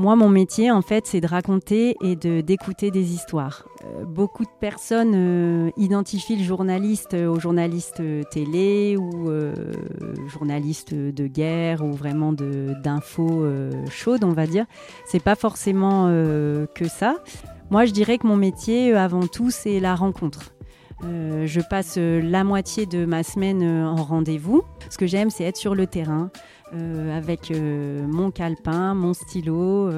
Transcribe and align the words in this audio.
Moi, 0.00 0.16
mon 0.16 0.30
métier, 0.30 0.70
en 0.70 0.80
fait, 0.80 1.06
c'est 1.06 1.20
de 1.20 1.26
raconter 1.26 1.94
et 2.00 2.16
de 2.16 2.40
d'écouter 2.40 2.90
des 2.90 3.12
histoires. 3.12 3.66
Euh, 3.84 4.06
beaucoup 4.06 4.44
de 4.44 4.50
personnes 4.58 5.12
euh, 5.14 5.70
identifient 5.76 6.36
le 6.36 6.42
journaliste 6.42 7.12
au 7.12 7.38
journaliste 7.38 8.02
télé 8.30 8.96
ou 8.96 9.30
journaliste 10.26 10.94
de 10.94 11.26
guerre 11.26 11.84
ou 11.84 11.92
vraiment 11.92 12.32
d'infos 12.32 13.44
chaudes, 13.90 14.24
on 14.24 14.32
va 14.32 14.46
dire. 14.46 14.64
C'est 15.04 15.22
pas 15.22 15.34
forcément 15.34 16.06
que 16.06 16.88
ça. 16.88 17.16
Moi, 17.68 17.84
je 17.84 17.92
dirais 17.92 18.16
que 18.16 18.26
mon 18.26 18.36
métier, 18.36 18.94
avant 18.94 19.26
tout, 19.26 19.50
c'est 19.50 19.80
la 19.80 19.94
rencontre. 19.94 20.54
Euh, 21.04 21.46
je 21.46 21.60
passe 21.60 21.94
euh, 21.96 22.20
la 22.20 22.44
moitié 22.44 22.84
de 22.86 23.06
ma 23.06 23.22
semaine 23.22 23.62
euh, 23.62 23.86
en 23.86 24.02
rendez-vous. 24.02 24.62
Ce 24.90 24.98
que 24.98 25.06
j'aime, 25.06 25.30
c'est 25.30 25.44
être 25.44 25.56
sur 25.56 25.74
le 25.74 25.86
terrain 25.86 26.30
avec 26.72 27.52
mon 27.52 28.30
calepin, 28.30 28.94
mon 28.94 29.14
stylo. 29.14 29.90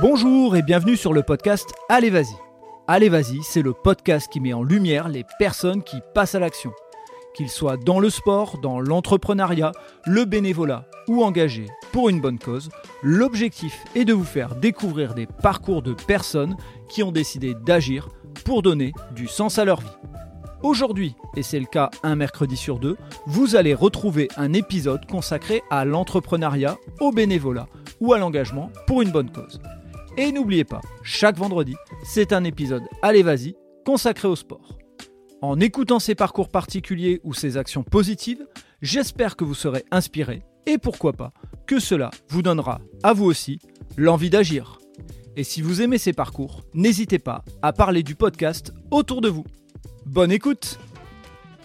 Bonjour 0.00 0.56
et 0.56 0.62
bienvenue 0.62 0.96
sur 0.96 1.12
le 1.12 1.22
podcast 1.22 1.72
Allez 1.88 2.10
Vas-y. 2.10 2.34
Allez 2.88 3.08
Vas-y, 3.08 3.40
c'est 3.44 3.62
le 3.62 3.72
podcast 3.72 4.30
qui 4.32 4.40
met 4.40 4.52
en 4.52 4.64
lumière 4.64 5.08
les 5.08 5.24
personnes 5.38 5.84
qui 5.84 5.98
passent 6.12 6.34
à 6.34 6.40
l'action. 6.40 6.72
Qu'ils 7.34 7.48
soient 7.48 7.76
dans 7.76 8.00
le 8.00 8.10
sport, 8.10 8.58
dans 8.58 8.80
l'entrepreneuriat, 8.80 9.70
le 10.04 10.24
bénévolat 10.24 10.86
ou 11.06 11.22
engagés 11.22 11.68
pour 11.92 12.08
une 12.08 12.20
bonne 12.20 12.38
cause, 12.40 12.68
l'objectif 13.02 13.84
est 13.94 14.04
de 14.04 14.12
vous 14.12 14.24
faire 14.24 14.56
découvrir 14.56 15.14
des 15.14 15.26
parcours 15.26 15.82
de 15.82 15.94
personnes 15.94 16.56
qui 16.88 17.04
ont 17.04 17.12
décidé 17.12 17.54
d'agir 17.54 18.08
pour 18.44 18.62
donner 18.62 18.92
du 19.14 19.28
sens 19.28 19.58
à 19.58 19.64
leur 19.64 19.80
vie. 19.80 19.86
Aujourd'hui, 20.62 21.16
et 21.36 21.42
c'est 21.42 21.58
le 21.58 21.66
cas 21.66 21.90
un 22.04 22.14
mercredi 22.14 22.56
sur 22.56 22.78
deux, 22.78 22.96
vous 23.26 23.56
allez 23.56 23.74
retrouver 23.74 24.28
un 24.36 24.52
épisode 24.52 25.06
consacré 25.06 25.60
à 25.70 25.84
l'entrepreneuriat, 25.84 26.78
au 27.00 27.10
bénévolat 27.10 27.66
ou 28.00 28.12
à 28.12 28.18
l'engagement 28.18 28.70
pour 28.86 29.02
une 29.02 29.10
bonne 29.10 29.32
cause. 29.32 29.60
Et 30.16 30.30
n'oubliez 30.30 30.62
pas, 30.62 30.80
chaque 31.02 31.36
vendredi, 31.36 31.74
c'est 32.04 32.32
un 32.32 32.44
épisode 32.44 32.84
Allez 33.02 33.24
vas-y 33.24 33.56
consacré 33.84 34.28
au 34.28 34.36
sport. 34.36 34.78
En 35.40 35.58
écoutant 35.58 35.98
ces 35.98 36.14
parcours 36.14 36.48
particuliers 36.48 37.20
ou 37.24 37.34
ces 37.34 37.56
actions 37.56 37.82
positives, 37.82 38.46
j'espère 38.82 39.34
que 39.34 39.42
vous 39.42 39.54
serez 39.54 39.84
inspiré 39.90 40.44
et 40.66 40.78
pourquoi 40.78 41.12
pas 41.12 41.32
que 41.66 41.80
cela 41.80 42.12
vous 42.28 42.42
donnera, 42.42 42.80
à 43.02 43.14
vous 43.14 43.24
aussi, 43.24 43.58
l'envie 43.96 44.30
d'agir. 44.30 44.78
Et 45.34 45.42
si 45.42 45.60
vous 45.60 45.82
aimez 45.82 45.98
ces 45.98 46.12
parcours, 46.12 46.62
n'hésitez 46.72 47.18
pas 47.18 47.44
à 47.62 47.72
parler 47.72 48.04
du 48.04 48.14
podcast 48.14 48.72
autour 48.92 49.22
de 49.22 49.28
vous. 49.28 49.44
Bonne 50.06 50.32
écoute 50.32 50.78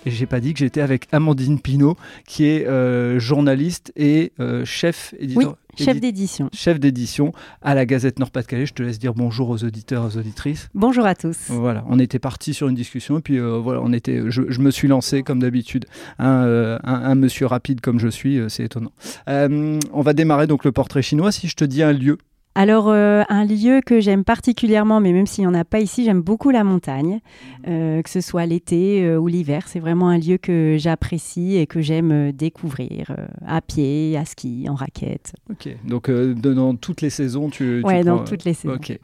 et 0.08 0.10
j'ai 0.10 0.26
pas 0.26 0.40
dit 0.40 0.54
que 0.54 0.60
j'étais 0.60 0.80
avec 0.80 1.08
Amandine 1.12 1.60
Pinault, 1.60 1.98
qui 2.26 2.46
est 2.46 2.66
euh, 2.66 3.20
journaliste 3.20 3.92
et 3.98 4.32
euh, 4.40 4.64
chef 4.64 5.14
éditeur. 5.20 5.58
chef 5.78 6.00
d'édition. 6.00 6.50
Chef 6.54 6.80
d'édition 6.80 7.34
à 7.62 7.76
la 7.76 7.86
Gazette 7.86 8.18
Nord-Pas-de-Calais. 8.18 8.66
Je 8.66 8.74
te 8.74 8.84
laisse 8.84 9.00
dire 9.00 9.14
bonjour 9.14 9.50
aux 9.50 9.66
auditeurs, 9.66 10.06
aux 10.06 10.18
auditrices. 10.18 10.70
Bonjour 10.74 11.06
à 11.06 11.14
tous. 11.14 11.38
Voilà, 11.50 11.84
on 11.90 12.00
était 12.00 12.20
parti 12.20 12.54
sur 12.54 12.70
une 12.70 12.76
discussion 12.76 13.18
et 13.18 13.22
puis 13.22 13.38
euh, 13.38 13.58
voilà, 13.58 13.82
on 13.84 13.92
était. 13.92 14.22
Je, 14.30 14.62
me 14.62 14.72
suis 14.72 14.88
lancé 14.88 15.24
comme 15.24 15.40
d'habitude, 15.40 15.86
un, 16.20 16.80
un, 16.86 17.16
monsieur 17.16 17.46
rapide 17.46 17.81
comme 17.81 18.00
je 18.00 18.08
suis, 18.08 18.40
c'est 18.48 18.64
étonnant. 18.64 18.94
on 19.28 20.02
va 20.02 20.14
démarrer 20.14 20.48
donc 20.48 20.64
le 20.64 20.72
portrait 20.72 21.02
chinois. 21.02 21.34
Si 21.34 21.50
je 21.50 21.56
te 21.56 21.66
dis 21.66 21.84
un 21.84 21.92
lieu 21.92 22.18
alors, 22.58 22.89
euh, 22.89 23.22
un 23.30 23.45
lieu 23.45 23.81
que 23.86 24.00
j'aime 24.00 24.23
particulièrement, 24.23 25.00
mais 25.00 25.13
même 25.13 25.27
s'il 25.27 25.44
n'y 25.44 25.47
en 25.47 25.53
a 25.53 25.63
pas 25.63 25.80
ici, 25.80 26.03
j'aime 26.03 26.22
beaucoup 26.22 26.50
la 26.50 26.63
montagne, 26.63 27.19
euh, 27.67 28.02
que 28.02 28.09
ce 28.09 28.19
soit 28.19 28.47
l'été 28.47 29.05
euh, 29.05 29.19
ou 29.19 29.27
l'hiver. 29.27 29.67
C'est 29.67 29.80
vraiment 29.80 30.09
un 30.09 30.17
lieu 30.17 30.39
que 30.39 30.75
j'apprécie 30.80 31.58
et 31.58 31.67
que 31.67 31.81
j'aime 31.81 32.31
découvrir 32.31 33.16
à 33.45 33.61
pied, 33.61 34.17
à 34.17 34.25
ski, 34.25 34.66
en 34.67 34.73
raquette. 34.73 35.33
Ok, 35.52 35.69
donc 35.85 36.09
dans 36.09 36.75
toutes 36.75 37.02
les 37.02 37.11
saisons, 37.11 37.52
tu. 37.52 37.83
Oui, 37.85 38.03
dans 38.03 38.23
toutes 38.23 38.44
les 38.44 38.56
saisons. 38.56 38.73
Ok, 38.73 38.97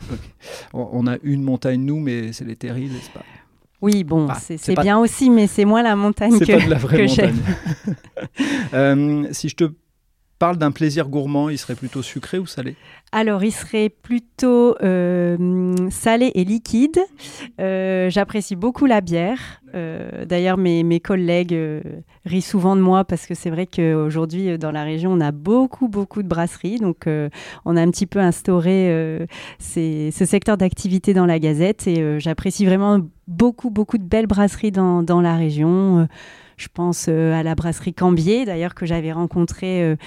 On 0.74 1.06
a 1.06 1.18
une 1.22 1.44
montagne, 1.44 1.86
nous, 1.86 2.00
mais 2.00 2.34
c'est 2.34 2.46
les 2.46 2.56
terribles, 2.56 2.96
n'est-ce 2.96 3.12
pas? 3.12 3.24
Oui, 3.84 4.04
bon, 4.04 4.30
c'est 4.40 4.82
bien 4.82 4.98
aussi, 4.98 5.30
mais 5.30 5.46
c'est 5.46 5.66
moins 5.66 5.84
la 5.84 5.96
montagne 5.96 6.40
que, 6.40 6.46
pas 6.46 6.66
de 6.66 6.70
la 6.72 6.78
vraie 6.78 7.06
montagne. 7.06 7.36
si 9.34 9.50
je 9.50 9.56
te 9.56 9.66
parle 10.40 10.58
d'un 10.58 10.72
plaisir 10.72 11.08
gourmand, 11.08 11.50
il 11.50 11.58
serait 11.58 11.76
plutôt 11.76 12.02
sucré 12.02 12.38
ou 12.38 12.46
salé? 12.46 12.76
Alors, 13.12 13.44
il 13.44 13.52
serait 13.52 13.90
plutôt 13.90 14.76
euh, 14.82 15.76
salé 15.92 16.32
et 16.34 16.44
liquide. 16.44 17.00
Euh, 17.62 18.10
j'apprécie 18.10 18.56
beaucoup 18.56 18.88
la 18.88 19.02
bière. 19.02 19.62
Euh, 19.76 20.26
d'ailleurs, 20.26 20.58
mes, 20.58 20.82
mes, 20.84 21.00
collègues 21.00 21.56
rient 22.26 22.42
souvent 22.42 22.76
de 22.76 22.82
moi 22.82 23.04
parce 23.04 23.28
que 23.28 23.36
c'est 23.36 23.52
vrai 23.52 23.68
qu'aujourd'hui, 23.68 24.58
dans 24.58 24.72
la 24.72 24.84
région, 24.84 25.12
on 25.14 25.22
a 25.22 25.32
beaucoup, 25.32 25.88
beaucoup 25.88 26.24
de 26.24 26.28
brasseries. 26.28 26.80
Donc, 26.80 27.06
on 27.66 27.78
a 27.78 27.82
un 27.82 27.92
petit 27.92 28.08
peu 28.08 28.20
instauré 28.20 29.28
ce 29.60 30.26
secteur 30.26 30.58
d'activité 30.58 31.14
dans 31.14 31.28
la 31.28 31.38
Gazette 31.38 31.86
et 31.88 32.20
j'apprécie 32.20 32.66
vraiment 32.66 33.00
beaucoup, 33.28 33.70
beaucoup 33.70 34.00
de 34.00 34.04
belles 34.04 34.28
brasseries 34.28 34.72
dans, 34.72 35.04
dans 35.04 35.22
la 35.22 35.36
région. 35.36 36.08
Je 36.64 36.70
pense 36.74 37.08
à 37.08 37.44
la 37.44 37.56
brasserie 37.56 37.94
Cambier, 37.94 38.46
d'ailleurs, 38.46 38.74
que 38.74 38.86
j'avais 38.86 39.12
rencontrée 39.12 39.98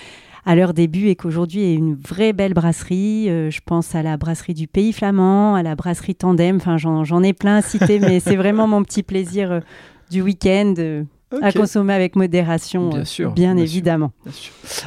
à 0.46 0.54
leur 0.54 0.72
début 0.72 1.08
et 1.08 1.16
qu'aujourd'hui 1.16 1.62
est 1.62 1.74
une 1.74 1.96
vraie 1.96 2.32
belle 2.32 2.54
brasserie. 2.54 3.28
Euh, 3.28 3.50
je 3.50 3.60
pense 3.64 3.96
à 3.96 4.02
la 4.02 4.16
brasserie 4.16 4.54
du 4.54 4.68
Pays 4.68 4.92
Flamand, 4.92 5.56
à 5.56 5.62
la 5.64 5.74
brasserie 5.74 6.14
Tandem. 6.14 6.56
Enfin, 6.56 6.76
j'en 6.78 7.22
ai 7.22 7.32
plein 7.32 7.56
à 7.56 7.62
citer, 7.62 7.98
mais 7.98 8.20
c'est 8.20 8.36
vraiment 8.36 8.68
mon 8.68 8.84
petit 8.84 9.02
plaisir 9.02 9.50
euh, 9.50 9.60
du 10.08 10.22
week-end. 10.22 10.74
Euh, 10.78 11.02
à 11.42 11.50
consommer 11.50 11.92
avec 11.92 12.14
modération, 12.14 12.88
bien, 12.88 13.04
sûr, 13.04 13.32
bien, 13.32 13.56
évidemment. 13.56 14.12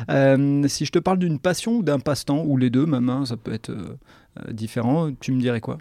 si 0.08 0.86
je 0.86 0.92
te 0.92 0.98
parle 0.98 1.20
d'une 1.20 1.38
passion 1.38 1.80
ou 1.80 1.84
d'un 1.84 2.00
passe-temps, 2.00 2.46
ou 2.46 2.56
les 2.56 2.70
deux 2.70 2.86
même, 2.86 3.10
hein, 3.10 3.26
ça 3.26 3.36
peut 3.36 3.54
être 3.54 3.74
différent, 4.50 5.10
tu 5.20 5.34
me 5.34 5.42
dirais 5.42 5.60
quoi? 5.60 5.78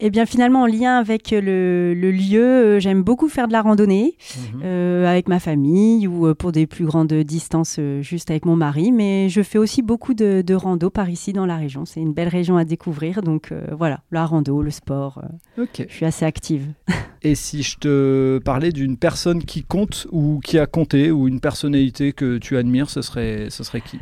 Eh 0.00 0.10
bien, 0.10 0.24
finalement, 0.24 0.62
en 0.62 0.66
lien 0.66 0.96
avec 0.96 1.30
le, 1.30 1.92
lieu, 1.94 2.42
euh, 2.42 2.80
j'aime 2.80 3.02
beaucoup 3.02 3.28
faire 3.28 3.48
de 3.48 3.52
la 3.52 3.62
randonnée 3.62 4.16
mhm. 4.54 4.60
euh, 4.64 5.06
avec 5.06 5.28
ma 5.28 5.38
famille 5.38 6.06
ou 6.08 6.26
euh, 6.26 6.34
pour 6.34 6.52
des 6.52 6.66
plus 6.66 6.86
grandes 6.86 7.12
distances 7.12 7.78
juste 8.00 8.30
avec 8.30 8.46
mon 8.46 8.56
mari. 8.56 8.92
Mais 8.92 9.28
je 9.28 9.42
fais 9.42 9.58
aussi 9.58 9.82
beaucoup 9.82 10.14
de, 10.14 10.42
de 10.44 10.54
rando 10.54 10.90
par 10.90 11.10
ici 11.10 11.32
dans 11.32 11.46
la 11.46 11.56
région. 11.56 11.84
C'est 11.84 12.00
une 12.00 12.14
belle 12.14 12.28
région 12.28 12.56
à 12.56 12.64
découvrir. 12.64 13.22
Donc 13.22 13.52
voilà, 13.76 14.00
la 14.10 14.24
rando, 14.24 14.62
le 14.62 14.70
sport. 14.70 15.22
Je 15.56 15.84
suis 15.88 16.06
assez 16.06 16.24
active. 16.24 16.66
Et 17.22 17.34
si 17.34 17.62
je 17.62 17.76
te 17.76 18.38
parlais 18.38 18.72
d'une 18.72 18.96
personne 18.96 19.44
qui 19.44 19.62
compte 19.62 20.06
ou 20.10 20.40
qui 20.42 20.58
a 20.58 20.66
compté 20.66 21.10
ou 21.10 21.28
une 21.28 21.40
personnalité 21.40 22.14
que 22.14 22.38
tu 22.38 22.56
admires, 22.56 22.88
ce 22.88 23.02
serait, 23.02 23.48
ce 23.50 23.62
serait 23.62 23.82
qui? 23.82 23.98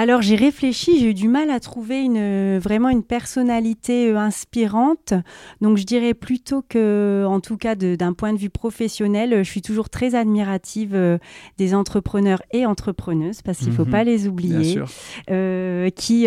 Alors 0.00 0.22
j'ai 0.22 0.34
réfléchi, 0.34 0.98
j'ai 0.98 1.10
eu 1.10 1.14
du 1.14 1.28
mal 1.28 1.50
à 1.50 1.60
trouver 1.60 2.00
une, 2.00 2.56
vraiment 2.58 2.88
une 2.88 3.02
personnalité 3.02 4.10
euh, 4.10 4.16
inspirante. 4.16 5.12
Donc 5.60 5.76
je 5.76 5.84
dirais 5.84 6.14
plutôt 6.14 6.64
que, 6.66 7.26
en 7.28 7.40
tout 7.40 7.58
cas 7.58 7.74
d'un 7.74 8.14
point 8.14 8.32
de 8.32 8.38
vue 8.38 8.48
professionnel, 8.48 9.44
je 9.44 9.50
suis 9.50 9.60
toujours 9.60 9.90
très 9.90 10.14
admirative 10.14 10.94
euh, 10.94 11.18
des 11.58 11.74
entrepreneurs 11.74 12.42
et 12.50 12.64
entrepreneuses, 12.64 13.42
parce 13.42 13.58
qu'il 13.58 13.68
ne 13.68 13.74
faut 13.74 13.84
mhm. 13.84 13.90
pas 13.90 14.04
les 14.04 14.26
oublier, 14.26 14.80
euh, 15.28 15.90
qui 15.90 16.26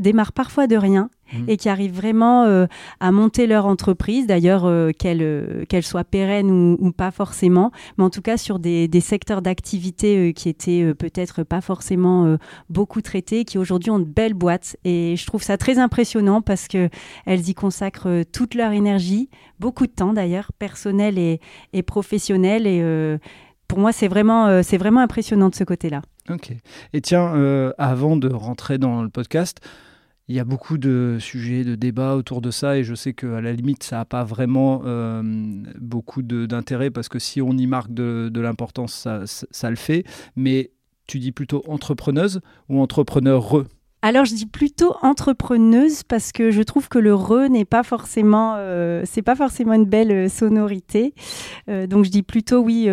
démarrent 0.00 0.32
parfois 0.32 0.66
de 0.66 0.74
rien 0.74 1.10
Mmh. 1.32 1.44
et 1.48 1.56
qui 1.56 1.68
arrivent 1.68 1.94
vraiment 1.94 2.44
euh, 2.44 2.66
à 2.98 3.12
monter 3.12 3.46
leur 3.46 3.66
entreprise, 3.66 4.26
d'ailleurs 4.26 4.64
euh, 4.64 4.90
qu'elle 4.90 5.64
qu'elle 5.68 5.84
soit 5.84 6.02
pérenne 6.02 6.50
ou, 6.50 6.92
pas 6.92 7.10
forcément, 7.12 7.70
mais 7.96 8.04
en 8.04 8.10
tout 8.10 8.22
cas 8.22 8.36
sur 8.36 8.58
des, 8.58 8.88
des 8.88 9.00
secteurs 9.00 9.40
d'activité 9.40 10.30
euh, 10.30 10.32
qui 10.32 10.48
étaient 10.48 10.92
peut-être 10.94 11.44
pas 11.44 11.60
forcément 11.60 12.36
beaucoup 12.68 13.00
traités, 13.00 13.44
qui 13.44 13.58
aujourd'hui 13.58 13.90
ont 13.90 13.98
de 13.98 14.04
belles 14.04 14.34
boîtes. 14.34 14.76
Et 14.84 15.14
je 15.16 15.26
trouve 15.26 15.42
ça 15.42 15.56
très 15.56 15.78
impressionnant 15.78 16.42
parce 16.42 16.66
qu'elles 16.66 16.90
y 17.26 17.54
consacrent 17.54 18.24
toute 18.32 18.54
leur 18.54 18.72
énergie, 18.72 19.28
beaucoup 19.58 19.86
de 19.86 19.92
temps 19.92 20.12
d'ailleurs, 20.12 20.50
personnel 20.58 21.18
et, 21.18 21.40
et 21.72 21.82
professionnel. 21.82 22.66
Et 22.66 22.82
pour 23.68 23.78
moi, 23.78 23.92
c'est 23.92 24.08
vraiment, 24.08 24.62
c'est 24.62 24.78
vraiment 24.78 25.00
impressionnant 25.00 25.48
de 25.48 25.54
ce 25.54 25.64
côté-là. 25.64 26.02
Ok. 26.28 26.52
Et 26.92 27.00
tiens, 27.00 27.72
avant 27.78 28.16
de 28.16 28.28
rentrer 28.28 28.78
dans 28.78 29.02
le 29.02 29.08
podcast, 29.08 29.60
il 30.30 30.36
y 30.36 30.38
a 30.38 30.44
beaucoup 30.44 30.78
de 30.78 31.16
sujets, 31.18 31.64
de 31.64 31.74
débats 31.74 32.14
autour 32.14 32.40
de 32.40 32.52
ça, 32.52 32.78
et 32.78 32.84
je 32.84 32.94
sais 32.94 33.14
qu'à 33.14 33.40
la 33.40 33.52
limite, 33.52 33.82
ça 33.82 33.96
n'a 33.96 34.04
pas 34.04 34.22
vraiment 34.22 34.82
euh, 34.84 35.22
beaucoup 35.80 36.22
d'intérêt, 36.22 36.90
parce 36.90 37.08
que 37.08 37.18
si 37.18 37.42
on 37.42 37.50
y 37.50 37.66
marque 37.66 37.92
de, 37.92 38.30
l'importance, 38.40 39.08
ça, 39.24 39.70
le 39.70 39.76
fait. 39.76 40.04
Mais 40.36 40.70
tu 41.08 41.18
dis 41.18 41.32
plutôt 41.32 41.64
entrepreneuse 41.66 42.40
ou 42.68 42.80
entrepreneur 42.80 43.64
alors 44.02 44.24
je 44.24 44.34
dis 44.34 44.46
plutôt 44.46 44.94
entrepreneuse 45.02 46.04
parce 46.04 46.32
que 46.32 46.50
je 46.50 46.62
trouve 46.62 46.88
que 46.88 46.98
le 46.98 47.14
re 47.14 47.50
n'est 47.50 47.66
pas 47.66 47.82
forcément 47.82 48.54
euh, 48.56 49.04
pas 49.26 49.36
forcément 49.36 49.74
une 49.74 49.84
belle 49.84 50.10
euh, 50.10 50.28
sonorité. 50.30 51.12
donc 51.68 52.06
je 52.06 52.10
dis 52.10 52.22
plutôt 52.22 52.62
oui 52.62 52.88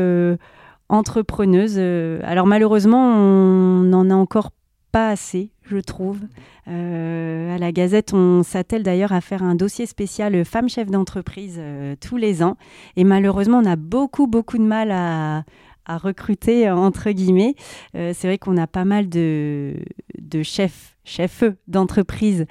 entrepreneuse. 0.90 1.80
alors 2.24 2.46
malheureusement 2.46 3.08
on 3.08 3.94
en 3.94 4.10
a 4.10 4.16
encore 4.16 4.50
pas 4.92 5.10
assez, 5.12 5.52
je 5.70 5.78
trouve. 5.78 6.20
Euh, 6.68 7.56
à 7.56 7.58
la 7.58 7.72
Gazette, 7.72 8.14
on 8.14 8.44
s'attelle 8.44 8.84
d'ailleurs 8.84 9.12
à 9.12 9.22
faire 9.22 9.44
un 9.44 9.56
dossier 9.56 9.86
spécial 9.86 10.44
femmes 10.46 10.70
chefs 10.70 10.90
d'entreprise 10.90 11.58
euh, 11.60 11.96
tous 12.00 12.18
les 12.18 12.44
ans. 12.44 12.58
Et 12.96 13.04
malheureusement, 13.04 13.60
on 13.60 13.66
a 13.66 13.76
beaucoup, 13.76 14.28
beaucoup 14.28 14.58
de 14.58 14.64
mal 14.64 14.92
à, 14.92 15.44
recruter, 15.90 16.70
entre 16.70 17.12
guillemets. 17.12 17.56
c'est 17.94 18.24
vrai 18.24 18.38
qu'on 18.38 18.58
a 18.58 18.68
pas 18.68 18.84
mal 18.84 19.08
de, 19.08 19.76
de 20.20 20.44
chefs, 20.44 20.98
chefs 21.06 21.46
d'entreprise 21.70 22.46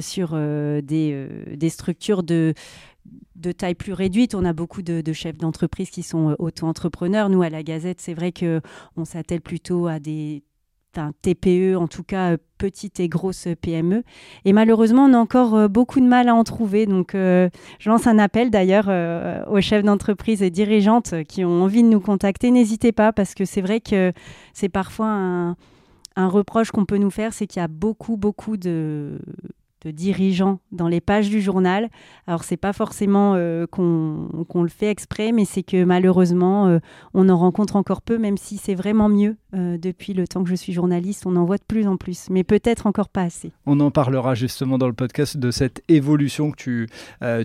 sur 0.00 0.34
des, 0.34 1.68
structures 1.68 2.22
de 2.22 2.54
de 3.40 3.52
taille 3.52 3.74
plus 3.74 3.92
réduite. 3.92 4.34
On 4.34 4.44
a 4.44 4.52
beaucoup 4.52 4.82
de, 4.82 5.12
chefs 5.12 5.38
d'entreprise 5.38 5.90
qui 5.90 6.02
sont 6.02 6.30
euh, 6.30 6.34
auto-entrepreneurs. 6.38 7.28
Nous, 7.28 7.42
à 7.42 7.50
la 7.50 7.62
Gazette, 7.62 8.00
c'est 8.00 8.14
vrai 8.14 8.32
que 8.32 8.60
on 8.96 9.04
s'attelle 9.04 9.40
plutôt 9.40 9.86
à 9.86 9.98
des 9.98 10.42
TPE, 11.22 11.76
en 11.76 11.86
tout 11.88 12.02
cas 12.02 12.32
euh, 12.32 12.36
petites 12.58 13.00
et 13.00 13.08
grosses 13.08 13.48
PME. 13.60 14.02
Et 14.44 14.52
malheureusement, 14.52 15.04
on 15.04 15.14
a 15.14 15.18
encore 15.18 15.54
euh, 15.54 15.68
beaucoup 15.68 16.00
de 16.00 16.06
mal 16.06 16.28
à 16.28 16.34
en 16.34 16.44
trouver. 16.44 16.86
Donc, 16.86 17.12
je 17.14 17.50
lance 17.86 18.06
un 18.06 18.18
appel 18.18 18.50
d'ailleurs 18.50 18.88
aux 19.48 19.60
chefs 19.60 19.82
d'entreprise 19.82 20.42
et 20.42 20.50
dirigeantes 20.50 21.24
qui 21.24 21.44
ont 21.44 21.62
envie 21.62 21.82
de 21.82 21.88
nous 21.88 22.00
contacter. 22.00 22.50
N'hésitez 22.50 22.92
pas 22.92 23.12
parce 23.12 23.34
que 23.34 23.44
c'est 23.44 23.60
vrai 23.60 23.80
que 23.80 24.12
c'est 24.52 24.68
parfois 24.68 25.06
un, 25.06 25.56
un 26.16 26.28
reproche 26.28 26.70
qu'on 26.70 26.84
peut 26.84 26.98
nous 26.98 27.10
faire, 27.10 27.32
c'est 27.32 27.46
qu'il 27.46 27.60
y 27.60 27.64
a 27.64 27.68
beaucoup, 27.68 28.16
beaucoup 28.16 28.56
de, 28.56 29.18
de 29.82 29.90
dirigeants 29.90 30.60
dans 30.72 30.88
les 30.88 31.00
pages 31.00 31.30
du 31.30 31.40
journal. 31.40 31.88
Alors 32.26 32.44
c'est 32.44 32.56
pas 32.56 32.72
forcément 32.72 33.34
euh, 33.36 33.66
qu'on 33.66 34.62
le 34.62 34.68
fait 34.68 34.90
exprès, 34.90 35.32
mais 35.32 35.44
c'est 35.44 35.62
que 35.62 35.84
malheureusement 35.84 36.66
euh, 36.66 36.78
on 37.14 37.28
en 37.28 37.36
rencontre 37.36 37.76
encore 37.76 38.02
peu, 38.02 38.18
même 38.18 38.36
si 38.36 38.56
c'est 38.56 38.74
vraiment 38.74 39.08
mieux 39.08 39.36
euh, 39.54 39.78
depuis 39.78 40.12
le 40.12 40.28
temps 40.28 40.44
que 40.44 40.50
je 40.50 40.54
suis 40.54 40.72
journaliste, 40.72 41.26
on 41.26 41.36
en 41.36 41.44
voit 41.44 41.58
de 41.58 41.64
plus 41.66 41.86
en 41.86 41.96
plus, 41.96 42.28
mais 42.30 42.44
peut-être 42.44 42.86
encore 42.86 43.08
pas 43.08 43.22
assez. 43.22 43.52
On 43.66 43.80
en 43.80 43.90
parlera 43.90 44.34
justement 44.34 44.78
dans 44.78 44.88
le 44.88 44.92
podcast 44.92 45.36
de 45.36 45.50
cette 45.50 45.82
évolution 45.88 46.50
que 46.50 46.56
tu, 46.56 46.88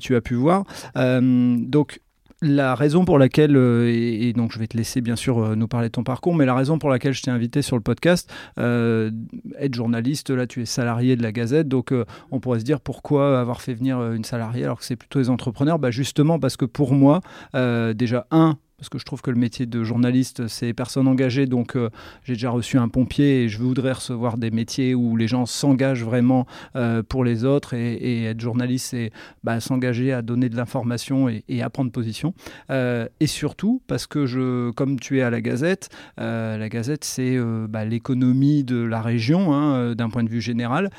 tu 0.02 0.16
as 0.16 0.22
pu 0.22 0.36
voir. 0.36 0.64
donc 0.96 2.00
la 2.45 2.75
raison 2.75 3.06
pour 3.06 3.19
laquelle, 3.19 3.57
euh, 3.57 3.92
et, 3.92 4.31
donc 4.33 4.51
je 4.51 4.59
vais 4.59 4.68
te 4.68 4.77
laisser 4.77 5.01
bien 5.01 5.15
sûr 5.15 5.39
euh, 5.39 5.56
nous 5.56 5.68
parler 5.68 5.88
de 5.88 5.92
ton 5.92 6.03
parcours, 6.03 6.36
mais 6.36 6.45
la 6.45 6.56
raison 6.56 6.77
pour 6.80 6.89
laquelle 6.89 7.13
je 7.13 7.21
t'ai 7.21 7.31
invité 7.31 7.62
sur 7.62 7.75
le 7.75 7.81
podcast, 7.81 8.31
euh, 8.59 9.12
être 9.59 9.74
journaliste, 9.74 10.30
là 10.30 10.47
tu 10.47 10.62
es 10.62 10.65
salarié 10.65 11.15
de 11.15 11.24
la 11.24 11.31
Gazette, 11.31 11.68
donc 11.68 11.94
on 12.31 12.39
pourrait 12.39 12.59
se 12.59 12.65
dire 12.65 12.80
pourquoi 12.80 13.39
avoir 13.39 13.62
fait 13.62 13.74
venir 13.74 14.12
une 14.12 14.24
salariée 14.24 14.63
alors 14.63 14.80
que 14.80 14.86
c'est 14.86 14.95
plutôt 14.95 15.19
les 15.19 15.30
entrepreneurs? 15.30 15.80
Bah 15.80 15.92
Justement 15.92 16.39
parce 16.39 16.57
que 16.57 16.65
pour 16.65 16.94
moi, 16.94 17.21
déjà, 17.53 18.27
un, 18.31 18.57
parce 18.86 18.90
que 18.92 19.00
je 19.00 19.06
trouve 19.06 19.24
que 19.24 19.32
le 19.32 19.40
métier 19.40 19.66
de 19.66 19.84
journaliste, 19.84 20.48
c'est 20.48 20.72
personne 20.74 21.08
engagée. 21.08 21.48
Donc, 21.48 21.76
euh, 21.76 21.90
j'ai 22.24 22.34
déjà 22.34 22.52
reçu 22.52 22.78
un 22.78 22.88
pompier 22.88 23.42
et 23.42 23.50
je 23.50 23.58
voudrais 23.58 23.94
recevoir 23.94 24.38
des 24.38 24.52
métiers 24.52 24.94
où 24.94 25.18
les 25.18 25.28
gens 25.28 25.48
s'engagent 25.48 26.04
vraiment 26.04 26.46
euh, 26.76 27.02
pour 27.02 27.24
les 27.24 27.46
autres. 27.46 27.74
Et, 27.74 28.26
être 28.26 28.40
journaliste, 28.40 28.90
c'est 28.92 29.12
bah, 29.44 29.60
s'engager 29.60 30.14
à 30.14 30.22
donner 30.22 30.50
de 30.50 30.56
l'information 30.56 31.30
et, 31.30 31.62
à 31.64 31.70
prendre 31.72 31.92
position. 31.92 32.36
Euh, 32.70 33.08
et 33.20 33.26
surtout, 33.26 33.82
parce 33.88 34.06
que 34.06 34.28
je, 34.28 34.70
comme 34.70 35.00
tu 35.00 35.18
es 35.18 35.24
à 35.24 35.32
la 35.32 35.42
Gazette, 35.42 35.90
la 36.18 36.70
Gazette, 36.70 37.06
c'est 37.06 37.40
bah, 37.68 37.86
l'économie 37.86 38.64
de 38.64 38.78
la 38.78 39.02
région 39.02 39.52
hein, 39.52 39.96
d'un 39.96 40.12
point 40.12 40.24
de 40.24 40.30
vue 40.30 40.42
général. 40.42 40.92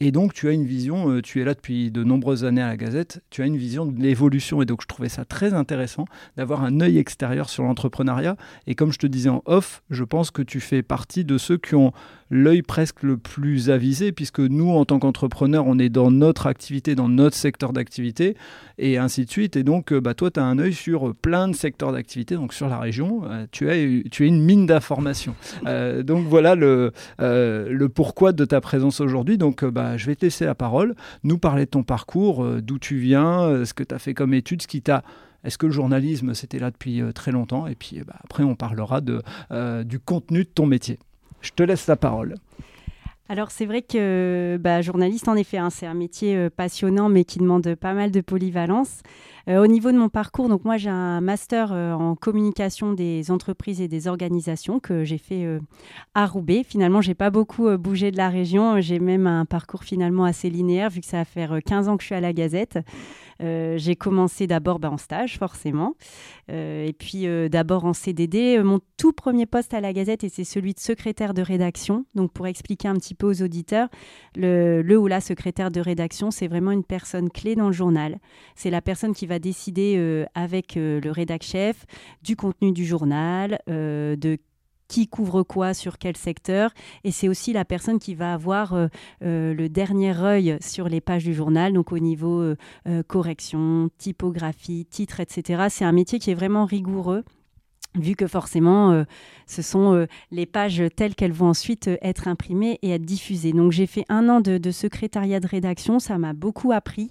Et 0.00 0.12
donc, 0.12 0.32
tu 0.32 0.48
as 0.48 0.52
une 0.52 0.64
vision, 0.64 1.10
euh, 1.10 1.22
tu 1.22 1.40
es 1.40 1.44
là 1.44 1.54
depuis 1.54 1.90
de 1.90 2.04
nombreuses 2.04 2.44
années 2.44 2.62
à 2.62 2.68
la 2.68 2.76
Gazette, 2.76 3.20
tu 3.30 3.42
as 3.42 3.46
une 3.46 3.56
vision 3.56 3.84
de 3.84 4.00
l'évolution. 4.00 4.62
Et 4.62 4.64
donc, 4.64 4.82
je 4.82 4.86
trouvais 4.86 5.08
ça 5.08 5.24
très 5.24 5.54
intéressant 5.54 6.04
d'avoir 6.36 6.62
un 6.62 6.80
œil 6.80 6.98
extérieur 6.98 7.50
sur 7.50 7.64
l'entrepreneuriat. 7.64 8.36
Et 8.68 8.76
comme 8.76 8.92
je 8.92 8.98
te 8.98 9.08
disais 9.08 9.28
en 9.28 9.42
off, 9.44 9.82
je 9.90 10.04
pense 10.04 10.30
que 10.30 10.42
tu 10.42 10.60
fais 10.60 10.82
partie 10.82 11.24
de 11.24 11.36
ceux 11.36 11.56
qui 11.56 11.74
ont 11.74 11.92
l'œil 12.30 12.62
presque 12.62 13.02
le 13.02 13.16
plus 13.16 13.70
avisé, 13.70 14.12
puisque 14.12 14.40
nous, 14.40 14.70
en 14.70 14.84
tant 14.84 14.98
qu'entrepreneurs, 15.00 15.66
on 15.66 15.78
est 15.78 15.88
dans 15.88 16.10
notre 16.10 16.46
activité, 16.46 16.94
dans 16.94 17.08
notre 17.08 17.36
secteur 17.36 17.72
d'activité, 17.72 18.36
et 18.76 18.98
ainsi 18.98 19.24
de 19.24 19.30
suite. 19.30 19.56
Et 19.56 19.64
donc, 19.64 19.92
euh, 19.92 20.00
bah, 20.00 20.14
toi, 20.14 20.30
tu 20.30 20.38
as 20.38 20.44
un 20.44 20.60
œil 20.60 20.74
sur 20.74 21.12
plein 21.16 21.48
de 21.48 21.56
secteurs 21.56 21.90
d'activité, 21.90 22.36
donc 22.36 22.52
sur 22.52 22.68
la 22.68 22.78
région, 22.78 23.22
euh, 23.24 23.46
tu, 23.50 23.68
as, 23.68 23.74
tu 24.10 24.24
es 24.24 24.28
une 24.28 24.44
mine 24.44 24.66
d'informations. 24.66 25.34
donc, 25.64 26.26
voilà 26.26 26.54
le, 26.54 26.92
le 27.18 27.88
pourquoi 27.88 28.32
de 28.32 28.44
ta 28.44 28.60
présence 28.60 29.00
aujourd'hui. 29.00 29.38
Donc, 29.38 29.64
bah, 29.64 29.87
je 29.96 30.06
vais 30.06 30.16
te 30.16 30.24
laisser 30.24 30.44
la 30.44 30.54
parole, 30.54 30.94
nous 31.22 31.38
parler 31.38 31.64
de 31.64 31.70
ton 31.70 31.82
parcours, 31.82 32.44
euh, 32.44 32.60
d'où 32.62 32.78
tu 32.78 32.98
viens, 32.98 33.42
euh, 33.42 33.64
ce 33.64 33.74
que 33.74 33.82
tu 33.82 33.94
as 33.94 33.98
fait 33.98 34.14
comme 34.14 34.34
études, 34.34 34.62
ce 34.62 34.66
qui 34.66 34.82
t'a 34.82 35.02
est-ce 35.44 35.56
que 35.56 35.66
le 35.66 35.72
journalisme, 35.72 36.34
c'était 36.34 36.58
là 36.58 36.72
depuis 36.72 37.00
euh, 37.00 37.12
très 37.12 37.30
longtemps? 37.30 37.68
Et 37.68 37.76
puis 37.76 38.00
bah, 38.04 38.16
après, 38.24 38.42
on 38.42 38.56
parlera 38.56 39.00
de, 39.00 39.22
du 39.84 40.00
contenu 40.00 40.40
de 40.40 40.48
ton 40.48 40.66
métier. 40.66 40.98
Je 41.40 41.52
te 41.52 41.62
laisse 41.62 41.86
la 41.86 41.94
parole. 41.94 42.34
Alors 43.28 43.52
c'est 43.52 43.64
vrai 43.64 43.82
que 43.82 44.58
bah, 44.60 44.82
journaliste, 44.82 45.28
en 45.28 45.36
effet, 45.36 45.58
hein, 45.58 45.70
c'est 45.70 45.86
un 45.86 45.94
métier 45.94 46.50
passionnant, 46.50 47.08
mais 47.08 47.24
qui 47.24 47.38
demande 47.38 47.76
pas 47.76 47.94
mal 47.94 48.10
de 48.10 48.20
polyvalence. 48.20 49.02
Au 49.48 49.66
niveau 49.66 49.90
de 49.92 49.96
mon 49.96 50.08
parcours, 50.08 50.48
donc 50.48 50.64
moi 50.64 50.76
j'ai 50.76 50.90
un 50.90 51.20
master 51.20 51.72
en 51.72 52.14
communication 52.14 52.92
des 52.92 53.30
entreprises 53.30 53.80
et 53.80 53.88
des 53.88 54.06
organisations 54.06 54.78
que 54.78 55.04
j'ai 55.04 55.16
fait 55.16 55.46
à 56.14 56.26
Roubaix. 56.26 56.64
Finalement, 56.64 57.00
j'ai 57.00 57.14
pas 57.14 57.30
beaucoup 57.30 57.76
bougé 57.78 58.10
de 58.10 58.18
la 58.18 58.28
région. 58.28 58.80
J'ai 58.80 58.98
même 58.98 59.26
un 59.26 59.46
parcours 59.46 59.84
finalement 59.84 60.24
assez 60.24 60.50
linéaire 60.50 60.90
vu 60.90 61.00
que 61.00 61.06
ça 61.06 61.18
va 61.18 61.24
faire 61.24 61.58
15 61.64 61.88
ans 61.88 61.96
que 61.96 62.02
je 62.02 62.08
suis 62.08 62.14
à 62.14 62.20
la 62.20 62.32
Gazette. 62.32 62.78
Euh, 63.40 63.78
j'ai 63.78 63.94
commencé 63.94 64.46
d'abord 64.46 64.78
bah, 64.78 64.90
en 64.90 64.96
stage, 64.96 65.38
forcément, 65.38 65.94
euh, 66.50 66.84
et 66.84 66.92
puis 66.92 67.26
euh, 67.26 67.48
d'abord 67.48 67.84
en 67.84 67.92
CDD. 67.92 68.60
Mon 68.62 68.80
tout 68.96 69.12
premier 69.12 69.46
poste 69.46 69.74
à 69.74 69.80
la 69.80 69.92
Gazette, 69.92 70.24
et 70.24 70.28
c'est 70.28 70.44
celui 70.44 70.74
de 70.74 70.80
secrétaire 70.80 71.34
de 71.34 71.42
rédaction. 71.42 72.04
Donc, 72.14 72.32
pour 72.32 72.46
expliquer 72.46 72.88
un 72.88 72.94
petit 72.94 73.14
peu 73.14 73.26
aux 73.26 73.42
auditeurs, 73.42 73.88
le, 74.34 74.82
le 74.82 74.98
ou 74.98 75.06
la 75.06 75.20
secrétaire 75.20 75.70
de 75.70 75.80
rédaction, 75.80 76.30
c'est 76.30 76.48
vraiment 76.48 76.72
une 76.72 76.84
personne 76.84 77.30
clé 77.30 77.54
dans 77.54 77.68
le 77.68 77.72
journal. 77.72 78.18
C'est 78.56 78.70
la 78.70 78.82
personne 78.82 79.14
qui 79.14 79.26
va 79.26 79.37
décider 79.38 80.24
avec 80.34 80.74
le 80.76 81.10
rédac 81.10 81.42
chef 81.42 81.86
du 82.22 82.36
contenu 82.36 82.72
du 82.72 82.84
journal, 82.84 83.58
de 83.66 84.38
qui 84.88 85.06
couvre 85.06 85.42
quoi 85.42 85.74
sur 85.74 85.98
quel 85.98 86.16
secteur. 86.16 86.72
Et 87.04 87.12
c'est 87.12 87.28
aussi 87.28 87.52
la 87.52 87.64
personne 87.64 87.98
qui 87.98 88.14
va 88.14 88.32
avoir 88.32 88.74
euh, 88.74 88.88
euh, 89.22 89.54
le 89.54 89.68
dernier 89.68 90.18
œil 90.18 90.56
sur 90.60 90.88
les 90.88 91.00
pages 91.00 91.24
du 91.24 91.34
journal, 91.34 91.74
donc 91.74 91.92
au 91.92 91.98
niveau 91.98 92.40
euh, 92.40 92.56
correction, 93.06 93.90
typographie, 93.98 94.86
titre, 94.86 95.20
etc. 95.20 95.66
C'est 95.68 95.84
un 95.84 95.92
métier 95.92 96.18
qui 96.18 96.30
est 96.30 96.34
vraiment 96.34 96.64
rigoureux 96.64 97.22
vu 97.94 98.14
que 98.14 98.26
forcément, 98.26 99.04
ce 99.46 99.62
sont 99.62 100.06
les 100.30 100.46
pages 100.46 100.82
telles 100.94 101.16
qu'elles 101.16 101.32
vont 101.32 101.48
ensuite 101.48 101.90
être 102.00 102.28
imprimées 102.28 102.78
et 102.82 102.90
être 102.90 103.04
diffusées. 103.04 103.52
Donc 103.52 103.72
j'ai 103.72 103.86
fait 103.86 104.04
un 104.08 104.28
an 104.28 104.40
de 104.40 104.70
secrétariat 104.70 105.40
de 105.40 105.48
rédaction, 105.48 105.98
ça 105.98 106.16
m'a 106.18 106.32
beaucoup 106.32 106.70
appris. 106.70 107.10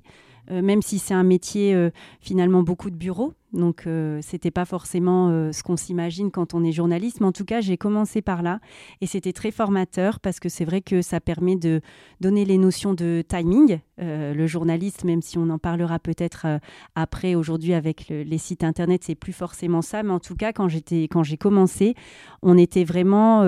Euh, 0.51 0.61
même 0.61 0.81
si 0.81 0.97
c'est 0.99 1.13
un 1.13 1.23
métier 1.23 1.73
euh, 1.75 1.89
finalement 2.21 2.63
beaucoup 2.63 2.89
de 2.89 2.95
bureaux. 2.95 3.33
Donc, 3.53 3.83
euh, 3.87 4.19
c'était 4.21 4.51
pas 4.51 4.65
forcément 4.65 5.29
ce 5.53 5.63
qu'on 5.63 5.77
s'imagine 5.77 6.31
quand 6.31 6.53
on 6.53 6.65
est 6.65 6.73
journaliste, 6.73 7.21
mais 7.21 7.27
en 7.27 7.31
tout 7.31 7.45
cas, 7.45 7.61
j'ai 7.61 7.77
commencé 7.77 8.21
par 8.21 8.43
là 8.43 8.59
et 8.99 9.07
c'était 9.07 9.31
très 9.31 9.51
formateur 9.51 10.19
parce 10.19 10.41
que 10.41 10.49
c'est 10.49 10.65
vrai 10.65 10.81
que 10.81 11.01
ça 11.01 11.21
permet 11.21 11.55
de 11.55 11.79
donner 12.19 12.43
les 12.43 12.57
notions 12.57 12.93
de 12.93 13.23
timing. 13.25 13.79
le 13.97 14.47
journaliste, 14.47 15.05
même 15.05 15.21
si 15.21 15.37
on 15.37 15.49
en 15.49 15.57
parlera 15.57 15.97
peut-être 15.97 16.59
après 16.95 17.35
aujourd'hui 17.35 17.73
avec 17.73 18.09
les 18.09 18.37
sites 18.37 18.65
internet, 18.65 19.03
c'est 19.05 19.15
plus 19.15 19.33
forcément 19.33 19.81
ça, 19.81 20.03
mais 20.03 20.11
en 20.11 20.19
tout 20.19 20.35
cas, 20.35 20.51
quand 20.51 20.67
j'étais, 20.67 21.03
quand 21.03 21.23
j'ai 21.23 21.37
commencé, 21.37 21.95
on 22.43 22.57
était 22.57 22.83
vraiment 22.83 23.45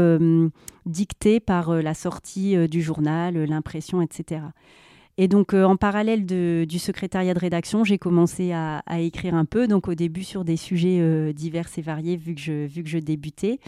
dicté 0.85 1.41
par 1.41 1.73
la 1.73 1.93
sortie 1.93 2.69
du 2.69 2.81
journal, 2.81 3.35
l'impression, 3.43 4.01
etc. 4.01 4.43
Et 5.21 5.27
donc, 5.27 5.53
euh, 5.53 5.65
en 5.65 5.75
parallèle 5.75 6.25
du 6.25 6.79
secrétariat 6.79 7.33
de 7.33 7.39
rédaction, 7.39 7.83
j'ai 7.83 7.97
commencé 7.97 8.53
à, 8.53 8.81
écrire 8.99 9.35
un 9.35 9.43
peu, 9.43 9.67
donc 9.67 9.89
au 9.89 9.93
début 9.93 10.23
sur 10.23 10.45
des 10.45 10.55
sujets 10.55 10.99
euh, 11.01 11.33
divers 11.33 11.67
et 11.75 11.81
variés, 11.81 12.15
vu 12.15 12.35
que 12.35 12.39
je, 12.39 12.65
vu 12.65 12.83
que 12.83 12.89
je 12.89 12.99
débutais. 12.99 13.59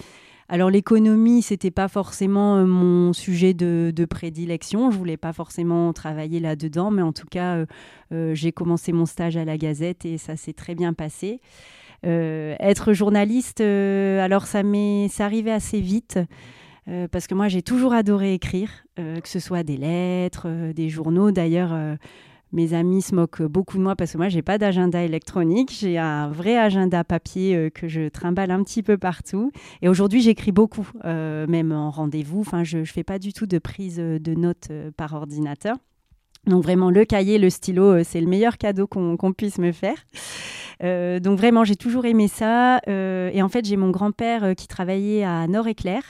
Alors 0.47 0.69
l'économie, 0.69 1.41
c'était 1.41 1.69
pas 1.69 1.89
forcément 1.89 2.55
euh, 2.55 2.65
mon 2.65 3.11
sujet 3.11 3.53
de, 3.53 4.05
prédilection. 4.09 4.91
Je 4.91 4.97
voulais 4.97 5.17
pas 5.17 5.33
forcément 5.33 5.91
travailler 5.91 6.39
là-dedans, 6.39 6.89
mais 6.89 7.01
en 7.01 7.11
tout 7.11 7.27
cas, 7.29 7.65
j'ai 8.11 8.53
commencé 8.53 8.93
mon 8.93 9.05
stage 9.05 9.35
à 9.35 9.43
la 9.43 9.57
Gazette 9.57 10.05
et 10.05 10.17
ça 10.17 10.37
s'est 10.37 10.53
très 10.53 10.73
bien 10.73 10.93
passé. 10.93 11.41
être 12.03 12.93
journaliste, 12.93 13.59
alors 13.59 14.45
ça 14.47 14.63
m'est, 14.63 15.09
ça 15.09 15.25
arrivait 15.25 15.51
assez 15.51 15.81
vite. 15.81 16.17
Euh, 16.87 17.07
parce 17.07 17.27
que 17.27 17.35
moi 17.35 17.47
j'ai 17.47 17.61
toujours 17.61 17.93
adoré 17.93 18.33
écrire, 18.33 18.69
euh, 18.99 19.19
que 19.19 19.29
ce 19.29 19.39
soit 19.39 19.63
des 19.63 19.77
lettres, 19.77 20.43
euh, 20.47 20.73
des 20.73 20.89
journaux. 20.89 21.31
D'ailleurs, 21.31 21.77
mes 22.53 22.73
amis 22.73 23.01
se 23.01 23.15
moquent 23.15 23.43
beaucoup 23.43 23.77
de 23.77 23.83
moi 23.83 23.95
parce 23.95 24.13
que 24.13 24.17
moi 24.17 24.29
j'ai 24.29 24.41
pas 24.41 24.57
d'agenda 24.57 25.03
électronique, 25.03 25.71
j'ai 25.71 25.97
un 25.97 26.29
vrai 26.29 26.57
agenda 26.57 27.03
papier 27.03 27.71
que 27.71 27.87
je 27.87 28.09
trimballe 28.09 28.51
un 28.51 28.63
petit 28.63 28.83
peu 28.83 28.97
partout. 28.97 29.51
Et 29.81 29.87
aujourd'hui 29.87 30.21
j'écris 30.21 30.51
beaucoup, 30.51 30.89
même 31.03 31.71
en 31.71 31.91
rendez-vous. 31.91 32.41
Enfin, 32.41 32.63
je, 32.63 32.79
ne 32.79 32.85
fais 32.85 33.03
pas 33.03 33.19
du 33.19 33.31
tout 33.31 33.45
de 33.45 33.57
prise 33.57 33.97
de 33.97 34.33
notes 34.33 34.69
par 34.97 35.13
ordinateur. 35.13 35.77
Donc 36.47 36.63
vraiment, 36.63 36.89
le 36.89 37.05
cahier, 37.05 37.37
le 37.37 37.51
stylo, 37.51 38.03
c'est 38.03 38.19
le 38.19 38.27
meilleur 38.27 38.57
cadeau 38.57 38.87
qu'on 38.87 39.33
puisse 39.33 39.57
me 39.57 39.71
faire. 39.71 40.05
donc 41.21 41.37
vraiment, 41.37 41.63
j'ai 41.63 41.77
toujours 41.77 42.03
aimé 42.03 42.27
ça. 42.27 42.81
et 42.87 43.41
en 43.41 43.47
fait, 43.47 43.63
j'ai 43.63 43.77
mon 43.77 43.91
grand-père 43.91 44.55
qui 44.57 44.67
travaillait 44.67 45.23
à 45.23 45.47
Nord-Éclair 45.47 46.03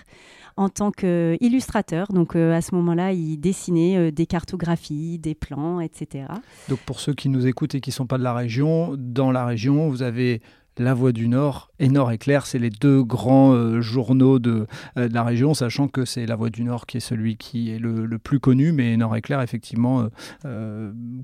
en 0.58 0.70
tant 0.70 0.91
qu'illustrateur. 0.91 2.08
Donc 2.08 2.36
euh, 2.36 2.53
à 2.53 2.62
ce 2.62 2.75
moment-là, 2.75 3.13
il 3.13 3.38
dessinait 3.38 3.98
euh, 3.98 4.12
des 4.12 4.25
cartographies, 4.25 5.20
des 5.20 5.36
plans, 5.36 5.79
etc. 5.79 6.25
Donc 6.70 6.79
pour 6.79 7.00
ceux 7.00 7.13
qui 7.13 7.29
nous 7.29 7.48
écoutent 7.48 7.75
et 7.75 7.81
qui 7.81 7.89
ne 7.89 7.96
sont 7.96 8.08
pas 8.08 8.17
de 8.17 8.24
la 8.24 8.34
région, 8.34 8.96
dans 8.98 9.31
la 9.31 9.46
région, 9.46 9.89
vous 9.89 10.03
avez 10.03 10.41
La 10.77 10.93
Voix 10.93 11.12
du 11.12 11.27
Nord 11.27 11.72
et 11.79 11.89
Nord 11.89 12.12
Éclair. 12.12 12.46
C'est 12.46 12.60
les 12.60 12.70
deux 12.70 13.03
grands 13.03 13.81
journaux 13.81 14.39
de, 14.39 14.67
la 14.96 15.24
région, 15.24 15.53
sachant 15.53 15.88
que 15.88 16.05
c'est 16.05 16.25
La 16.25 16.36
Voix 16.36 16.50
du 16.50 16.63
Nord 16.63 16.86
qui 16.86 16.98
est 16.98 17.01
celui 17.01 17.38
qui 17.38 17.72
est 17.72 17.79
le, 17.79 18.05
le 18.05 18.17
plus 18.20 18.39
connu, 18.39 18.72
mais 18.72 18.96
Nord 18.98 19.15
Éclair, 19.15 19.41
effectivement, 19.41 20.08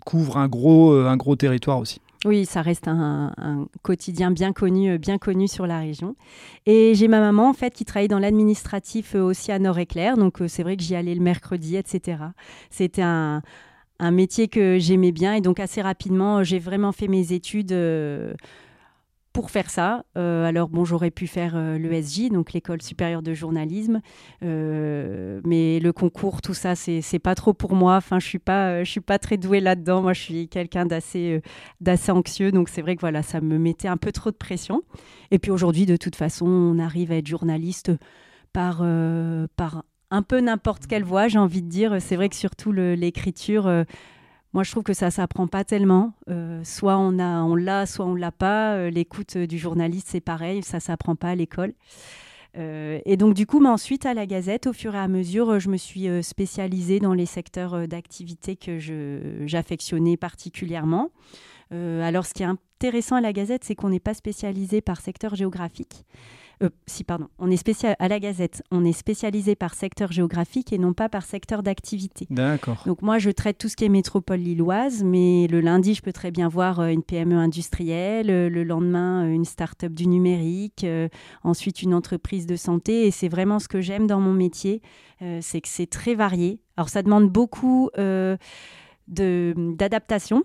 couvre 0.05 0.37
un 0.37 0.47
gros, 0.47 0.93
un 0.93 1.17
gros 1.17 1.35
territoire 1.35 1.79
aussi. 1.79 2.01
Oui, 2.25 2.45
ça 2.45 2.61
reste 2.61 2.87
un, 2.87 3.67
quotidien 3.83 4.31
bien 4.31 4.51
connu, 4.51 4.91
euh, 4.91 4.97
bien 4.97 5.17
connu 5.17 5.47
sur 5.47 5.67
la 5.67 5.79
région. 5.79 6.15
Et 6.65 6.95
j'ai 6.95 7.07
ma 7.07 7.19
maman 7.19 7.49
en 7.49 7.53
fait 7.53 7.73
qui 7.73 7.85
travaille 7.85 8.07
dans 8.07 8.19
l'administratif 8.19 9.15
euh, 9.15 9.21
aussi 9.21 9.51
à 9.51 9.59
Nord-Éclair, 9.59 10.17
donc 10.17 10.41
euh, 10.41 10.47
c'est 10.47 10.63
vrai 10.63 10.75
que 10.77 10.83
j'y 10.83 10.95
allais 10.95 11.13
le 11.13 11.21
mercredi, 11.21 11.75
etc. 11.75 12.17
C'était 12.69 13.03
un, 13.03 13.41
métier 13.99 14.47
que 14.47 14.77
j'aimais 14.79 15.11
bien 15.11 15.33
et 15.33 15.41
donc 15.41 15.59
assez 15.59 15.81
rapidement 15.81 16.43
j'ai 16.43 16.59
vraiment 16.59 16.91
fait 16.91 17.07
mes 17.07 17.33
études 17.33 17.73
pour 19.37 19.51
faire 19.51 19.69
ça. 19.69 20.03
Euh, 20.17 20.45
alors 20.45 20.67
bon, 20.67 20.83
j'aurais 20.83 21.11
pu 21.11 21.27
faire 21.27 21.53
euh, 21.55 21.77
l'ESJ, 21.77 22.31
donc 22.31 22.53
l'école 22.53 22.81
supérieure 22.81 23.21
de 23.21 23.35
journalisme, 23.35 24.01
euh, 24.43 25.41
mais 25.45 25.79
le 25.79 25.93
concours, 25.93 26.41
tout 26.41 26.55
ça, 26.55 26.73
c'est 26.73 27.19
pas 27.19 27.35
trop 27.35 27.53
pour 27.53 27.75
moi. 27.75 27.97
Enfin, 27.97 28.17
je 28.17 28.25
suis 28.25 28.39
pas, 28.39 28.83
je 28.83 28.89
suis 28.89 28.99
pas 28.99 29.19
très 29.19 29.37
douée 29.37 29.59
là-dedans. 29.59 30.01
Moi, 30.01 30.13
je 30.13 30.21
suis 30.21 30.47
quelqu'un 30.47 30.87
d'assez 30.87 31.43
d'assez 31.81 32.11
anxieux, 32.11 32.51
donc 32.51 32.67
c'est 32.67 32.81
vrai 32.81 32.95
que 32.95 33.01
voilà, 33.01 33.21
ça 33.21 33.39
me 33.39 33.59
mettait 33.59 33.87
un 33.87 33.97
peu 33.97 34.11
trop 34.11 34.31
de 34.31 34.35
pression. 34.35 34.81
Et 35.29 35.37
puis 35.37 35.51
aujourd'hui, 35.51 35.85
de 35.85 35.97
toute 35.97 36.15
façon, 36.15 36.47
on 36.47 36.79
arrive 36.79 37.11
à 37.11 37.17
être 37.17 37.27
journaliste 37.27 37.91
par 38.53 38.77
par 39.55 39.83
un 40.09 40.23
peu 40.23 40.39
n'importe 40.39 40.87
quelle 40.87 41.03
voie, 41.03 41.27
j'ai 41.27 41.37
envie 41.37 41.61
de 41.61 41.69
dire. 41.69 41.97
C'est 41.99 42.15
vrai 42.15 42.29
que 42.29 42.35
surtout 42.35 42.71
l'écriture 42.71 43.85
moi, 44.53 44.63
je 44.63 44.71
trouve 44.71 44.83
que 44.83 44.93
ça 44.93 45.11
s'apprend 45.11 45.47
pas 45.47 45.63
tellement. 45.63 46.13
Euh, 46.29 46.63
soit 46.63 46.97
on 46.97 47.19
a, 47.19 47.41
on 47.43 47.55
l'a, 47.55 47.85
soit 47.85 48.05
on 48.05 48.15
l'a 48.15 48.31
pas. 48.31 48.75
Euh, 48.75 48.89
l'écoute 48.89 49.37
du 49.37 49.57
journaliste, 49.57 50.07
c'est 50.09 50.21
pareil, 50.21 50.63
ça 50.63 50.79
s'apprend 50.79 51.15
pas 51.15 51.29
à 51.29 51.35
l'école. 51.35 51.73
Euh, 52.57 52.99
et 53.05 53.17
donc, 53.17 53.33
du 53.33 53.45
coup, 53.45 53.59
mais 53.59 53.69
ensuite, 53.69 54.05
à 54.05 54.13
la 54.13 54.25
Gazette, 54.25 54.67
au 54.67 54.73
fur 54.73 54.95
et 54.95 54.99
à 54.99 55.07
mesure, 55.07 55.59
je 55.59 55.69
me 55.69 55.77
suis 55.77 56.07
spécialisée 56.23 56.99
dans 56.99 57.13
les 57.13 57.25
secteurs 57.25 57.87
d'activité 57.87 58.55
que 58.55 58.79
j'affectionnais 59.45 60.17
particulièrement. 60.17 61.11
alors, 61.71 62.25
ce 62.25 62.33
qui 62.33 62.43
est 62.43 62.47
intéressant 62.47 63.17
à 63.17 63.21
la 63.21 63.33
Gazette, 63.33 63.63
c'est 63.63 63.75
qu'on 63.75 63.89
n'est 63.89 63.99
pas 63.99 64.13
spécialisé 64.13 64.81
par 64.81 65.01
secteur 65.01 65.35
géographique. 65.35 66.05
Euh, 66.63 66.69
si, 66.87 67.03
pardon. 67.03 67.27
On 67.39 67.51
est 67.51 67.57
spécial 67.57 67.95
à 67.99 68.07
la 68.07 68.19
Gazette. 68.19 68.63
On 68.71 68.83
est 68.83 68.93
spécialisé 68.93 69.55
par 69.55 69.75
secteur 69.75 70.11
géographique 70.11 70.73
et 70.73 70.77
non 70.77 70.93
pas 70.93 71.09
par 71.09 71.23
secteur 71.23 71.61
d'activité. 71.63 72.25
D'accord. 72.29 72.83
Donc 72.85 73.01
moi, 73.01 73.19
je 73.19 73.29
traite 73.29 73.57
tout 73.57 73.69
ce 73.69 73.75
qui 73.75 73.85
est 73.85 73.89
métropole 73.89 74.39
lilloise, 74.39 75.03
mais 75.03 75.47
le 75.47 75.61
lundi, 75.61 75.93
je 75.93 76.01
peux 76.01 76.13
très 76.13 76.31
bien 76.31 76.47
voir 76.47 76.79
euh, 76.79 76.87
une 76.87 77.03
PME 77.03 77.35
industrielle, 77.35 78.29
euh, 78.29 78.49
le 78.49 78.63
lendemain, 78.63 79.29
une 79.29 79.45
start-up 79.45 79.93
du 79.93 80.07
numérique, 80.07 80.85
ensuite 81.43 81.81
une 81.81 81.93
entreprise 81.93 82.47
de 82.47 82.55
santé. 82.55 83.07
Et 83.07 83.11
c'est 83.11 83.29
vraiment 83.29 83.59
ce 83.59 83.67
que 83.67 83.81
j'aime 83.81 84.07
dans 84.07 84.19
mon 84.19 84.33
métier, 84.33 84.81
c'est 85.41 85.61
que 85.61 85.67
c'est 85.67 85.87
très 85.87 86.15
varié. 86.15 86.59
Alors 86.75 86.89
ça 86.89 87.01
demande 87.01 87.29
beaucoup 87.29 87.89
d'adaptation 89.07 90.43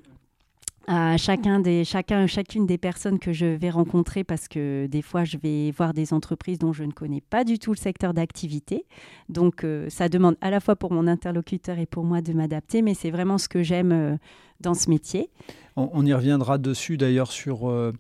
à 0.87 1.17
chacun 1.17 1.61
des, 1.61 1.85
chacun, 1.85 2.27
chacune 2.27 2.67
des 2.67 2.79
personnes 2.79 3.19
que 3.19 3.33
je 3.33 3.47
vais 3.47 3.71
rencontrer 3.71 4.25
parce 4.25 4.49
que 4.49 4.87
des 4.87 5.03
fois 5.03 5.25
je 5.25 5.37
vais 5.37 5.71
voir 5.71 5.95
des 5.95 6.12
entreprises 6.12 6.59
dont 6.59 6.73
je 6.73 6.85
ne 6.85 6.93
connais 6.93 7.21
pas 7.21 7.45
du 7.45 7.59
tout 7.59 7.73
le 7.73 7.77
secteur 7.77 8.15
d'activité. 8.15 8.85
Donc 9.29 9.65
euh, 9.65 9.89
ça 9.89 10.09
demande 10.09 10.37
à 10.41 10.51
la 10.51 10.61
fois 10.61 10.77
pour 10.77 10.93
mon 10.93 11.07
interlocuteur 11.07 11.79
et 11.79 11.87
pour 11.87 12.05
moi 12.05 12.21
de 12.21 12.33
m'adapter, 12.33 12.83
mais 12.83 12.95
c'est 12.95 13.11
vraiment 13.11 13.39
ce 13.39 13.49
que 13.49 13.62
j'aime 13.62 13.93
euh, 13.93 14.17
dans 14.61 14.75
ce 14.75 14.91
métier. 14.91 15.29
On, 15.75 16.05
y 16.05 16.12
reviendra 16.12 16.59
dessus 16.59 16.99
d'ailleurs 16.99 17.33
sur 17.33 17.69
euh, 17.69 17.93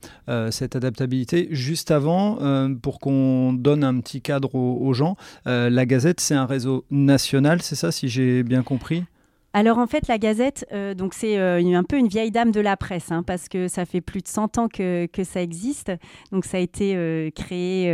cette 0.50 0.76
adaptabilité. 0.76 1.48
Juste 1.50 1.90
avant, 1.90 2.38
pour 2.82 3.00
qu'on 3.00 3.54
donne 3.54 3.82
un 3.82 3.98
petit 4.00 4.20
cadre 4.20 4.54
aux 4.54 4.92
gens, 4.92 5.16
la 5.46 5.86
Gazette 5.86 6.20
c'est 6.20 6.34
un 6.34 6.44
réseau 6.44 6.84
national, 6.90 7.62
c'est 7.62 7.74
ça 7.74 7.90
si 7.90 8.08
j'ai 8.08 8.42
bien 8.42 8.62
compris? 8.62 9.04
Alors 9.54 9.76
en 9.76 9.86
fait, 9.86 10.08
la 10.08 10.16
Gazette, 10.16 10.66
euh, 10.72 10.94
donc 10.94 11.12
c'est 11.12 11.38
euh, 11.38 11.60
un 11.74 11.84
peu 11.84 11.98
une 11.98 12.08
vieille 12.08 12.30
dame 12.30 12.52
de 12.52 12.60
la 12.60 12.78
presse, 12.78 13.12
hein, 13.12 13.22
parce 13.22 13.50
que 13.50 13.68
ça 13.68 13.84
fait 13.84 14.00
plus 14.00 14.22
de 14.22 14.28
100 14.28 14.56
ans 14.56 14.68
que, 14.68 15.06
ça 15.24 15.42
existe. 15.42 15.92
Donc 16.32 16.46
ça 16.46 16.56
a 16.56 16.60
été 16.60 16.94
euh, 16.96 17.30
créé 17.30 17.92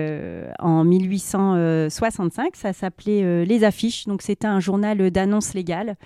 en 0.60 0.84
1865. 0.84 2.54
Ça 2.54 2.72
s'appelait 2.72 3.44
Les 3.44 3.64
Affiches. 3.64 4.06
Donc 4.06 4.22
c'était 4.22 4.46
un 4.46 4.60
journal 4.60 5.10
d'annonces 5.10 5.54
légales. 5.54 5.96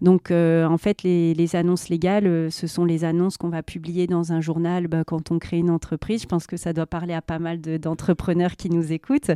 Donc 0.00 0.30
en 0.30 0.78
fait, 0.78 1.02
les, 1.02 1.56
annonces 1.56 1.88
légales, 1.88 2.50
ce 2.50 2.66
sont 2.66 2.84
les 2.84 3.04
annonces 3.04 3.36
qu'on 3.36 3.50
va 3.50 3.62
publier 3.62 4.06
dans 4.06 4.32
un 4.32 4.40
journal 4.40 4.88
bah, 4.88 5.04
quand 5.06 5.30
on 5.30 5.38
crée 5.38 5.58
une 5.58 5.70
entreprise. 5.70 6.22
Je 6.22 6.26
pense 6.26 6.46
que 6.46 6.56
ça 6.56 6.72
doit 6.72 6.86
parler 6.86 7.14
à 7.14 7.20
pas 7.20 7.38
mal 7.38 7.60
d'entrepreneurs 7.60 8.56
qui 8.56 8.70
nous 8.70 8.92
écoutent. 8.92 9.32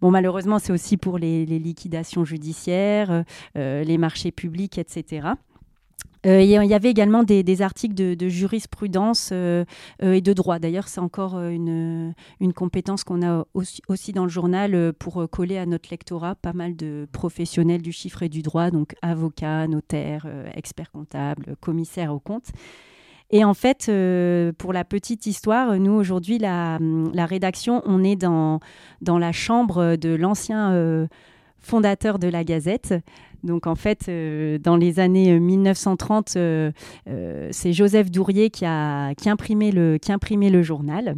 Bon, 0.00 0.10
malheureusement, 0.10 0.58
c'est 0.58 0.72
aussi 0.72 0.96
pour 0.96 1.18
les, 1.18 1.44
liquidations 1.44 2.24
judiciaires, 2.24 3.24
euh, 3.56 3.84
les 3.84 3.98
marchés 3.98 4.32
publics, 4.32 4.78
etc. 4.78 5.28
Euh, 6.26 6.42
il 6.42 6.50
y 6.50 6.74
avait 6.74 6.90
également 6.90 7.22
des, 7.22 7.62
articles 7.62 7.94
de, 7.94 8.28
jurisprudence 8.28 9.30
euh, 9.32 9.64
et 10.00 10.20
de 10.20 10.32
droit. 10.32 10.58
D'ailleurs, 10.58 10.88
c'est 10.88 11.00
encore 11.00 11.38
une, 11.38 12.14
compétence 12.54 13.04
qu'on 13.04 13.26
a 13.26 13.44
aussi, 13.54 14.12
dans 14.12 14.24
le 14.24 14.30
journal 14.30 14.92
pour 14.94 15.28
coller 15.30 15.58
à 15.58 15.66
notre 15.66 15.90
lectorat 15.90 16.34
pas 16.34 16.52
mal 16.52 16.76
de 16.76 17.06
professionnels 17.12 17.82
du 17.82 17.92
chiffre 17.92 18.22
et 18.22 18.28
du 18.28 18.42
droit, 18.42 18.70
donc 18.70 18.94
avocats, 19.02 19.66
notaires, 19.66 20.26
experts 20.54 20.90
comptables, 20.90 21.56
commissaires 21.60 22.14
aux 22.14 22.20
comptes. 22.20 22.50
Et 23.32 23.44
en 23.44 23.54
fait, 23.54 23.86
euh, 23.88 24.52
pour 24.58 24.72
la 24.72 24.84
petite 24.84 25.26
histoire, 25.26 25.78
nous, 25.78 25.92
aujourd'hui, 25.92 26.38
la, 26.38 26.78
rédaction, 27.14 27.82
on 27.86 28.02
est 28.02 28.16
dans, 28.16 28.60
dans 29.02 29.18
la 29.18 29.32
chambre 29.32 29.96
de 29.96 30.10
l'ancien 30.10 30.72
euh, 30.72 31.06
fondateur 31.60 32.18
de 32.18 32.26
la 32.28 32.42
Gazette. 32.42 32.94
Donc, 33.44 33.66
en 33.66 33.76
fait, 33.76 34.08
euh, 34.08 34.58
dans 34.58 34.76
les 34.76 34.98
années 34.98 35.38
1930, 35.38 36.36
c'est 37.50 37.72
Joseph 37.72 38.10
Dourier 38.10 38.50
qui 38.50 38.64
a, 38.66 39.14
qui, 39.14 39.28
le, 39.28 39.98
qui 39.98 40.12
imprimé 40.12 40.50
le 40.50 40.62
journal 40.62 41.16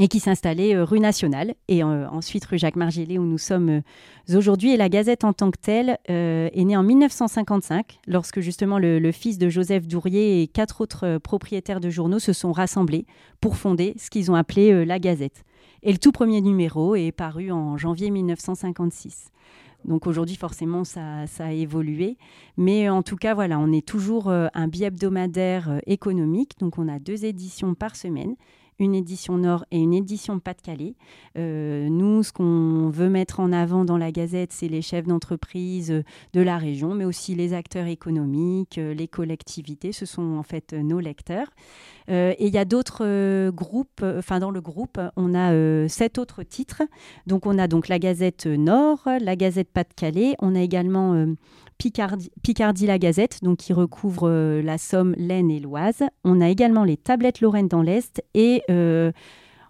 et 0.00 0.08
qui 0.08 0.18
s'installait 0.18 0.74
euh, 0.74 0.84
rue 0.84 0.98
Nationale 0.98 1.54
et 1.68 1.84
euh, 1.84 2.08
ensuite 2.08 2.44
rue 2.46 2.58
Jacques 2.58 2.76
Margillet 2.76 3.18
où 3.18 3.24
nous 3.24 3.38
sommes 3.38 3.68
euh, 3.68 4.36
aujourd'hui. 4.36 4.72
Et 4.72 4.76
la 4.78 4.88
Gazette 4.88 5.24
en 5.24 5.34
tant 5.34 5.50
que 5.50 5.58
telle 5.60 5.98
est 6.06 6.64
née 6.64 6.76
en 6.76 6.82
1955 6.82 8.00
lorsque 8.06 8.40
justement 8.40 8.78
le, 8.78 9.12
fils 9.12 9.36
de 9.36 9.48
Joseph 9.48 9.86
Dourier 9.86 10.42
et 10.42 10.48
quatre 10.48 10.80
autres 10.80 11.18
propriétaires 11.18 11.80
de 11.80 11.90
journaux 11.90 12.18
se 12.18 12.32
sont 12.32 12.52
rassemblés 12.52 13.04
pour 13.40 13.56
fonder 13.56 13.94
ce 13.98 14.08
qu'ils 14.08 14.30
ont 14.30 14.34
appelé 14.34 14.84
la 14.86 14.98
Gazette. 14.98 15.44
Et 15.82 15.92
le 15.92 15.98
tout 15.98 16.12
premier 16.12 16.40
numéro 16.40 16.94
est 16.94 17.12
paru 17.12 17.50
en 17.50 17.76
janvier 17.76 18.10
1956. 18.10 19.30
Donc 19.84 20.06
aujourd'hui, 20.06 20.36
forcément, 20.36 20.84
ça, 20.84 21.26
ça, 21.26 21.46
a 21.46 21.52
évolué. 21.52 22.16
Mais 22.56 22.88
en 22.88 23.02
tout 23.02 23.16
cas, 23.16 23.34
voilà, 23.34 23.58
on 23.58 23.72
est 23.72 23.86
toujours 23.86 24.30
un 24.30 24.68
bi-hebdomadaire 24.68 25.80
économique. 25.86 26.52
Donc 26.60 26.78
on 26.78 26.88
a 26.88 26.98
deux 26.98 27.24
éditions 27.24 27.74
par 27.74 27.96
semaine 27.96 28.36
une 28.80 28.94
édition 28.94 29.36
Nord 29.38 29.64
et 29.70 29.78
une 29.78 29.94
édition 29.94 30.40
Pas-de-Calais. 30.40 30.94
Euh, 31.38 31.88
nous, 31.88 32.22
ce 32.22 32.32
qu'on 32.32 32.88
veut 32.88 33.10
mettre 33.10 33.38
en 33.40 33.52
avant 33.52 33.84
dans 33.84 33.98
la 33.98 34.10
Gazette, 34.10 34.52
c'est 34.52 34.68
les 34.68 34.82
chefs 34.82 35.06
d'entreprise 35.06 35.90
euh, 35.92 36.02
de 36.32 36.40
la 36.40 36.58
région, 36.58 36.94
mais 36.94 37.04
aussi 37.04 37.34
les 37.34 37.52
acteurs 37.52 37.86
économiques, 37.86 38.78
euh, 38.78 38.94
les 38.94 39.06
collectivités. 39.06 39.92
Ce 39.92 40.06
sont 40.06 40.36
en 40.38 40.42
fait 40.42 40.72
nos 40.72 40.98
lecteurs. 40.98 41.48
Et 42.10 42.46
il 42.46 42.52
y 42.52 42.58
a 42.58 42.64
d'autres 42.64 43.50
groupes, 43.50 44.02
enfin 44.02 44.40
dans 44.40 44.50
le 44.50 44.60
groupe, 44.60 44.98
on 45.16 45.34
a 45.34 45.88
sept 45.88 46.18
autres 46.18 46.42
titres. 46.42 46.82
Donc 47.26 47.46
on 47.46 47.56
a 47.58 47.68
donc 47.68 47.88
la 47.88 47.98
Gazette 47.98 48.46
Nord, 48.46 49.00
la 49.20 49.36
Gazette 49.36 49.70
Pas-de-Calais, 49.72 50.34
on 50.40 50.54
a 50.54 50.60
également 50.60 51.26
Picardie, 51.80 52.86
la 52.86 52.98
Gazette, 52.98 53.42
donc 53.42 53.58
qui 53.58 53.72
recouvre 53.72 54.28
euh, 54.28 54.60
la 54.60 54.76
Somme, 54.76 55.14
l'Aisne 55.16 55.50
et 55.50 55.60
l'Oise. 55.60 56.02
On 56.24 56.40
a 56.42 56.48
également 56.50 56.84
les 56.84 56.98
tablettes 56.98 57.40
Lorraine 57.40 57.68
dans 57.68 57.80
l'Est 57.80 58.22
et 58.34 58.62
euh, 58.70 59.12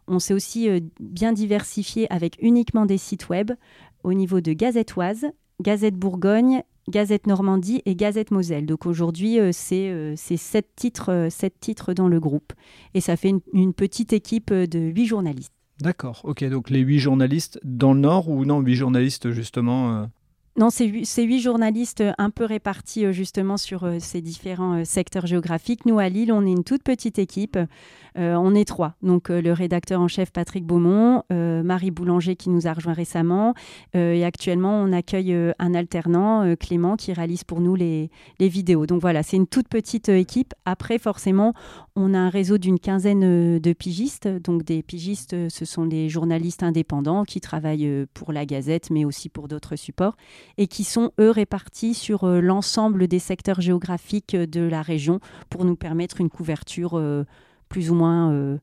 on 0.08 0.18
s'est 0.18 0.34
aussi 0.34 0.68
euh, 0.68 0.80
bien 0.98 1.32
diversifié 1.32 2.12
avec 2.12 2.36
uniquement 2.40 2.84
des 2.84 2.98
sites 2.98 3.28
web 3.28 3.52
au 4.02 4.12
niveau 4.12 4.40
de 4.40 4.52
Gazette 4.52 4.96
Oise, 4.96 5.26
Gazette 5.60 5.94
Bourgogne, 5.94 6.62
Gazette 6.88 7.26
Normandie 7.26 7.82
et 7.84 7.94
Gazette 7.94 8.30
Moselle. 8.30 8.66
Donc 8.66 8.86
aujourd'hui, 8.86 9.38
c'est 9.52 10.16
sept 10.16 10.68
titres, 10.76 11.28
sept 11.30 11.54
titres 11.60 11.92
dans 11.92 12.08
le 12.08 12.20
groupe. 12.20 12.52
Et 12.94 13.00
ça 13.00 13.16
fait 13.16 13.28
une, 13.28 13.40
une 13.52 13.74
petite 13.74 14.12
équipe 14.12 14.52
de 14.52 14.78
huit 14.78 15.06
journalistes. 15.06 15.52
D'accord, 15.80 16.20
ok. 16.24 16.44
Donc 16.44 16.70
les 16.70 16.80
huit 16.80 16.98
journalistes 16.98 17.58
dans 17.64 17.94
le 17.94 18.00
Nord 18.00 18.28
ou 18.28 18.44
non, 18.44 18.60
huit 18.60 18.74
journalistes 18.74 19.30
justement 19.30 20.08
non, 20.56 20.68
c'est 20.70 20.86
huit, 20.86 21.40
journalistes 21.40 22.02
un 22.18 22.30
peu 22.30 22.44
répartis 22.44 23.12
justement 23.12 23.56
sur 23.56 23.88
ces 23.98 24.20
différents 24.20 24.84
secteurs 24.84 25.26
géographiques. 25.26 25.86
Nous, 25.86 25.98
à 25.98 26.08
Lille, 26.08 26.32
on 26.32 26.44
est 26.44 26.50
une 26.50 26.64
toute 26.64 26.82
petite 26.82 27.18
équipe. 27.18 27.58
Euh, 28.18 28.34
on 28.34 28.54
est 28.54 28.64
trois. 28.64 28.94
Donc 29.02 29.30
euh, 29.30 29.40
le 29.40 29.52
rédacteur 29.52 30.00
en 30.00 30.08
chef 30.08 30.32
Patrick 30.32 30.64
Beaumont, 30.64 31.22
euh, 31.32 31.62
Marie 31.62 31.90
Boulanger 31.90 32.36
qui 32.36 32.50
nous 32.50 32.66
a 32.66 32.72
rejoint 32.72 32.92
récemment, 32.92 33.54
et 33.94 34.24
actuellement 34.24 34.82
on 34.82 34.92
accueille 34.92 35.34
un 35.58 35.74
alternant, 35.74 36.54
Clément, 36.56 36.96
qui 36.96 37.12
réalise 37.12 37.44
pour 37.44 37.60
nous 37.60 37.74
les, 37.74 38.10
vidéos. 38.38 38.86
Donc 38.86 39.00
voilà, 39.00 39.22
c'est 39.22 39.36
une 39.36 39.46
toute 39.46 39.68
petite 39.68 40.08
équipe. 40.08 40.54
Après, 40.64 40.98
forcément, 40.98 41.54
on 41.94 42.14
a 42.14 42.18
un 42.18 42.28
réseau 42.28 42.58
d'une 42.58 42.78
quinzaine 42.78 43.58
de 43.58 43.72
pigistes. 43.72 44.28
Donc 44.28 44.64
des 44.64 44.82
pigistes, 44.82 45.48
ce 45.48 45.64
sont 45.64 45.86
des 45.86 46.08
journalistes 46.08 46.62
indépendants 46.62 47.24
qui 47.24 47.40
travaillent 47.40 48.06
pour 48.14 48.32
la 48.32 48.46
Gazette, 48.46 48.90
mais 48.90 49.04
aussi 49.04 49.28
pour 49.28 49.48
d'autres 49.48 49.76
supports, 49.76 50.16
et 50.58 50.66
qui 50.66 50.84
sont, 50.84 51.12
eux, 51.20 51.30
répartis 51.30 51.94
sur 51.94 52.26
l'ensemble 52.26 53.08
des 53.08 53.18
secteurs 53.18 53.60
géographiques 53.60 54.36
de 54.36 54.60
la 54.60 54.82
région 54.82 55.20
pour 55.48 55.64
nous 55.64 55.76
permettre 55.76 56.20
une 56.20 56.30
couverture 56.30 57.00
plus 57.70 57.90
ou 57.90 57.94
moins 57.94 58.30
euh, 58.32 58.58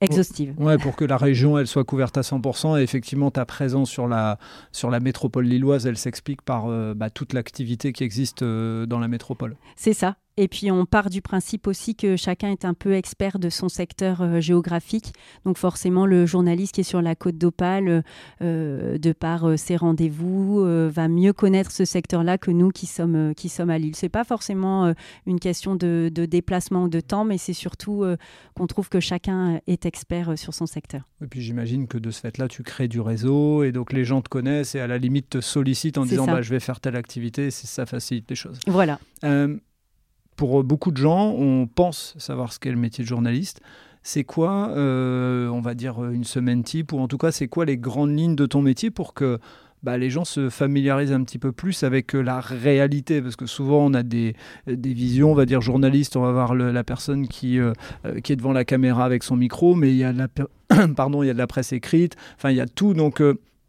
exhaustive. 0.00 0.54
Ouais, 0.58 0.78
pour 0.78 0.96
que 0.96 1.04
la 1.04 1.16
région 1.16 1.56
elle 1.56 1.68
soit 1.68 1.84
couverte 1.84 2.18
à 2.18 2.22
100%. 2.22 2.80
Et 2.80 2.82
effectivement, 2.82 3.30
ta 3.30 3.44
présence 3.46 3.88
sur 3.88 4.08
la, 4.08 4.38
sur 4.72 4.90
la 4.90 4.98
métropole 4.98 5.44
lilloise, 5.44 5.86
elle 5.86 5.98
s'explique 5.98 6.42
par 6.42 6.66
euh, 6.66 6.94
bah, 6.94 7.10
toute 7.10 7.32
l'activité 7.32 7.92
qui 7.92 8.02
existe 8.02 8.42
euh, 8.42 8.86
dans 8.86 8.98
la 8.98 9.06
métropole. 9.06 9.56
C'est 9.76 9.92
ça. 9.92 10.16
Et 10.36 10.48
puis 10.48 10.70
on 10.72 10.84
part 10.84 11.10
du 11.10 11.22
principe 11.22 11.68
aussi 11.68 11.94
que 11.94 12.16
chacun 12.16 12.50
est 12.50 12.64
un 12.64 12.74
peu 12.74 12.94
expert 12.94 13.38
de 13.38 13.48
son 13.50 13.68
secteur 13.68 14.20
euh, 14.20 14.40
géographique. 14.40 15.12
Donc 15.44 15.58
forcément, 15.58 16.06
le 16.06 16.26
journaliste 16.26 16.74
qui 16.74 16.80
est 16.80 16.84
sur 16.84 17.00
la 17.00 17.14
côte 17.14 17.38
d'Opale, 17.38 18.02
euh, 18.42 18.98
de 18.98 19.12
par 19.12 19.48
euh, 19.48 19.56
ses 19.56 19.76
rendez-vous, 19.76 20.64
va 20.64 21.08
mieux 21.08 21.32
connaître 21.32 21.70
ce 21.70 21.84
secteur-là 21.84 22.38
que 22.38 22.50
nous 22.50 22.70
qui 22.70 22.86
sommes, 22.86 23.34
qui 23.34 23.48
sommes 23.48 23.70
à 23.70 23.78
Lille. 23.78 23.94
C'est 23.94 24.08
pas 24.08 24.24
forcément 24.24 24.92
une 25.26 25.38
question 25.38 25.76
de, 25.76 26.10
déplacement 26.10 26.84
ou 26.84 26.88
de 26.88 27.00
temps, 27.00 27.24
mais 27.24 27.38
c'est 27.38 27.52
surtout 27.52 28.04
qu'on 28.54 28.66
trouve 28.66 28.88
que 28.88 29.00
chacun 29.00 29.60
est 29.66 29.86
expert 29.86 30.38
sur 30.38 30.54
son 30.54 30.66
secteur. 30.66 31.02
Et 31.22 31.26
puis 31.26 31.40
j'imagine 31.40 31.86
que 31.86 31.98
de 31.98 32.10
ce 32.10 32.20
fait-là, 32.20 32.48
tu 32.48 32.62
crées 32.62 32.88
du 32.88 33.00
réseau 33.00 33.62
et 33.62 33.72
donc 33.72 33.92
les 33.92 34.04
gens 34.04 34.22
te 34.22 34.28
connaissent 34.28 34.74
et 34.74 34.80
à 34.80 34.86
la 34.86 34.98
limite 34.98 35.30
te 35.30 35.40
sollicitent 35.40 35.98
en 35.98 36.04
disant 36.04 36.26
bah, 36.26 36.42
je 36.42 36.50
vais 36.50 36.60
faire 36.60 36.80
telle 36.80 36.96
activité, 36.96 37.50
ça 37.50 37.86
facilite 37.86 38.28
les 38.30 38.36
choses. 38.36 38.58
Voilà 38.66 38.98
pour 40.36 40.64
beaucoup 40.64 40.90
de 40.90 40.96
gens, 40.96 41.30
on 41.30 41.66
pense 41.66 42.14
savoir 42.18 42.52
ce 42.52 42.58
qu'est 42.58 42.70
le 42.70 42.76
métier 42.76 43.04
de 43.04 43.08
journaliste. 43.08 43.60
C'est 44.02 44.24
quoi, 44.24 44.68
euh, 44.76 45.48
on 45.48 45.60
va 45.60 45.74
dire, 45.74 46.04
une 46.04 46.24
semaine 46.24 46.62
type, 46.62 46.92
ou 46.92 46.98
en 46.98 47.08
tout 47.08 47.16
cas, 47.16 47.32
c'est 47.32 47.48
quoi 47.48 47.64
les 47.64 47.78
grandes 47.78 48.16
lignes 48.16 48.36
de 48.36 48.44
ton 48.44 48.60
métier 48.60 48.90
pour 48.90 49.14
que 49.14 49.38
bah, 49.82 49.96
les 49.96 50.10
gens 50.10 50.24
se 50.24 50.50
familiarisent 50.50 51.12
un 51.12 51.22
petit 51.24 51.38
peu 51.38 51.52
plus 51.52 51.82
avec 51.84 52.14
euh, 52.14 52.20
la 52.20 52.40
réalité, 52.40 53.22
parce 53.22 53.36
que 53.36 53.46
souvent 53.46 53.86
on 53.86 53.94
a 53.94 54.02
des, 54.02 54.34
visions, 54.66 55.32
on 55.32 55.34
va 55.34 55.46
dire 55.46 55.60
journaliste, 55.60 56.16
on 56.16 56.22
va 56.22 56.32
voir 56.32 56.54
la 56.54 56.84
personne 56.84 57.28
qui, 57.28 57.58
euh, 57.58 57.72
qui 58.22 58.32
est 58.32 58.36
devant 58.36 58.52
la 58.52 58.64
caméra 58.64 59.04
avec 59.04 59.22
son 59.22 59.36
micro, 59.36 59.74
mais 59.74 59.90
il 59.90 59.96
y 59.96 60.04
a 60.04 60.12
de 60.12 60.18
la, 60.18 60.88
pardon, 60.96 61.22
il 61.22 61.26
y 61.26 61.30
a 61.30 61.34
de 61.34 61.38
la 61.38 61.46
presse 61.46 61.72
écrite, 61.72 62.16
enfin 62.36 62.50
il 62.50 62.56
y 62.56 62.60
a 62.62 62.66
tout, 62.66 62.94
donc 62.94 63.22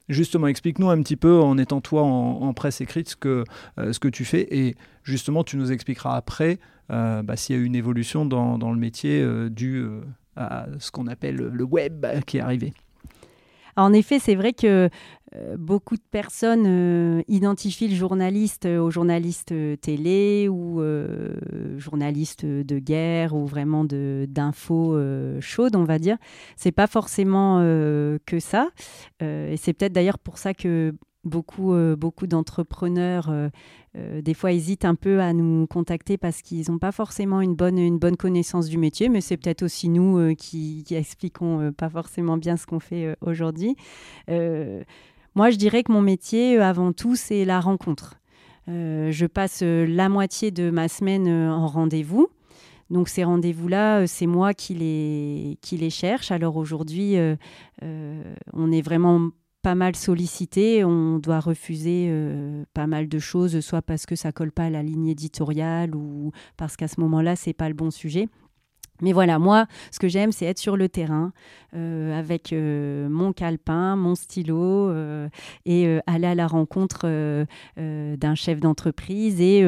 Justement, 0.08 0.48
explique-nous 0.48 0.90
un 0.90 1.02
petit 1.02 1.16
peu, 1.16 1.40
en 1.40 1.58
étant 1.58 1.82
toi 1.82 2.04
en, 2.04 2.54
presse 2.54 2.80
écrite, 2.82 3.10
ce 3.10 3.16
que, 3.16 3.44
euh, 3.80 3.92
ce 3.92 4.00
que 4.00 4.08
tu 4.08 4.24
fais. 4.24 4.48
Et 4.56 4.76
justement, 5.04 5.44
tu 5.44 5.58
nous 5.58 5.72
expliqueras 5.72 6.16
après 6.16 6.60
euh, 6.92 7.24
bah, 7.24 7.36
s'il 7.36 7.56
y 7.56 7.60
a 7.60 7.62
eu 7.62 7.66
une 7.66 7.76
évolution 7.76 8.26
dans, 8.26 8.60
dans 8.60 8.72
le 8.72 8.80
métier 8.80 9.22
euh, 9.22 9.50
dû 9.50 9.84
à 10.36 10.68
ce 10.80 10.92
qu'on 10.92 11.08
appelle 11.08 11.38
le 11.38 11.64
web 11.64 12.06
qui 12.26 12.38
est 12.38 12.42
arrivé. 12.42 12.74
En 13.78 13.92
effet, 13.94 14.20
c'est 14.20 14.36
vrai 14.36 14.54
que 14.54 14.90
euh, 15.36 15.58
beaucoup 15.58 15.96
de 15.96 16.04
personnes 16.12 16.66
euh, 16.66 17.22
identifient 17.28 17.90
le 17.90 17.96
journaliste 17.96 18.66
euh, 18.66 18.80
au 18.80 18.90
journaliste 18.90 19.54
télé 19.82 20.48
ou 20.50 20.82
journaliste 21.78 22.46
de 22.46 22.80
guerre 22.80 23.36
ou 23.36 23.46
vraiment 23.46 23.84
d'infos 23.86 24.98
chaudes, 25.42 25.76
on 25.76 25.84
va 25.84 26.00
dire. 26.00 26.18
C'est 26.56 26.72
pas 26.72 26.88
forcément 26.88 27.60
que 27.60 28.40
ça. 28.40 28.70
et 29.22 29.58
c'est 29.58 29.74
peut-être 29.74 29.94
d'ailleurs 29.94 30.20
pour 30.20 30.38
ça 30.38 30.54
que 30.54 30.94
beaucoup, 31.24 31.76
beaucoup 31.98 32.28
d'entrepreneurs 32.28 33.32
des 34.22 34.34
fois 34.34 34.52
hésitent 34.52 34.86
un 34.86 34.96
peu 34.96 35.22
à 35.22 35.32
nous 35.34 35.68
contacter 35.68 36.18
parce 36.18 36.42
qu'ils 36.42 36.70
n'ont 36.70 36.80
pas 36.80 36.92
forcément 36.92 37.42
une 37.42 37.56
bonne, 37.56 37.78
une 37.78 37.98
bonne 37.98 38.18
connaissance 38.18 38.68
du 38.68 38.78
métier, 38.78 39.10
mais 39.10 39.22
c'est 39.22 39.38
peut-être 39.38 39.64
aussi 39.64 39.90
nous 39.90 40.36
qui, 40.36 40.84
qui, 40.86 40.96
expliquons 40.96 41.72
pas 41.72 41.90
forcément 41.90 42.38
bien 42.38 42.58
ce 42.58 42.66
qu'on 42.66 42.80
fait 42.80 43.16
aujourd'hui. 43.22 43.76
Moi, 45.36 45.50
je 45.50 45.58
dirais 45.58 45.84
que 45.84 45.92
mon 45.92 46.02
métier, 46.02 46.58
euh, 46.58 46.64
avant 46.64 46.94
tout, 46.94 47.18
c'est 47.18 47.44
la 47.44 47.60
rencontre. 47.60 48.16
Euh, 48.70 49.12
je 49.12 49.26
passe 49.26 49.60
euh, 49.64 49.86
la 49.86 50.08
moitié 50.08 50.50
de 50.50 50.70
ma 50.70 50.88
semaine 50.88 51.28
en 51.28 51.68
rendez-vous. 51.68 52.30
Donc 52.90 53.10
ces 53.10 53.24
rendez-vous-là, 53.24 54.08
c'est 54.08 54.28
moi 54.28 54.54
qui 54.54 54.76
les, 54.76 55.58
qui 55.62 55.76
les 55.76 55.90
cherche. 55.90 56.32
Alors 56.32 56.56
aujourd'hui, 56.56 57.16
on 57.82 58.72
est 58.72 58.82
vraiment 58.84 59.32
pas 59.66 59.74
mal 59.74 59.96
sollicité. 59.96 60.84
On 60.86 61.18
doit 61.18 61.40
refuser 61.40 62.14
pas 62.76 62.86
mal 62.86 63.10
de 63.10 63.18
choses, 63.18 63.60
soit 63.62 63.82
parce 63.82 64.06
que 64.06 64.16
ça 64.16 64.32
colle 64.32 64.52
pas 64.52 64.66
à 64.66 64.70
la 64.70 64.84
ligne 64.84 65.08
éditoriale 65.08 65.96
ou 65.96 66.32
parce 66.56 66.78
qu'à 66.78 66.88
ce 66.88 67.00
moment-là, 67.00 67.36
c'est 67.36 67.54
pas 67.54 67.68
le 67.68 67.74
bon 67.74 67.90
sujet. 67.90 68.30
Mais 69.02 69.12
voilà, 69.12 69.40
moi, 69.40 69.66
ce 69.90 69.98
que 69.98 70.08
j'aime, 70.08 70.32
c'est 70.32 70.46
être 70.46 70.60
sur 70.60 70.78
le 70.78 70.88
terrain 70.88 71.34
euh, 71.76 72.18
avec 72.18 72.54
euh, 72.54 73.10
mon 73.10 73.34
calepin, 73.34 73.96
mon 73.96 74.14
stylo 74.14 74.90
euh, 74.90 75.28
et 75.66 76.00
aller 76.06 76.28
à 76.28 76.36
la 76.36 76.46
rencontre 76.46 77.08
d'un 77.76 78.36
chef 78.36 78.60
d'entreprise. 78.60 79.42
Et 79.42 79.68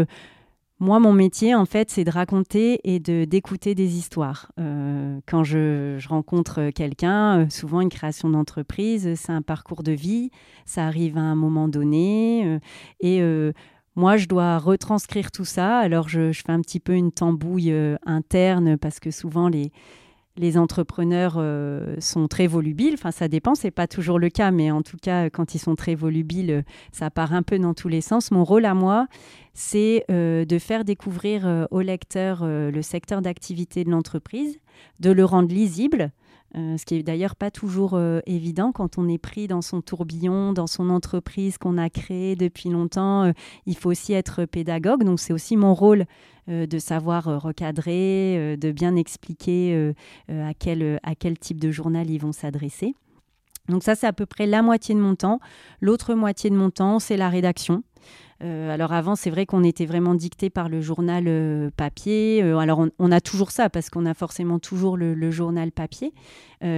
moi, 0.79 0.99
mon 0.99 1.13
métier, 1.13 1.55
en 1.55 1.65
fait, 1.65 1.89
c'est 1.89 2.03
de 2.03 2.11
raconter 2.11 2.79
et 2.83 2.99
de 2.99 3.25
d'écouter 3.25 3.75
des 3.75 3.97
histoires. 3.97 4.51
quand 5.25 5.43
je, 5.43 6.07
rencontre 6.07 6.69
quelqu'un, 6.69 7.49
souvent 7.49 7.81
une 7.81 7.89
création 7.89 8.29
d'entreprise, 8.29 9.15
c'est 9.15 9.31
un 9.31 9.41
parcours 9.41 9.83
de 9.83 9.91
vie, 9.91 10.29
ça 10.65 10.85
arrive 10.85 11.17
à 11.17 11.21
un 11.21 11.35
moment 11.35 11.67
donné. 11.67 12.59
et 12.99 13.21
moi, 13.97 14.15
je 14.15 14.27
dois 14.27 14.59
retranscrire 14.59 15.31
tout 15.31 15.43
ça. 15.43 15.79
Alors, 15.79 16.07
je, 16.07 16.31
fais 16.31 16.51
un 16.51 16.61
petit 16.61 16.79
peu 16.79 16.93
une 16.93 17.11
tambouille 17.11 17.71
euh, 17.71 17.97
interne 18.05 18.77
parce 18.77 18.99
que 18.99 19.09
souvent, 19.09 19.49
les, 19.49 19.71
les 20.37 20.57
entrepreneurs 20.57 21.35
euh, 21.37 21.95
sont 21.99 22.27
très 22.27 22.47
volubiles. 22.47 22.93
Enfin, 22.93 23.11
ça 23.11 23.27
dépend, 23.27 23.55
c'est 23.55 23.71
pas 23.71 23.87
toujours 23.87 24.19
le 24.19 24.29
cas, 24.29 24.51
mais 24.51 24.71
en 24.71 24.81
tout 24.81 24.97
cas, 25.01 25.29
quand 25.29 25.55
ils 25.55 25.59
sont 25.59 25.75
très 25.75 25.95
volubiles, 25.95 26.63
ça 26.91 27.09
part 27.09 27.33
un 27.33 27.43
peu 27.43 27.59
dans 27.59 27.73
tous 27.73 27.87
les 27.87 28.01
sens. 28.01 28.31
Mon 28.31 28.43
rôle 28.43 28.65
à 28.65 28.73
moi, 28.73 29.07
c'est 29.53 30.05
euh, 30.11 30.45
de 30.45 30.59
faire 30.59 30.85
découvrir 30.85 31.67
au 31.71 31.81
lecteur 31.81 32.45
le 32.45 32.81
secteur 32.81 33.21
d'activité 33.21 33.83
de 33.83 33.89
l'entreprise, 33.89 34.59
de 34.99 35.11
le 35.11 35.25
rendre 35.25 35.53
lisible, 35.53 36.11
euh, 36.55 36.77
ce 36.77 36.85
qui 36.85 36.95
est 36.95 37.03
d'ailleurs 37.03 37.35
pas 37.35 37.51
toujours 37.51 37.93
euh, 37.93 38.19
évident 38.25 38.71
quand 38.71 38.97
on 38.97 39.07
est 39.09 39.17
pris 39.17 39.47
dans 39.47 39.61
son 39.61 39.81
tourbillon, 39.81 40.53
dans 40.53 40.67
son 40.67 40.89
entreprise 40.89 41.57
qu'on 41.57 41.77
a 41.77 41.89
créée 41.89 42.35
depuis 42.35 42.69
longtemps. 42.69 43.25
Euh, 43.25 43.31
il 43.65 43.75
faut 43.75 43.91
aussi 43.91 44.13
être 44.13 44.45
pédagogue, 44.45 45.03
donc 45.03 45.19
c'est 45.19 45.33
aussi 45.33 45.57
mon 45.57 45.73
rôle 45.73 46.05
de 46.47 46.79
savoir 46.79 47.41
recadrer, 47.41 48.55
de 48.57 48.71
bien 48.71 48.95
expliquer 48.95 49.93
à, 50.29 50.53
quel, 50.57 50.97
à 51.03 51.13
quel 51.13 51.37
type 51.37 51.59
de 51.59 51.71
journal 51.71 52.09
ils 52.09 52.19
vont 52.19 52.31
s'adresser. 52.31 52.95
Donc 53.67 53.83
ça, 53.83 53.95
c'est 53.95 54.07
à 54.07 54.13
peu 54.13 54.25
près 54.25 54.45
la 54.47 54.61
moitié 54.61 54.95
de 54.95 54.99
mon 55.01 55.15
temps. 55.15 55.41
L'autre 55.81 56.13
moitié 56.13 56.49
de 56.49 56.55
mon 56.55 56.69
temps, 56.69 56.99
c'est 56.99 57.17
la 57.17 57.27
rédaction. 57.27 57.83
Euh, 58.43 58.69
alors 58.71 58.93
avant, 58.93 59.15
c'est 59.15 59.29
vrai 59.29 59.45
qu'on 59.45 59.63
était 59.63 59.85
vraiment 59.85 60.13
dicté 60.13 60.49
par 60.49 60.69
le 60.69 60.81
journal 60.81 61.25
euh, 61.27 61.71
papier. 61.75 62.41
Euh, 62.43 62.57
alors 62.57 62.85
on, 62.99 63.11
a 63.11 63.19
toujours 63.19 63.51
ça 63.51 63.69
parce 63.69 63.89
qu'on 63.89 64.05
a 64.05 64.13
forcément 64.13 64.59
toujours 64.59 64.95
le, 64.95 65.31
journal 65.31 65.71
papier 65.71 66.13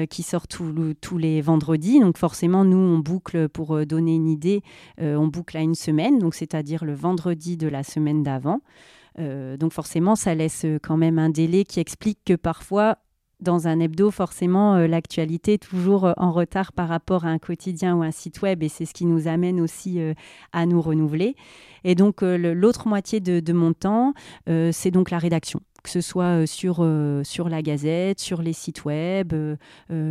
qui 0.09 0.23
sort 0.23 0.47
tous 0.47 1.17
les 1.17 1.41
vendredis. 1.41 1.99
Donc 1.99 2.17
forcément, 2.17 2.65
nous, 2.65 2.77
on 2.77 2.99
boucle 2.99 3.47
pour 3.47 3.85
donner 3.85 4.15
une 4.15 4.27
idée, 4.27 4.61
on 4.99 5.27
boucle 5.27 5.55
à 5.55 5.61
une 5.61 5.75
semaine, 5.75 6.19
donc 6.19 6.35
c'est-à-dire 6.35 6.83
le 6.83 6.93
vendredi 6.93 7.55
de 7.55 7.67
la 7.67 7.83
semaine 7.83 8.23
d'avant. 8.23 8.59
donc 9.17 9.71
forcément, 9.71 10.15
ça 10.15 10.35
laisse 10.35 10.65
quand 10.81 10.97
même 10.97 11.19
un 11.19 11.29
délai 11.29 11.63
qui 11.63 11.79
explique 11.79 12.19
que 12.25 12.33
parfois 12.33 12.97
dans 13.39 13.67
un 13.67 13.79
hebdo, 13.79 14.11
forcément, 14.11 14.75
euh, 14.75 14.87
l'actualité 14.87 15.53
est 15.53 15.69
toujours 15.69 16.05
euh, 16.05 16.13
en 16.17 16.31
retard 16.31 16.73
par 16.73 16.89
rapport 16.89 17.25
à 17.25 17.29
un 17.29 17.39
quotidien 17.39 17.95
ou 17.95 18.03
un 18.03 18.11
site 18.11 18.41
web, 18.41 18.63
et 18.63 18.69
c'est 18.69 18.85
ce 18.85 18.93
qui 18.93 19.05
nous 19.05 19.27
amène 19.27 19.61
aussi 19.61 20.01
euh, 20.01 20.13
à 20.51 20.65
nous 20.65 20.81
renouveler. 20.81 21.35
Et 21.83 21.95
donc, 21.95 22.21
l'autre 22.21 22.89
moitié 22.89 23.21
de, 23.21 23.53
mon 23.53 23.71
temps, 23.71 24.13
c'est 24.45 24.91
donc 24.91 25.11
la 25.11 25.17
rédaction 25.17 25.61
que 25.83 25.89
ce 25.89 26.01
soit 26.01 26.45
sur, 26.45 26.85
sur 27.23 27.49
la 27.49 27.61
gazette, 27.61 28.19
sur 28.19 28.41
les 28.41 28.53
sites 28.53 28.85
web, 28.85 29.33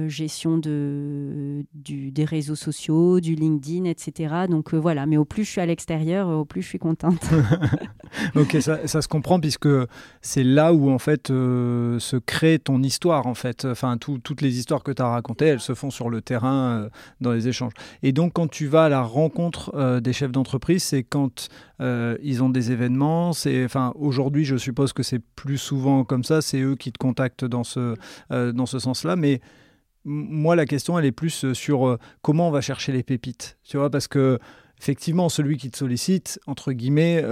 gestion 0.07 0.59
de, 0.59 1.65
des 1.75 2.11
des 2.11 2.25
réseaux 2.25 2.57
sociaux, 2.57 3.21
du 3.21 3.35
LinkedIn, 3.35 3.85
etc. 3.85 4.47
Donc 4.49 4.75
voilà, 4.75 5.07
mais 5.07 5.17
au 5.17 5.25
plus 5.25 5.45
je 5.45 5.51
suis 5.51 5.61
à 5.61 5.67
l'extérieur, 5.67 6.29
au 6.29 6.45
plus 6.45 6.63
je 6.63 6.69
suis 6.69 6.79
contente. 6.79 7.23
ok, 8.35 8.57
ça, 8.61 8.87
ça, 8.87 9.03
se 9.03 9.09
comprend 9.09 9.39
puisque 9.39 9.69
c'est 10.21 10.43
là 10.43 10.73
où 10.73 10.91
en 10.91 10.99
fait 10.99 11.29
se 11.29 12.17
crée 12.17 12.59
ton 12.59 12.83
histoire 12.83 13.27
en 13.27 13.35
fait. 13.35 13.65
Enfin, 13.65 13.99
toutes 13.99 14.41
les 14.41 14.59
histoires 14.59 14.83
que 14.83 14.91
tu 14.91 15.03
as 15.03 15.09
racontées, 15.09 15.47
elles 15.47 15.61
se 15.61 15.75
font 15.75 15.91
sur 15.91 16.11
le 16.11 16.21
terrain 16.21 16.89
dans 17.21 17.33
les 17.33 17.47
échanges. 17.47 17.73
Et 18.03 18.13
donc 18.13 18.33
quand 18.33 18.49
tu 18.49 18.67
vas 18.67 18.85
à 18.85 18.89
la 18.89 19.03
rencontre 19.03 20.01
des 20.01 20.13
chefs 20.13 20.33
d'entreprise, 20.33 20.83
c'est 20.83 21.05
quand 21.05 21.49
ils 21.81 22.43
ont 22.43 22.51
des 22.51 22.73
événements. 22.73 23.33
C'est, 23.33 23.65
enfin, 23.65 23.93
aujourd'hui, 23.97 24.45
je 24.45 24.57
suppose 24.57 24.93
que 24.93 25.03
c'est 25.03 25.19
plus 25.19 25.59
souvent 25.59 26.05
comme 26.05 26.25
ça. 26.25 26.43
C'est 26.43 26.61
eux 26.61 26.77
qui 26.77 26.93
te 26.93 26.99
contactent 26.99 27.45
dans 27.45 27.65
ce, 27.65 27.95
euh, 28.33 28.53
dans 28.53 28.67
ce 28.67 28.79
sens-là. 28.79 29.17
Mais 29.17 29.41
moi, 30.05 30.57
la 30.57 30.67
question, 30.67 30.99
elle 30.99 31.05
est 31.05 31.13
plus 31.13 31.45
euh, 31.45 31.55
sur 31.55 31.87
euh, 31.87 31.99
comment 32.23 32.49
on 32.49 32.51
va 32.51 32.61
chercher 32.61 32.93
les 32.93 33.03
pépites. 33.03 33.59
Tu 33.65 33.77
vois, 33.77 33.91
parce 33.91 34.09
que 34.09 34.39
effectivement, 34.81 35.29
celui 35.29 35.57
qui 35.57 35.71
te 35.71 35.77
sollicite, 35.77 36.39
entre 36.47 36.73
guillemets, 36.73 37.25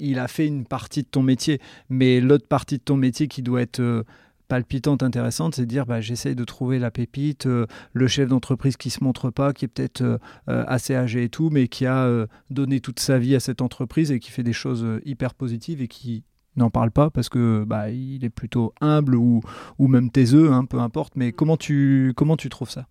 il 0.00 0.18
a 0.18 0.26
fait 0.26 0.48
une 0.48 0.64
partie 0.64 1.04
de 1.04 1.08
ton 1.08 1.22
métier. 1.22 1.60
Mais 1.88 2.20
l'autre 2.20 2.48
partie 2.48 2.78
de 2.78 2.82
ton 2.82 2.96
métier 2.96 3.28
qui 3.28 3.40
doit 3.40 3.62
être 3.62 4.04
palpitante, 4.48 5.02
intéressante, 5.02 5.54
c'est 5.54 5.62
de 5.62 5.66
dire 5.66 5.86
bah, 5.86 6.00
j'essaye 6.00 6.34
de 6.34 6.44
trouver 6.44 6.78
la 6.78 6.90
pépite, 6.90 7.46
le 7.46 8.08
chef 8.08 8.28
d'entreprise 8.28 8.76
qui 8.76 8.90
se 8.90 9.04
montre 9.04 9.30
pas, 9.30 9.52
qui 9.52 9.66
est 9.66 9.68
peut-être 9.68 10.18
assez 10.46 10.94
âgé 10.94 11.24
et 11.24 11.28
tout, 11.28 11.50
mais 11.50 11.68
qui 11.68 11.86
a 11.86 12.26
donné 12.50 12.80
toute 12.80 13.00
sa 13.00 13.18
vie 13.18 13.34
à 13.34 13.40
cette 13.40 13.62
entreprise 13.62 14.10
et 14.10 14.18
qui 14.18 14.30
fait 14.30 14.42
des 14.42 14.52
choses 14.52 14.86
hyper 15.04 15.34
positives 15.34 15.82
et 15.82 15.88
qui 15.88 16.24
n'en 16.56 16.70
parle 16.70 16.90
pas 16.90 17.10
parce 17.10 17.28
que 17.28 17.64
bah, 17.66 17.90
il 17.90 18.24
est 18.24 18.30
plutôt 18.30 18.74
humble 18.80 19.14
ou, 19.14 19.40
ou 19.78 19.88
même 19.88 20.10
taiseux, 20.10 20.52
hein, 20.52 20.64
peu 20.64 20.78
importe. 20.78 21.14
Mais 21.16 21.32
comment 21.32 21.56
tu, 21.56 22.12
comment 22.16 22.36
tu 22.36 22.48
trouves 22.48 22.70
ça? 22.70 22.86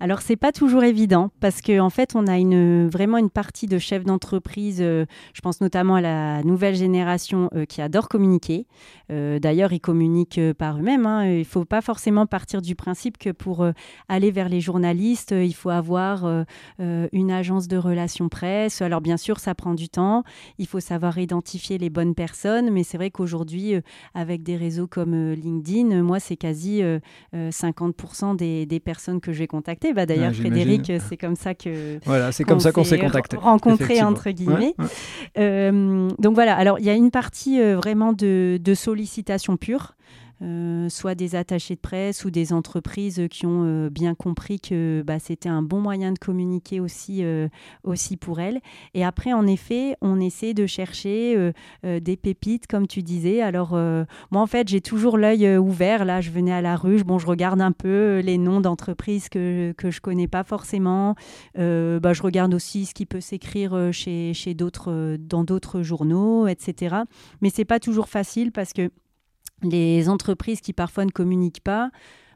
Alors 0.00 0.20
c'est 0.20 0.36
pas 0.36 0.50
toujours 0.50 0.82
évident 0.84 1.30
parce 1.40 1.60
qu'en 1.60 1.86
en 1.86 1.90
fait 1.90 2.16
on 2.16 2.26
a 2.26 2.38
une, 2.38 2.88
vraiment 2.88 3.18
une 3.18 3.30
partie 3.30 3.66
de 3.66 3.78
chefs 3.78 4.04
d'entreprise, 4.04 4.78
euh, 4.80 5.06
je 5.32 5.40
pense 5.40 5.60
notamment 5.60 5.94
à 5.94 6.00
la 6.00 6.42
nouvelle 6.42 6.74
génération 6.74 7.48
euh, 7.54 7.64
qui 7.64 7.80
adore 7.80 8.08
communiquer. 8.08 8.66
Euh, 9.10 9.38
d'ailleurs 9.38 9.72
ils 9.72 9.80
communiquent 9.80 10.40
par 10.58 10.78
eux-mêmes. 10.78 11.06
Hein. 11.06 11.26
Il 11.26 11.44
faut 11.44 11.64
pas 11.64 11.80
forcément 11.80 12.26
partir 12.26 12.62
du 12.62 12.74
principe 12.74 13.18
que 13.18 13.30
pour 13.30 13.64
aller 14.08 14.30
vers 14.30 14.48
les 14.48 14.60
journalistes 14.60 15.32
il 15.36 15.54
faut 15.54 15.70
avoir 15.70 16.24
une 16.78 17.30
agence 17.30 17.68
de 17.68 17.76
relations 17.76 18.28
presse. 18.28 18.82
Alors 18.82 19.00
bien 19.00 19.16
sûr 19.16 19.38
ça 19.38 19.54
prend 19.54 19.74
du 19.74 19.88
temps, 19.88 20.24
il 20.58 20.66
faut 20.66 20.80
savoir 20.80 21.18
identifier 21.18 21.78
les 21.78 21.90
bonnes 21.90 22.14
personnes, 22.14 22.70
mais 22.70 22.82
c'est 22.82 22.96
vrai 22.96 23.10
qu'aujourd'hui 23.10 23.74
avec 24.14 24.42
des 24.42 24.56
réseaux 24.56 24.86
comme 24.86 25.32
LinkedIn, 25.32 26.02
moi 26.02 26.18
c'est 26.18 26.36
quasi 26.36 26.82
50% 27.34 28.36
des, 28.36 28.66
des 28.66 28.80
personnes 28.80 29.20
que 29.20 29.32
je 29.32 29.38
vais 29.38 29.46
bah, 29.92 30.06
D'ailleurs, 30.06 30.32
Frédéric, 30.34 30.92
c'est 31.08 31.16
comme 31.16 31.36
ça 31.36 31.54
que. 31.54 31.98
Voilà, 32.04 32.32
c'est 32.32 32.44
comme 32.44 32.60
ça 32.60 32.72
qu'on 32.72 32.84
s'est 32.84 32.98
contacté. 32.98 33.36
Rencontré, 33.36 34.02
entre 34.02 34.30
guillemets. 34.30 34.74
Euh, 35.38 36.08
donc 36.18 36.34
voilà, 36.34 36.56
alors 36.56 36.78
il 36.78 36.84
y 36.84 36.90
a 36.90 36.94
une 36.94 37.10
partie 37.10 37.60
euh, 37.60 37.76
vraiment 37.76 38.12
de, 38.12 38.58
de 38.62 38.74
sollicitation 38.74 39.56
pure. 39.56 39.94
Euh, 40.42 40.88
soit 40.88 41.14
des 41.14 41.36
attachés 41.36 41.76
de 41.76 41.80
presse 41.80 42.24
ou 42.24 42.30
des 42.30 42.52
entreprises 42.52 43.22
qui 43.30 43.46
ont 43.46 43.62
euh, 43.64 43.90
bien 43.90 44.16
compris 44.16 44.58
que 44.58 45.04
bah, 45.06 45.20
c'était 45.20 45.48
un 45.48 45.62
bon 45.62 45.80
moyen 45.80 46.10
de 46.10 46.18
communiquer 46.18 46.80
aussi, 46.80 47.22
euh, 47.22 47.48
aussi 47.84 48.16
pour 48.16 48.40
elles. 48.40 48.60
Et 48.94 49.04
après, 49.04 49.32
en 49.32 49.46
effet, 49.46 49.96
on 50.00 50.18
essaie 50.18 50.52
de 50.52 50.66
chercher 50.66 51.52
des 51.82 52.16
pépites, 52.16 52.66
comme 52.66 52.86
tu 52.86 53.02
disais. 53.02 53.40
Alors, 53.40 53.70
moi, 53.72 54.42
en 54.42 54.46
fait, 54.46 54.68
j'ai 54.68 54.80
toujours 54.80 55.18
l'œil 55.18 55.56
ouvert. 55.56 56.04
Là, 56.04 56.20
je 56.20 56.30
venais 56.30 56.52
à 56.52 56.60
la 56.60 56.76
ruche, 56.76 57.04
bon, 57.04 57.18
je 57.18 57.26
regarde 57.26 57.60
un 57.60 57.72
peu 57.72 58.20
les 58.20 58.38
noms 58.38 58.60
d'entreprises 58.60 59.28
que, 59.28 59.72
que 59.76 59.90
je 59.90 60.00
connais 60.00 60.28
pas 60.28 60.44
forcément. 60.44 61.14
bah, 61.56 62.12
je 62.12 62.22
regarde 62.22 62.54
aussi 62.54 62.86
ce 62.86 62.94
qui 62.94 63.06
peut 63.06 63.20
s'écrire 63.20 63.90
chez, 63.92 64.34
chez 64.34 64.54
dans 64.54 65.44
d'autres 65.44 65.82
journaux, 65.82 66.46
etc. 66.46 66.96
Mais 67.40 67.50
c'est 67.50 67.64
pas 67.64 67.80
toujours 67.80 68.08
facile 68.08 68.52
parce 68.52 68.72
que 68.72 68.90
les 69.62 70.08
entreprises 70.08 70.60
qui 70.60 70.72
parfois 70.72 71.04
ne 71.04 71.10
communiquent 71.10 71.62
pas, 71.62 71.90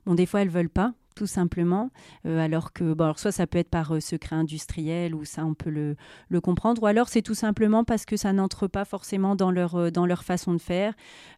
bon, 0.05 0.15
des 0.15 0.27
fois 0.27 0.43
elles 0.43 0.51
veulent 0.51 0.69
pas 0.69 0.95
tout 1.17 1.27
simplement, 1.27 1.91
euh, 2.27 2.39
alors 2.39 2.73
que 2.73 2.93
bon, 2.93 3.05
alors 3.05 3.19
soit 3.19 3.33
ça 3.33 3.47
peut 3.47 3.59
être 3.59 3.71
par 3.71 3.95
euh, 3.95 4.01
secret 4.01 4.37
industriel 4.37 5.15
ou 5.15 5.25
ça 5.25 5.45
on 5.45 5.55
peut 5.55 5.71
le, 5.71 5.97
le 6.29 6.41
comprendre, 6.41 6.83
ou 6.83 6.87
alors 6.87 7.09
c'est 7.09 7.23
tout 7.23 7.35
simplement 7.35 7.83
parce 7.83 8.05
que 8.05 8.17
ça 8.17 8.33
n'entre 8.33 8.69
pas 8.69 8.85
forcément 8.85 9.35
dans 9.35 9.51
leur, 9.51 9.75
euh, 9.77 9.91
dans 9.91 10.07
leur 10.07 10.23
façon 10.23 10.53
de 10.53 10.61
faire. 10.61 10.93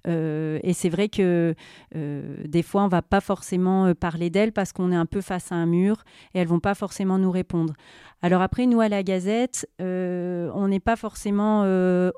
et 0.04 0.72
c'est 0.74 0.88
vrai 0.88 1.08
que 1.08 1.54
des 1.94 2.62
fois 2.62 2.82
on 2.82 2.88
va 2.88 3.02
pas 3.02 3.20
forcément 3.20 3.94
parler 3.94 4.30
d'elles 4.30 4.52
parce 4.52 4.72
qu'on 4.72 4.90
est 4.90 4.96
un 4.96 5.06
peu 5.06 5.20
face 5.20 5.52
à 5.52 5.54
un 5.54 5.66
mur 5.66 6.02
et 6.34 6.40
elles 6.40 6.48
vont 6.48 6.60
pas 6.60 6.74
forcément 6.74 7.18
nous 7.18 7.30
répondre. 7.30 7.74
Alors 8.20 8.42
après 8.42 8.66
nous 8.66 8.80
à 8.80 8.88
la 8.88 9.04
Gazette, 9.04 9.68
on 9.78 10.68
n'est 10.68 10.80
pas 10.80 10.96
forcément 10.96 11.62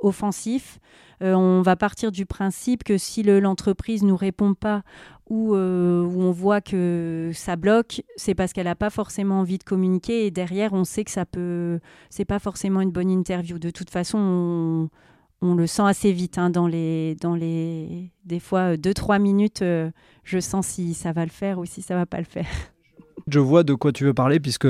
offensif. 0.00 0.78
Euh, 1.22 1.35
on 1.35 1.61
va 1.61 1.76
partir 1.76 2.12
du 2.12 2.24
principe 2.24 2.83
que 2.83 2.96
si 2.96 3.22
l'entreprise 3.22 4.02
ne 4.02 4.09
nous 4.09 4.16
répond 4.16 4.54
pas 4.54 4.83
ou 5.28 5.54
euh, 5.54 6.02
où, 6.02 6.22
on 6.22 6.33
voit 6.33 6.61
que 6.61 7.30
ça 7.35 7.56
bloque, 7.56 8.02
c'est 8.16 8.35
parce 8.35 8.52
qu'elle 8.52 8.64
n'a 8.64 8.74
pas 8.74 8.90
forcément 8.90 9.40
envie 9.40 9.59
de 9.59 9.64
communiquer 9.64 10.26
et 10.26 10.30
derrière 10.30 10.72
on 10.72 10.85
sait 10.85 11.04
que 11.04 11.11
ça 11.11 11.26
peut, 11.26 11.78
c'est 12.09 12.24
pas 12.24 12.38
forcément 12.38 12.80
une 12.80 12.90
bonne 12.90 13.11
interview. 13.11 13.59
De 13.59 13.70
toute 13.70 13.90
façon, 13.90 14.88
on, 15.42 15.54
le 15.54 15.66
sent 15.66 15.83
assez 15.83 16.12
vite 16.12 16.38
hein, 16.38 16.50
dans 16.50 16.66
les, 16.66 17.16
dans 17.16 17.35
les, 17.35 18.11
des 18.24 18.40
fois 18.40 18.74
2-3 18.76 19.16
euh, 19.16 19.18
minutes, 19.18 19.64
je 20.24 20.40
sens 20.40 20.66
si 20.66 20.94
ça 20.94 21.12
va 21.12 21.24
le 21.24 21.30
faire 21.30 21.59
ou 21.59 21.66
si 21.66 21.83
ça 21.83 21.94
va 21.94 22.06
pas 22.06 22.18
le 22.18 22.24
faire. 22.24 22.48
Je 23.28 23.38
vois 23.38 23.62
de 23.62 23.74
quoi 23.74 23.92
tu 23.92 24.04
veux 24.04 24.14
parler 24.14 24.40
puisque 24.40 24.66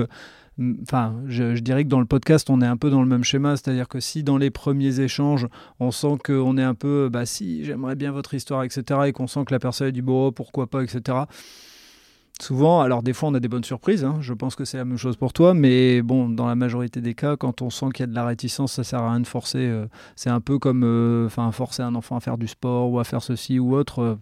Enfin, 0.83 1.17
je, 1.27 1.59
dirais 1.59 1.85
que 1.85 1.89
dans 1.89 2.01
le 2.01 2.07
podcast, 2.07 2.51
on 2.51 2.61
est 2.61 2.67
un 2.67 2.77
peu 2.77 2.91
dans 2.91 3.01
le 3.01 3.09
même 3.09 3.25
schéma, 3.25 3.57
c'est-à-dire 3.57 3.89
que 3.89 3.99
si 3.99 4.23
dans 4.23 4.37
les 4.37 4.51
premiers 4.51 5.01
échanges, 5.01 5.47
on 5.79 5.91
sent 5.91 6.19
qu'on 6.25 6.59
est 6.59 6.63
un 6.63 6.75
peu, 6.75 7.09
bah 7.11 7.25
si, 7.25 7.65
j'aimerais 7.65 7.97
bien 7.97 8.13
votre 8.13 8.35
histoire, 8.35 8.63
etc., 8.63 9.01
et 9.07 9.13
qu'on 9.13 9.27
sent 9.27 9.45
que 9.47 9.53
la 9.53 9.59
personne 9.59 9.89
est 9.89 9.93
du 9.93 10.03
bon, 10.03 10.33
pourquoi 10.33 10.67
pas, 10.67 10.83
etc. 10.83 11.21
Souvent, 12.43 12.81
alors 12.81 13.03
des 13.03 13.13
fois 13.13 13.29
on 13.29 13.35
a 13.35 13.41
des 13.41 13.49
bonnes 13.49 13.65
surprises, 13.65 14.03
hein, 14.03 14.17
je 14.21 14.33
pense 14.33 14.55
que 14.55 14.65
c'est 14.65 14.79
la 14.79 14.87
même 14.87 14.97
chose 14.97 15.17
pour 15.17 15.33
toi, 15.33 15.53
mais 15.53 16.01
bon, 16.01 16.29
dans 16.29 16.47
la 16.47 16.55
majorité 16.55 17.01
des 17.01 17.15
cas, 17.15 17.37
quand 17.37 17.61
on 17.61 17.69
sent 17.69 17.87
qu'il 17.95 18.03
y 18.03 18.05
a 18.05 18.07
de 18.07 18.15
la 18.15 18.25
réticence, 18.25 18.73
ça 18.73 18.85
sert 18.85 19.01
à 19.01 19.11
rien 19.11 19.21
de 19.21 19.27
forcer. 19.27 19.59
Euh, 19.59 19.87
c'est 20.17 20.31
un 20.31 20.41
peu 20.41 20.59
comme 20.59 20.83
euh, 20.83 21.29
forcer 21.29 21.83
un 21.83 21.95
enfant 21.95 22.17
à 22.17 22.21
faire 22.21 22.39
du 22.39 22.49
sport 22.49 22.91
ou 22.91 22.99
à 22.99 23.05
faire 23.05 23.23
ceci 23.23 23.59
ou 23.59 23.75
autre. 23.75 23.99
Euh, 24.01 24.15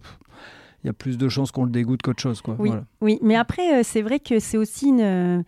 il 0.83 0.87
y 0.87 0.89
a 0.89 0.93
plus 0.93 1.17
de 1.17 1.27
chances 1.27 1.51
qu'on 1.51 1.65
le 1.65 1.71
dégoûte 1.71 2.01
qu'autre 2.01 2.21
chose. 2.21 2.41
Quoi. 2.41 2.55
Oui, 2.59 2.71
oui, 3.01 3.19
mais 3.21 3.35
après, 3.35 3.83
c'est 3.83 4.01
vrai 4.01 4.19
que 4.19 4.39
c'est 4.39 4.57
aussi 4.57 4.87
une 4.87 5.43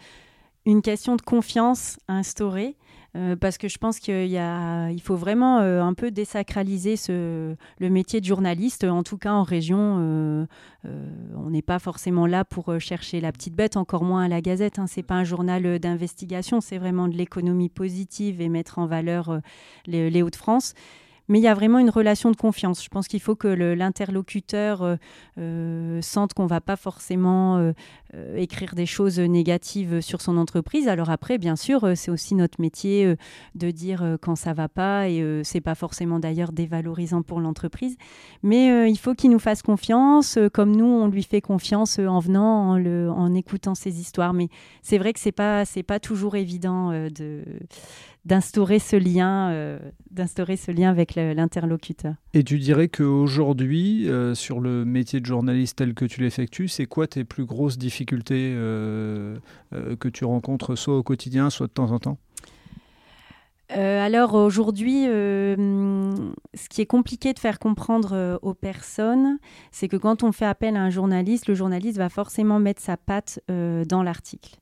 une 0.65 0.81
question 0.81 1.15
de 1.15 1.21
confiance 1.21 1.97
à 2.07 2.13
instaurer. 2.13 2.77
Euh, 3.17 3.35
parce 3.35 3.57
que 3.57 3.67
je 3.67 3.77
pense 3.77 3.99
qu'il 3.99 4.15
il 4.15 5.01
faut 5.01 5.17
vraiment 5.17 5.59
euh, 5.59 5.81
un 5.81 5.93
peu 5.93 6.11
désacraliser 6.11 6.95
le 7.09 7.57
métier 7.89 8.21
de 8.21 8.25
journaliste. 8.25 8.85
En 8.85 9.03
tout 9.03 9.17
cas, 9.17 9.33
en 9.33 9.43
région, 9.43 9.97
euh, 9.99 10.45
on 11.35 11.49
n'est 11.49 11.61
pas 11.61 11.79
forcément 11.79 12.25
là 12.25 12.45
pour 12.45 12.79
chercher 12.79 13.19
la 13.19 13.31
petite 13.31 13.53
bête, 13.53 13.75
encore 13.75 14.03
moins 14.03 14.23
à 14.23 14.27
la 14.27 14.41
Gazette. 14.41 14.79
Hein. 14.79 14.87
C'est 14.87 15.03
pas 15.03 15.15
un 15.15 15.23
journal 15.23 15.79
d'investigation, 15.79 16.61
c'est 16.61 16.77
vraiment 16.77 17.07
de 17.07 17.15
l'économie 17.15 17.69
positive 17.69 18.39
et 18.39 18.47
mettre 18.47 18.79
en 18.79 18.85
valeur 18.85 19.41
les, 19.87 20.21
Hauts-de-France 20.21 20.73
mais 21.27 21.39
il 21.39 21.43
y 21.43 21.47
a 21.47 21.53
vraiment 21.53 21.79
une 21.79 21.89
relation 21.89 22.29
de 22.29 22.35
confiance. 22.35 22.83
Je 22.83 22.89
pense 22.89 23.07
qu'il 23.07 23.21
faut 23.21 23.35
que 23.35 23.47
l'interlocuteur 23.47 24.97
sente 25.37 26.33
qu'on 26.33 26.43
ne 26.43 26.49
va 26.49 26.59
pas 26.59 26.75
forcément 26.75 27.71
euh, 28.15 28.35
écrire 28.37 28.75
des 28.75 28.85
choses 28.85 29.19
négatives 29.19 30.01
sur 30.01 30.21
son 30.21 30.37
entreprise. 30.37 30.87
Alors 30.87 31.09
après, 31.09 31.37
bien 31.37 31.55
sûr, 31.55 31.93
c'est 31.95 32.11
aussi 32.11 32.35
notre 32.35 32.61
métier 32.61 33.15
de 33.55 33.71
dire 33.71 34.17
quand 34.21 34.35
ça 34.35 34.53
va 34.53 34.67
pas 34.69 35.09
et 35.09 35.41
c'est 35.43 35.61
pas 35.61 35.75
forcément 35.75 36.19
d'ailleurs 36.19 36.51
dévalorisant 36.51 37.21
pour 37.21 37.39
l'entreprise. 37.39 37.95
Mais 38.43 38.89
il 38.89 38.97
faut 38.97 39.13
qu'il 39.13 39.31
nous 39.31 39.39
fasse 39.39 39.61
confiance, 39.61 40.37
comme 40.53 40.75
nous 40.75 40.85
on 40.85 41.07
lui 41.07 41.23
fait 41.23 41.41
confiance 41.41 41.99
en 41.99 42.19
venant, 42.19 42.71
en, 42.71 43.33
écoutant 43.33 43.75
ses 43.75 43.99
histoires. 43.99 44.33
Mais 44.33 44.49
c'est 44.81 44.97
vrai 44.97 45.13
que 45.13 45.19
c'est 45.19 45.31
pas 45.31 45.65
c'est 45.65 45.83
pas 45.83 45.99
toujours 45.99 46.35
évident 46.35 46.91
de 46.91 47.43
d'instaurer 48.25 48.79
ce 48.79 48.95
lien, 48.95 49.49
euh, 49.49 49.79
d'instaurer 50.11 50.55
ce 50.55 50.71
lien 50.71 50.89
avec 50.89 51.15
l'interlocuteur. 51.15 52.13
Et 52.33 52.43
tu 52.43 52.59
dirais 52.59 52.87
qu'aujourd'hui, 52.87 54.07
euh, 54.07 54.35
sur 54.35 54.59
le 54.59 54.85
métier 54.85 55.19
de 55.19 55.25
journaliste 55.25 55.77
tel 55.77 55.93
que 55.93 56.05
tu 56.05 56.21
l'effectues, 56.21 56.67
c'est 56.67 56.85
quoi 56.85 57.07
tes 57.07 57.23
plus 57.23 57.45
grosses 57.45 57.77
difficultés? 57.77 58.00
Euh, 58.31 59.37
que 59.99 60.07
tu 60.07 60.25
rencontres 60.25 60.75
soit 60.75 60.97
au 60.97 61.03
quotidien, 61.03 61.49
soit 61.49 61.67
de 61.67 61.73
temps 61.73 61.91
en 61.91 61.99
temps 61.99 62.17
alors 63.73 64.33
aujourd'hui, 64.33 65.05
ce 65.05 66.67
qui 66.69 66.81
est 66.81 66.85
compliqué 66.85 67.31
de 67.31 67.39
faire 67.39 67.57
comprendre 67.57 68.37
aux 68.41 68.53
personnes, 68.53 69.37
c'est 69.71 69.87
que 69.87 69.95
quand 69.95 70.23
on 70.23 70.33
fait 70.33 70.43
appel 70.45 70.75
à 70.75 70.83
un 70.83 70.89
journaliste, 70.89 71.47
le 71.47 71.55
journaliste 71.55 71.97
va 71.97 72.09
forcément 72.09 72.59
mettre 72.59 72.81
sa 72.81 72.97
patte 72.97 73.39
dans 73.47 74.03
l'article 74.03 74.59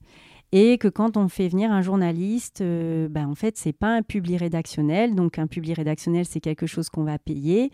et 0.52 0.78
que 0.78 0.88
quand 0.88 1.17
on 1.17 1.28
fait 1.28 1.47
venir 1.47 1.71
un 1.71 1.82
journaliste, 1.82 2.62
euh, 2.62 3.08
ben 3.08 3.28
en 3.28 3.36
fait, 3.36 3.58
c'est 3.58 3.73
pas 3.73 3.95
un 3.95 4.02
public 4.02 4.39
rédactionnel. 4.39 5.15
Donc, 5.15 5.38
un 5.38 5.47
public 5.47 5.75
rédactionnel, 5.78 6.25
c'est 6.25 6.39
quelque 6.39 6.65
chose 6.65 6.89
qu'on 6.89 7.04
va 7.04 7.19
payer 7.19 7.71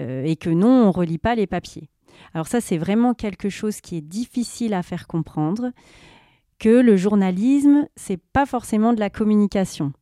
euh, 0.00 0.24
et 0.24 0.36
que 0.36 0.50
non, 0.50 0.86
on 0.86 0.90
relit 0.90 1.18
pas 1.18 1.34
les 1.34 1.46
papiers. 1.46 1.90
Alors 2.34 2.46
ça, 2.46 2.60
c'est 2.60 2.78
vraiment 2.78 3.14
quelque 3.14 3.48
chose 3.48 3.80
qui 3.80 3.96
est 3.96 4.00
difficile 4.00 4.74
à 4.74 4.82
faire 4.82 5.06
comprendre 5.06 5.70
que 6.58 6.68
le 6.68 6.96
journalisme, 6.96 7.86
c'est 7.96 8.20
pas 8.32 8.46
forcément 8.46 8.92
de 8.92 9.00
la 9.00 9.10
communication. 9.10 9.92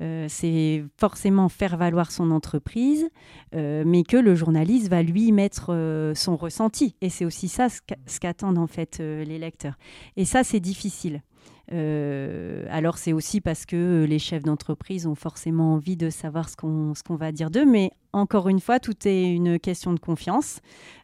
Euh, 0.00 0.26
c'est 0.28 0.84
forcément 0.98 1.48
faire 1.48 1.76
valoir 1.76 2.10
son 2.10 2.30
entreprise, 2.30 3.08
euh, 3.54 3.84
mais 3.86 4.02
que 4.02 4.16
le 4.16 4.34
journaliste 4.34 4.88
va 4.88 5.02
lui 5.02 5.32
mettre 5.32 5.72
euh, 5.72 6.14
son 6.14 6.36
ressenti. 6.36 6.96
Et 7.00 7.08
c'est 7.08 7.24
aussi 7.24 7.48
ça 7.48 7.68
ce 7.68 8.20
qu'attendent 8.20 8.58
en 8.58 8.66
fait 8.66 8.98
les 8.98 9.38
lecteurs. 9.38 9.78
Et 10.16 10.24
ça, 10.24 10.44
c'est 10.44 10.60
difficile. 10.60 11.22
Alors 11.70 12.98
c'est 12.98 13.12
aussi 13.12 13.40
parce 13.40 13.64
que 13.66 14.04
les 14.08 14.18
chefs 14.18 14.42
d'entreprise 14.42 15.06
ont 15.06 15.14
forcément 15.14 15.74
envie 15.74 15.96
de 15.96 16.10
savoir 16.10 16.48
ce 16.48 16.56
qu'on 16.56 17.16
va 17.16 17.32
dire 17.32 17.50
d'eux, 17.50 17.64
mais 17.64 17.92
encore 18.12 18.48
une 18.48 18.60
fois, 18.60 18.78
tout 18.78 19.06
est 19.06 19.32
une 19.32 19.58
question 19.58 19.92
de 19.92 20.00
confiance. 20.00 20.60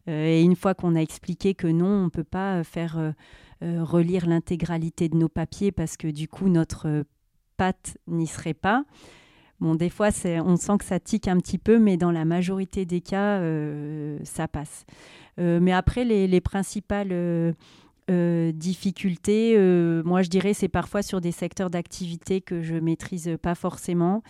et 0.07 0.43
une 0.43 0.57
fois 0.57 0.75
qu'on 0.75 0.95
a 0.95 1.01
expliqué 1.01 1.55
que 1.55 1.67
non, 1.69 1.87
on 1.87 2.05
ne 2.05 2.11
peut 2.11 2.25
pas 2.25 2.65
faire 2.65 3.15
relire 3.63 4.27
l'intégralité 4.27 5.09
de 5.09 5.17
nos 5.17 5.29
papiers 5.29 5.73
parce 5.73 5.97
que 5.97 6.09
du 6.09 6.29
coup 6.29 6.49
notre 6.49 7.05
pâte 7.57 7.99
n'y 8.07 8.27
serait 8.27 8.55
pas. 8.55 8.85
Bon, 9.61 9.75
des 9.75 9.91
fois, 9.91 10.11
on 10.45 10.57
sent 10.57 10.79
que 10.79 10.85
ça 10.85 11.01
tique 11.01 11.27
un 11.27 11.37
petit 11.39 11.59
peu, 11.59 11.79
mais 11.79 11.97
dans 11.97 12.13
la 12.13 12.25
majorité 12.25 12.87
des 12.87 13.01
cas, 13.01 13.41
euh, 13.41 14.19
ça 14.23 14.47
passe. 14.47 14.87
Euh, 15.41 15.59
mais 15.61 15.73
après, 15.73 16.05
les, 16.05 16.41
principales 16.41 17.09
euh, 17.11 17.53
difficultés, 18.09 19.59
moi, 20.05 20.23
je 20.23 20.29
dirais, 20.29 20.55
c'est 20.55 20.69
parfois 20.69 21.03
sur 21.03 21.21
des 21.21 21.33
secteurs 21.33 21.71
d'activité 21.71 22.41
que 22.41 22.63
je 22.63 22.75
maîtrise 22.75 23.37
pas 23.43 23.55
forcément. 23.55 24.23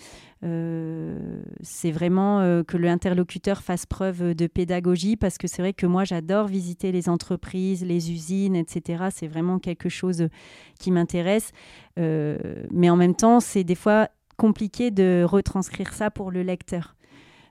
c'est 0.43 1.91
vraiment 1.93 2.63
que 2.65 2.77
l'interlocuteur 2.77 3.63
fasse 3.63 3.87
preuve 3.87 4.35
de 4.35 4.47
pédagogie, 4.47 5.17
parce 5.17 5.39
que 5.39 5.47
c'est 5.47 5.63
vrai 5.63 5.73
que 5.73 5.87
moi, 5.87 6.05
j'adore 6.05 6.47
visiter 6.47 6.93
les 6.93 7.09
entreprises, 7.09 7.85
les 7.85 8.13
usines, 8.13 8.57
etc. 8.57 9.05
C'est 9.11 9.29
vraiment 9.29 9.59
quelque 9.59 9.89
chose 9.89 10.29
qui 10.79 10.91
m'intéresse. 10.91 11.53
mais 11.97 12.91
en 12.91 12.97
même 12.97 13.15
temps, 13.15 13.41
c'est 13.41 13.65
des 13.65 13.75
fois 13.75 14.09
compliqué 14.37 14.91
de 14.91 15.25
retranscrire 15.27 15.93
ça 15.93 16.11
pour 16.11 16.31
le 16.31 16.43
lecteur. 16.43 16.95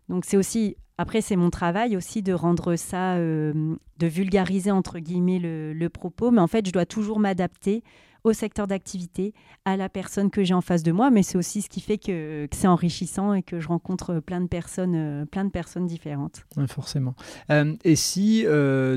Donc 0.10 0.24
c'est 0.26 0.38
aussi, 0.38 0.78
après 0.97 1.21
c'est 1.21 1.36
mon 1.36 1.49
travail 1.49 1.95
aussi 1.95 2.21
de 2.21 2.33
rendre 2.33 2.75
ça, 2.75 3.15
euh, 3.15 3.75
de 3.97 4.07
vulgariser 4.07 4.71
entre 4.71 4.99
guillemets 4.99 5.39
le, 5.39 5.88
propos, 5.89 6.31
mais 6.31 6.41
en 6.41 6.47
fait 6.47 6.65
je 6.65 6.71
dois 6.71 6.86
toujours 6.86 7.19
m'adapter 7.19 7.83
au 8.23 8.33
secteur 8.33 8.67
d'activité, 8.67 9.33
à 9.63 9.77
la 9.77 9.88
personne 9.88 10.29
que 10.29 10.43
j'ai 10.43 10.53
en 10.53 10.60
face 10.62 10.83
de 10.83 10.91
moi, 10.91 11.12
mais 11.12 11.23
c'est 11.23 11.38
aussi 11.38 11.62
ce 11.62 11.69
qui 11.69 11.79
fait 11.79 11.97
que, 11.97 12.47
c'est 12.51 12.67
enrichissant 12.67 13.33
et 13.33 13.41
que 13.41 13.62
je 13.62 13.69
rencontre 13.69 14.19
plein 14.19 14.41
de 14.41 14.47
personnes, 14.47 14.95
euh, 14.95 15.25
plein 15.25 15.45
de 15.45 15.49
personnes 15.49 15.86
différentes. 15.86 16.45
forcément. 16.67 17.15
Euh, 17.51 17.75
et 17.86 17.95
si 17.95 18.45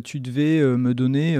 tu 0.05 0.21
devais 0.21 0.61
me 0.77 0.95
donner 0.95 1.37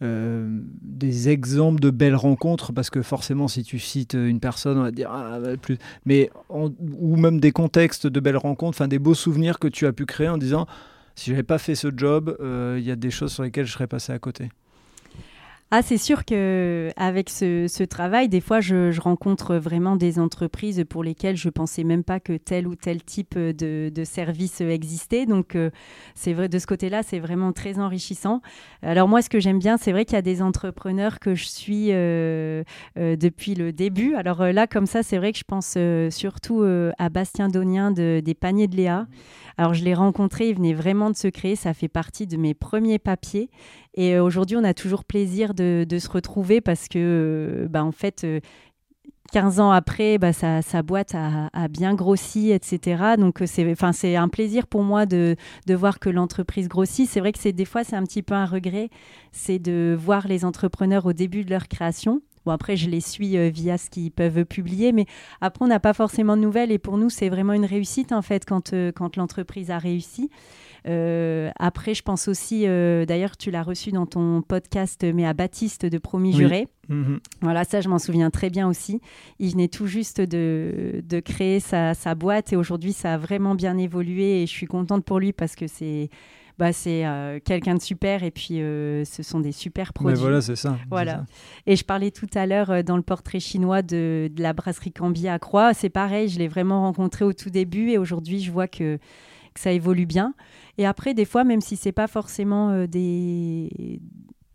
euh, 0.00 0.48
des 0.80 1.28
exemples 1.28 1.80
de 1.80 1.90
belles 1.90 2.14
rencontres 2.14 2.72
parce 2.72 2.88
que 2.88 3.02
forcément 3.02 3.48
si 3.48 3.64
tu 3.64 3.80
cites 3.80 4.14
une 4.14 4.38
personne 4.38 4.78
on 4.78 4.82
va 4.82 4.92
dire 4.92 5.10
ah, 5.12 5.40
bah, 5.40 5.56
plus 5.56 5.76
mais 6.06 6.30
ou 6.48 7.16
même 7.16 7.40
des 7.40 7.50
contextes 7.50 8.06
de 8.06 8.20
belles 8.20 8.36
rencontres 8.36 8.76
enfin 8.76 8.86
des 8.86 9.00
beaux 9.00 9.14
souvenirs 9.14 9.58
que 9.58 9.66
tu 9.66 9.86
as 9.86 9.92
pu 9.92 10.06
créer 10.06 10.28
en 10.28 10.38
disant 10.38 10.68
si 11.16 11.30
j'avais 11.30 11.42
pas 11.42 11.58
fait 11.58 11.74
ce 11.74 11.88
job 11.96 12.36
euh, 12.40 12.76
il 12.78 12.86
y 12.86 12.92
a 12.92 12.96
des 12.96 13.10
choses 13.10 13.32
sur 13.32 13.42
lesquelles 13.42 13.66
je 13.66 13.72
serais 13.72 13.88
passé 13.88 14.12
à 14.12 14.20
côté 14.20 14.50
ah, 15.70 15.82
c'est 15.82 15.98
sûr 15.98 16.24
que 16.24 16.90
avec 16.96 17.28
ce, 17.28 17.84
travail, 17.84 18.30
des 18.30 18.40
fois, 18.40 18.60
je, 18.62 18.98
rencontre 18.98 19.56
vraiment 19.56 19.96
des 19.96 20.18
entreprises 20.18 20.82
pour 20.88 21.04
lesquelles 21.04 21.36
je 21.36 21.50
pensais 21.50 21.84
même 21.84 22.04
pas 22.04 22.20
que 22.20 22.38
tel 22.38 22.66
ou 22.66 22.74
tel 22.74 23.02
type 23.02 23.38
de, 23.38 24.04
service 24.04 24.62
existait. 24.62 25.26
Donc, 25.26 25.56
euh, 25.56 25.68
c'est 26.14 26.32
vrai 26.32 26.48
de 26.48 26.58
ce 26.58 26.66
côté-là, 26.66 27.02
c'est 27.02 27.18
vraiment 27.18 27.52
très 27.52 27.78
enrichissant. 27.78 28.40
Alors 28.80 29.08
moi, 29.08 29.20
ce 29.20 29.28
que 29.28 29.40
j'aime 29.40 29.58
bien, 29.58 29.76
c'est 29.76 29.92
vrai 29.92 30.06
qu'il 30.06 30.14
y 30.14 30.18
a 30.18 30.22
des 30.22 30.40
entrepreneurs 30.40 31.18
que 31.18 31.34
je 31.34 31.44
suis 31.44 31.88
euh, 31.90 32.62
euh, 32.98 33.16
depuis 33.16 33.54
le 33.54 33.70
début. 33.70 34.14
Alors 34.14 34.44
là, 34.44 34.66
comme 34.66 34.86
ça, 34.86 35.02
c'est 35.02 35.18
vrai 35.18 35.32
que 35.32 35.38
je 35.38 35.44
pense 35.44 35.76
surtout 36.10 36.62
à 36.98 37.08
Bastien 37.10 37.48
Donien 37.48 37.90
de, 37.90 38.22
des 38.24 38.34
Paniers 38.34 38.68
de 38.68 38.76
Léa. 38.76 39.06
Alors 39.58 39.74
je 39.74 39.82
l'ai 39.82 39.94
rencontré, 39.94 40.48
il 40.48 40.54
venait 40.54 40.72
vraiment 40.72 41.10
de 41.10 41.16
se 41.16 41.26
créer, 41.26 41.56
ça 41.56 41.74
fait 41.74 41.88
partie 41.88 42.28
de 42.28 42.36
mes 42.36 42.54
premiers 42.54 43.00
papiers. 43.00 43.50
Et 43.94 44.14
euh, 44.14 44.22
aujourd'hui, 44.22 44.56
on 44.56 44.62
a 44.62 44.72
toujours 44.72 45.04
plaisir 45.04 45.52
de, 45.52 45.84
se 45.98 46.08
retrouver 46.08 46.60
parce 46.60 46.86
que, 46.86 47.64
euh, 47.64 47.68
bah, 47.68 47.82
en 47.82 47.90
fait, 47.90 48.24
15 49.32 49.58
euh, 49.58 49.62
ans 49.64 49.72
après, 49.72 50.18
bah, 50.18 50.32
sa, 50.32 50.82
boîte 50.84 51.16
a, 51.16 51.66
bien 51.68 51.94
grossi, 51.94 52.52
etc. 52.52 53.16
Donc, 53.18 53.42
c'est 53.46 54.16
un 54.16 54.28
plaisir 54.28 54.68
pour 54.68 54.84
moi 54.84 55.06
de, 55.06 55.34
de 55.66 55.74
voir 55.74 55.98
que 55.98 56.08
l'entreprise 56.08 56.68
grossit. 56.68 57.10
C'est 57.10 57.18
vrai 57.18 57.32
que 57.32 57.48
des 57.48 57.64
fois, 57.64 57.82
c'est 57.82 57.96
un 57.96 58.04
petit 58.04 58.22
peu 58.22 58.34
un 58.34 58.46
regret, 58.46 58.90
c'est 59.32 59.58
de 59.58 59.96
voir 59.98 60.28
les 60.28 60.44
entrepreneurs 60.44 61.04
au 61.04 61.12
début 61.12 61.44
de 61.44 61.50
leur 61.50 61.66
création 61.66 62.22
Bon, 62.48 62.54
après, 62.54 62.78
je 62.78 62.88
les 62.88 63.02
suis 63.02 63.36
euh, 63.36 63.50
via 63.50 63.76
ce 63.76 63.90
qu'ils 63.90 64.10
peuvent 64.10 64.46
publier, 64.46 64.92
mais 64.92 65.04
après, 65.42 65.66
on 65.66 65.68
n'a 65.68 65.80
pas 65.80 65.92
forcément 65.92 66.34
de 66.34 66.40
nouvelles. 66.40 66.72
Et 66.72 66.78
pour 66.78 66.96
nous, 66.96 67.10
c'est 67.10 67.28
vraiment 67.28 67.52
une 67.52 67.66
réussite, 67.66 68.10
en 68.10 68.22
fait, 68.22 68.46
quand, 68.46 68.72
euh, 68.72 68.90
quand 68.90 69.16
l'entreprise 69.16 69.70
a 69.70 69.76
réussi. 69.76 70.30
Euh, 70.86 71.50
après, 71.58 71.92
je 71.92 72.02
pense 72.02 72.26
aussi, 72.26 72.62
d'ailleurs, 72.62 73.36
tu 73.36 73.50
l'as 73.50 73.62
reçu 73.62 73.90
dans 73.90 74.06
ton 74.06 74.40
podcast, 74.40 75.04
mais 75.14 75.26
à 75.26 75.34
Baptiste 75.34 75.84
de 75.84 75.98
Promis 75.98 76.32
Juré. 76.32 76.68
Mhm. 76.88 77.20
Voilà, 77.42 77.64
ça, 77.64 77.82
je 77.82 77.90
m'en 77.90 77.98
souviens 77.98 78.30
très 78.30 78.48
bien 78.48 78.66
aussi. 78.66 79.02
Il 79.38 79.50
venait 79.50 79.68
tout 79.68 79.86
juste 79.86 80.22
de, 80.22 81.02
de 81.06 81.20
créer 81.20 81.60
sa, 81.60 81.92
sa 81.92 82.14
boîte 82.14 82.54
et 82.54 82.56
aujourd'hui, 82.56 82.94
ça 82.94 83.12
a 83.12 83.18
vraiment 83.18 83.56
bien 83.56 83.76
évolué 83.76 84.42
et 84.42 84.46
je 84.46 84.52
suis 84.52 84.66
contente 84.66 85.04
pour 85.04 85.20
lui 85.20 85.34
parce 85.34 85.54
que 85.54 85.66
c'est 85.66 86.08
bah, 86.58 86.72
c'est 86.72 87.06
euh, 87.06 87.38
quelqu'un 87.42 87.76
de 87.76 87.80
super 87.80 88.24
et 88.24 88.32
puis 88.32 88.60
euh, 88.60 89.04
ce 89.04 89.22
sont 89.22 89.38
des 89.38 89.52
super 89.52 89.92
produits. 89.92 90.14
Mais 90.14 90.20
voilà, 90.20 90.40
c'est 90.40 90.56
ça. 90.56 90.76
Voilà. 90.90 91.24
Et 91.66 91.76
je 91.76 91.84
parlais 91.84 92.10
tout 92.10 92.26
à 92.34 92.46
l'heure 92.46 92.70
euh, 92.70 92.82
dans 92.82 92.96
le 92.96 93.02
portrait 93.02 93.38
chinois 93.38 93.82
de, 93.82 94.28
de 94.32 94.42
la 94.42 94.52
brasserie 94.52 94.90
Cambier 94.90 95.28
à 95.28 95.38
Croix. 95.38 95.72
C'est 95.72 95.88
pareil, 95.88 96.28
je 96.28 96.38
l'ai 96.38 96.48
vraiment 96.48 96.82
rencontré 96.82 97.24
au 97.24 97.32
tout 97.32 97.50
début 97.50 97.90
et 97.90 97.98
aujourd'hui, 97.98 98.40
je 98.40 98.50
vois 98.50 98.66
que, 98.66 98.96
que, 99.54 99.60
ça 99.60 99.70
évolue 99.70 100.06
bien. 100.06 100.34
Et 100.78 100.86
après, 100.86 101.14
des 101.14 101.24
fois, 101.24 101.44
même 101.44 101.60
si 101.60 101.76
c'est 101.76 101.92
pas 101.92 102.08
forcément 102.08 102.86
des 102.86 104.00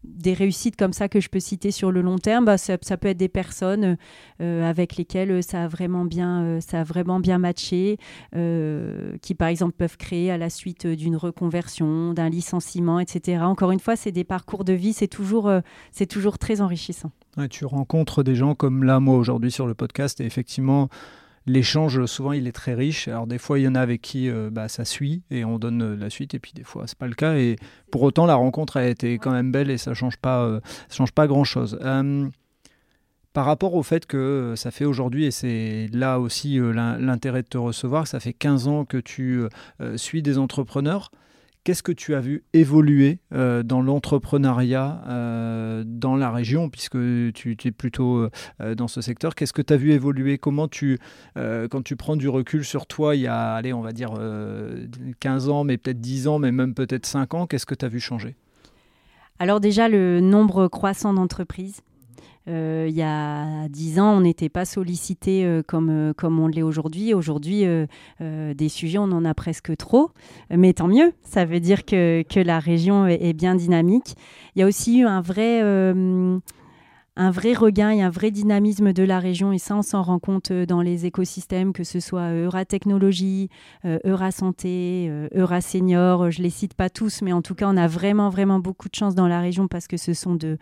des 0.03 0.33
réussites 0.33 0.75
comme 0.75 0.93
ça 0.93 1.09
que 1.09 1.19
je 1.19 1.29
peux 1.29 1.39
citer 1.39 1.71
sur 1.71 1.91
le 1.91 2.01
long 2.01 2.17
terme, 2.17 2.45
bah, 2.45 2.57
ça, 2.57 2.77
peut 2.77 3.07
être 3.07 3.17
des 3.17 3.29
personnes 3.29 3.97
euh, 4.41 4.69
avec 4.69 4.95
lesquelles 4.95 5.43
ça 5.43 5.63
a 5.63 5.67
vraiment 5.67 6.05
bien, 6.05 6.43
euh, 6.43 6.61
ça 6.61 6.81
a 6.81 6.83
vraiment 6.83 7.19
bien 7.19 7.39
matché, 7.39 7.97
euh, 8.35 9.17
qui 9.21 9.35
par 9.35 9.47
exemple 9.47 9.73
peuvent 9.73 9.97
créer 9.97 10.31
à 10.31 10.37
la 10.37 10.49
suite 10.49 10.87
d'une 10.87 11.15
reconversion, 11.15 12.13
d'un 12.13 12.29
licenciement, 12.29 12.99
etc. 12.99 13.43
Encore 13.43 13.71
une 13.71 13.79
fois, 13.79 13.95
c'est 13.95 14.11
des 14.11 14.23
parcours 14.23 14.63
de 14.63 14.73
vie, 14.73 14.93
c'est 14.93 15.07
toujours, 15.07 15.51
c'est 15.91 16.07
toujours 16.07 16.37
très 16.37 16.61
enrichissant. 16.61 17.11
tu 17.49 17.65
rencontres 17.65 18.23
des 18.23 18.35
gens 18.35 18.55
comme 18.55 18.83
là, 18.83 18.99
moi 18.99 19.17
aujourd'hui 19.17 19.51
sur 19.51 19.67
le 19.67 19.73
podcast, 19.73 20.21
et 20.21 20.25
effectivement, 20.25 20.89
l'échange, 21.45 22.05
souvent, 22.05 22.31
il 22.31 22.47
est 22.47 22.51
très 22.51 22.73
riche. 22.73 23.07
Alors, 23.07 23.27
des 23.27 23.37
fois, 23.37 23.59
il 23.59 23.63
y 23.63 23.67
en 23.67 23.75
a 23.75 23.81
avec 23.81 24.01
qui 24.01 24.29
euh, 24.29 24.49
bah, 24.51 24.67
ça 24.67 24.85
suit 24.85 25.23
et 25.31 25.45
on 25.45 25.59
donne 25.59 25.81
euh, 25.81 25.95
la 25.95 26.09
suite, 26.09 26.33
et 26.33 26.39
puis 26.39 26.53
des 26.53 26.63
fois, 26.63 26.83
c'est 26.87 26.97
pas 26.97 27.07
le 27.07 27.15
cas. 27.15 27.35
Et 27.35 27.57
pour 27.91 28.01
autant, 28.03 28.25
la 28.25 28.35
rencontre 28.35 28.77
a 28.77 28.87
été 28.87 29.17
quand 29.17 29.31
même 29.31 29.51
belle 29.51 29.69
et 29.69 29.77
ça 29.77 29.93
change 29.93 30.17
pas, 30.17 30.43
euh, 30.43 30.59
change 30.89 31.11
pas 31.11 31.27
grand-chose. 31.27 31.79
par 33.33 33.45
rapport 33.45 33.73
au 33.73 33.81
fait 33.81 34.05
que 34.05 34.53
ça 34.55 34.69
fait 34.69 34.85
aujourd'hui, 34.85 35.25
et 35.25 35.31
c'est 35.31 35.89
là 35.91 36.19
aussi 36.19 36.59
l'intérêt 36.59 37.41
de 37.41 37.47
te 37.47 37.57
recevoir, 37.57 38.05
ça 38.05 38.19
fait 38.19 38.33
15 38.33 38.67
ans 38.67 38.85
que 38.85 38.97
tu 38.97 39.41
suis 39.95 40.21
des 40.21 40.37
entrepreneurs. 40.37 41.09
Qu'est-ce 41.63 41.83
que 41.83 41.93
tu 41.93 42.13
as 42.13 42.19
vu 42.19 42.43
évoluer 42.51 43.19
euh, 43.33 43.63
dans 43.63 43.81
l'entrepreneuriat 43.81 45.01
euh, 45.07 45.85
dans 45.87 46.17
la 46.17 46.29
région, 46.29 46.69
puisque 46.69 46.97
tu, 47.33 47.57
es 47.63 47.71
plutôt 47.71 48.27
euh, 48.59 48.75
dans 48.75 48.89
ce 48.89 48.99
secteur? 48.99 49.33
Qu'est-ce 49.33 49.53
que 49.53 49.61
tu 49.61 49.71
as 49.71 49.77
vu 49.77 49.91
évoluer? 49.93 50.37
Comment 50.37 50.67
tu, 50.67 50.99
quand 51.35 51.81
tu 51.83 51.95
prends 51.95 52.17
du 52.17 52.27
recul 52.27 52.65
sur 52.65 52.85
toi, 52.85 53.15
il 53.15 53.21
y 53.21 53.27
a, 53.27 53.61
on 53.73 53.81
va 53.81 53.93
dire 53.93 54.11
15 55.21 55.49
ans, 55.49 55.63
mais 55.63 55.77
peut-être 55.77 56.01
10 56.01 56.27
ans, 56.27 56.37
mais 56.37 56.51
même 56.51 56.73
peut-être 56.73 57.05
5 57.05 57.33
ans, 57.33 57.47
qu'est-ce 57.47 57.65
que 57.65 57.75
tu 57.75 57.85
as 57.85 57.89
vu 57.89 58.01
changer? 58.01 58.35
Alors 59.39 59.61
déjà, 59.61 59.87
le 59.87 60.19
nombre 60.19 60.67
croissant 60.67 61.13
d'entreprises, 61.13 61.81
euh, 62.49 62.87
il 62.89 62.95
y 62.95 63.01
a 63.01 63.67
dix 63.69 63.99
ans, 63.99 64.17
on 64.17 64.21
n'était 64.21 64.49
pas 64.49 64.65
sollicité 64.65 65.45
euh, 65.45 65.63
comme, 65.65 65.89
euh, 65.89 66.13
comme 66.13 66.39
on 66.39 66.47
l'est 66.47 66.61
aujourd'hui. 66.61 67.13
Aujourd'hui, 67.13 67.65
des 68.19 68.69
sujets, 68.69 68.97
on 68.97 69.11
en 69.11 69.25
a 69.25 69.33
presque 69.33 69.75
trop. 69.77 70.11
Mais 70.49 70.73
tant 70.73 70.87
mieux, 70.87 71.13
ça 71.23 71.45
veut 71.45 71.59
dire 71.59 71.85
que, 71.85 72.23
que 72.23 72.39
la 72.39 72.59
région 72.59 73.07
est, 73.07 73.33
bien 73.33 73.55
dynamique. 73.55 74.15
Il 74.55 74.59
y 74.59 74.63
a 74.63 74.67
aussi 74.67 74.99
eu 74.99 75.05
un 75.05 75.21
vrai 75.21 75.61
un 77.15 77.29
vrai 77.29 77.53
regain 77.53 77.91
et 77.91 78.01
un 78.01 78.09
vrai 78.09 78.31
dynamisme 78.31 78.91
de 78.91 79.03
la 79.03 79.19
région. 79.19 79.51
Et 79.53 79.59
ça, 79.59 79.75
on 79.75 79.83
s'en 79.83 80.01
rend 80.01 80.17
compte 80.19 80.51
dans 80.51 80.81
les 80.81 81.05
écosystèmes, 81.05 81.71
que 81.71 81.83
ce 81.83 81.99
soit 81.99 82.31
Euratechnologie, 82.31 83.49
Eurasanté, 84.03 85.11
Eurasenior. 85.35 86.31
Je 86.31 86.41
les 86.41 86.49
cite 86.49 86.73
pas 86.73 86.89
tous, 86.89 87.21
mais 87.21 87.33
en 87.33 87.41
tout 87.41 87.55
cas, 87.55 87.67
on 87.67 87.77
a 87.77 87.87
vraiment, 87.87 88.29
vraiment 88.29 88.59
beaucoup 88.59 88.89
de 88.89 88.95
chance 88.95 89.15
dans 89.15 89.27
la 89.27 89.41
région 89.41 89.67
parce 89.67 89.87
que 89.87 89.97
ce 89.97 90.13
sont 90.13 90.35
de, 90.35 90.57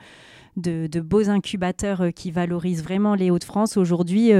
de, 0.57 0.99
beaux 0.99 1.29
incubateurs 1.29 2.05
qui 2.15 2.31
valorisent 2.31 2.83
vraiment 2.83 3.15
les 3.15 3.31
Hauts-de-France. 3.31 3.77
Aujourd'hui, 3.77 4.31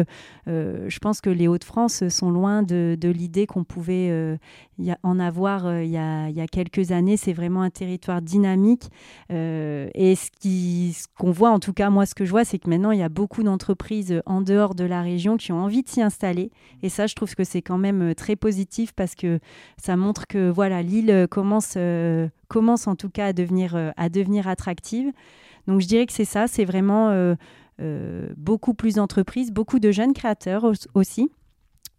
je 0.48 1.00
pense 1.00 1.22
que 1.22 1.30
les 1.30 1.48
Hauts-de-France 1.48 2.08
sont 2.10 2.30
loin 2.32 2.64
de, 2.64 2.98
l'idée 3.04 3.48
qu'on 3.48 3.64
pouvait 3.64 4.38
en 5.04 5.20
avoir 5.20 5.82
il 5.82 5.90
y, 5.90 5.98
a, 5.98 6.48
quelques 6.52 6.92
années. 6.92 7.18
C'est 7.18 7.34
vraiment 7.34 7.62
un 7.62 7.70
territoire 7.70 8.22
dynamique. 8.22 8.90
et 9.30 10.16
ce 10.16 11.08
qu'on 11.18 11.32
voit, 11.32 11.52
en 11.52 11.60
tout 11.60 11.74
cas, 11.74 11.90
moi, 11.90 12.06
ce 12.06 12.16
que 12.16 12.26
je 12.26 12.32
vois, 12.32 12.44
c'est 12.44 12.60
que 12.60 12.70
maintenant, 12.70 12.92
il 12.92 13.00
y 13.00 13.04
a 13.04 13.10
beaucoup 13.10 13.44
d'entreprises 13.44 14.22
en 14.26 14.42
dehors 14.42 14.76
de 14.76 14.84
la 14.84 15.02
région 15.02 15.38
qui 15.38 15.52
ont 15.52 15.62
envie 15.62 15.84
de 15.84 15.90
s'y 15.90 16.02
installer. 16.02 16.52
Et 16.84 16.90
ça, 16.90 17.08
je 17.08 17.16
trouve 17.16 17.34
que 17.36 17.44
c'est 17.44 17.62
quand 17.62 17.78
même 17.78 18.14
très 18.16 18.36
positif 18.36 18.92
parce 18.94 19.16
que 19.16 19.40
ça 19.78 19.96
montre 19.96 20.28
que 20.28 20.50
voilà, 20.50 20.82
l'île 20.82 21.28
commence, 21.30 21.78
commence 22.48 22.88
en 22.88 22.96
tout 22.96 23.10
cas 23.10 23.28
à 23.28 23.34
devenir, 23.34 23.76
à 23.96 24.10
devenir 24.10 24.48
attractive. 24.48 25.12
Donc 25.68 25.82
je 25.82 25.88
dirais 25.88 26.06
que 26.06 26.14
c'est 26.14 26.26
ça, 26.26 26.48
c'est 26.48 26.66
vraiment 26.66 27.10
euh, 27.10 27.36
euh, 27.80 28.30
beaucoup 28.38 28.74
plus 28.74 28.96
d'entreprises, 28.96 29.52
beaucoup 29.52 29.80
de 29.80 29.92
jeunes 29.92 30.14
créateurs 30.14 30.72
aussi. 30.94 31.32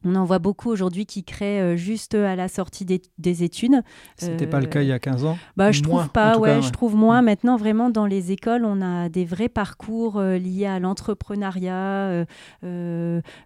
On 0.04 0.14
en 0.14 0.24
voit 0.24 0.38
beaucoup 0.38 0.70
aujourd'hui 0.70 1.06
qui 1.06 1.24
créent 1.24 1.60
euh, 1.60 1.76
juste 1.76 2.14
à 2.14 2.36
la 2.36 2.48
sortie 2.48 2.84
des, 2.84 3.42
études. 3.42 3.82
C'était 4.16 4.46
pas 4.46 4.60
le 4.60 4.66
cas 4.66 4.82
il 4.82 4.88
y 4.88 4.92
a 4.92 4.98
15 4.98 5.24
ans? 5.24 5.38
bah, 5.56 5.72
Je 5.72 5.82
trouve 5.82 6.08
pas, 6.10 6.38
ouais, 6.38 6.60
je 6.60 6.70
trouve 6.70 6.94
moins. 6.94 7.22
Mm. 7.22 7.24
Maintenant, 7.24 7.56
vraiment, 7.56 7.90
dans 7.90 8.06
les 8.06 8.32
écoles, 8.32 8.64
on 8.64 8.82
a 8.82 9.08
des 9.08 9.24
vrais 9.24 9.48
parcours 9.48 10.20
liés 10.20 10.66
à 10.66 10.78
l'entrepreneuriat, 10.78 12.24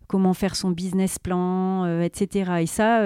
comment 0.06 0.34
faire 0.34 0.56
son 0.56 0.70
business 0.70 1.18
plan, 1.18 2.00
etc. 2.00 2.52
Et 2.60 2.66
ça, 2.66 3.02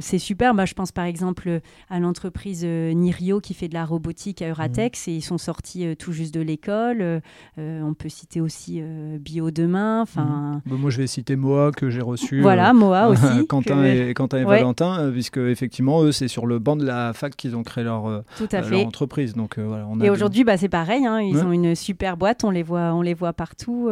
c'est 0.00 0.18
super. 0.18 0.54
Bah, 0.54 0.64
je 0.64 0.74
pense 0.74 0.92
par 0.92 1.04
exemple 1.04 1.60
à 1.90 2.00
l'entreprise 2.00 2.64
Nirio 2.64 3.40
qui 3.40 3.54
fait 3.54 3.68
de 3.68 3.74
la 3.74 3.84
robotique 3.84 4.42
à 4.42 4.48
Euratex 4.48 5.06
mm. 5.06 5.10
et 5.10 5.14
ils 5.14 5.22
sont 5.22 5.38
sortis 5.38 5.96
tout 5.96 6.12
juste 6.12 6.34
de 6.34 6.40
l'école. 6.40 7.20
on 7.56 7.94
peut 7.94 8.08
citer 8.08 8.40
aussi 8.40 8.82
Bio 9.20 9.50
Demain. 9.50 10.02
Enfin, 10.02 10.62
mm. 10.64 10.70
bah, 10.70 10.76
moi, 10.78 10.90
je 10.90 10.98
vais 10.98 11.06
citer 11.06 11.36
Moa 11.36 11.70
que 11.72 11.90
j'ai 11.90 12.02
reçu. 12.02 12.40
Voilà, 12.40 12.53
Moa 12.72 13.08
aussi. 13.08 13.46
Quentin, 13.48 13.84
et, 13.84 14.14
Quentin 14.14 14.38
et 14.38 14.44
Valentin, 14.44 14.98
euh, 14.98 15.10
puisque 15.10 15.38
effectivement, 15.38 16.02
eux, 16.02 16.12
c'est 16.12 16.28
sur 16.28 16.46
le 16.46 16.58
banc 16.58 16.76
de 16.76 16.84
la 16.84 17.12
fac 17.12 17.34
qu'ils 17.36 17.56
ont 17.56 17.62
créé 17.62 17.84
leur, 17.84 18.06
euh, 18.06 18.24
euh, 18.40 18.84
entreprise. 18.84 19.34
Donc, 19.34 19.58
voilà, 19.58 19.86
et 20.02 20.10
aujourd'hui, 20.10 20.44
bah, 20.44 20.56
c'est 20.56 20.68
pareil. 20.68 21.06
Hein, 21.06 21.20
ils 21.20 21.38
ont 21.38 21.52
une 21.52 21.74
super 21.74 22.16
boîte, 22.16 22.44
on 22.44 22.50
les 22.50 22.62
voit, 22.62 22.94
on 22.94 23.02
les 23.02 23.14
voit 23.14 23.32
partout. 23.32 23.90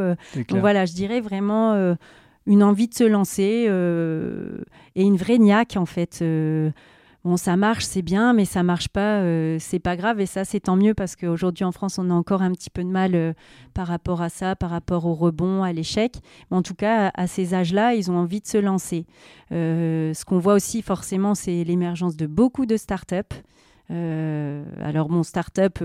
donc 0.49 0.61
voilà, 0.61 0.87
je 0.87 0.93
dirais 0.95 1.21
vraiment 1.21 1.97
une 2.47 2.63
envie 2.63 2.89
de 2.89 2.95
se 2.95 3.05
lancer 3.05 3.69
et 4.95 5.03
une 5.03 5.17
vraie 5.17 5.39
niaque 5.39 5.77
en 5.77 5.87
fait 5.87 6.23
bon, 7.25 7.37
ça 7.37 7.57
marche, 7.57 7.85
c'est 7.85 8.03
bien, 8.03 8.33
mais 8.33 8.45
ça 8.45 8.63
marche 8.63 8.89
pas, 8.89 9.21
euh, 9.21 9.57
c'est 9.61 9.79
pas 9.79 9.97
grave. 9.97 10.21
Et 10.21 10.27
ça, 10.27 10.45
c'est 10.45 10.61
tant 10.61 10.77
mieux 10.77 10.95
parce 10.95 11.17
qu'aujourd'hui 11.17 11.65
en 11.65 11.73
France, 11.73 11.99
on 11.99 12.11
a 12.11 12.15
encore 12.15 12.43
un 12.43 12.53
petit 12.53 12.71
peu 12.71 12.83
de 12.83 12.89
mal 12.89 13.15
euh, 13.15 13.33
par 13.75 13.87
rapport 13.87 14.23
à 14.23 14.29
ça, 14.29 14.57
par 14.57 14.71
rapport 14.71 15.07
au 15.07 15.15
rebond, 15.15 15.63
à 15.63 15.73
l'échec. 15.73 16.17
En 16.51 16.63
tout 16.63 16.75
cas, 16.75 17.11
à, 17.15 17.27
ces 17.27 17.55
âges-là, 17.55 17.95
ils 17.95 18.11
ont 18.11 18.17
envie 18.17 18.41
de 18.41 18.47
se 18.47 18.59
lancer. 18.59 19.07
Euh, 19.53 20.15
ce 20.15 20.25
qu'on 20.25 20.39
voit 20.39 20.55
aussi, 20.55 20.83
forcément, 20.83 21.35
c'est 21.35 21.65
l'émergence 21.65 22.17
de 22.17 22.27
beaucoup 22.27 22.67
de 22.67 22.77
startups. 22.77 23.37
alors, 23.89 25.11
mon 25.11 25.23
startup, 25.23 25.85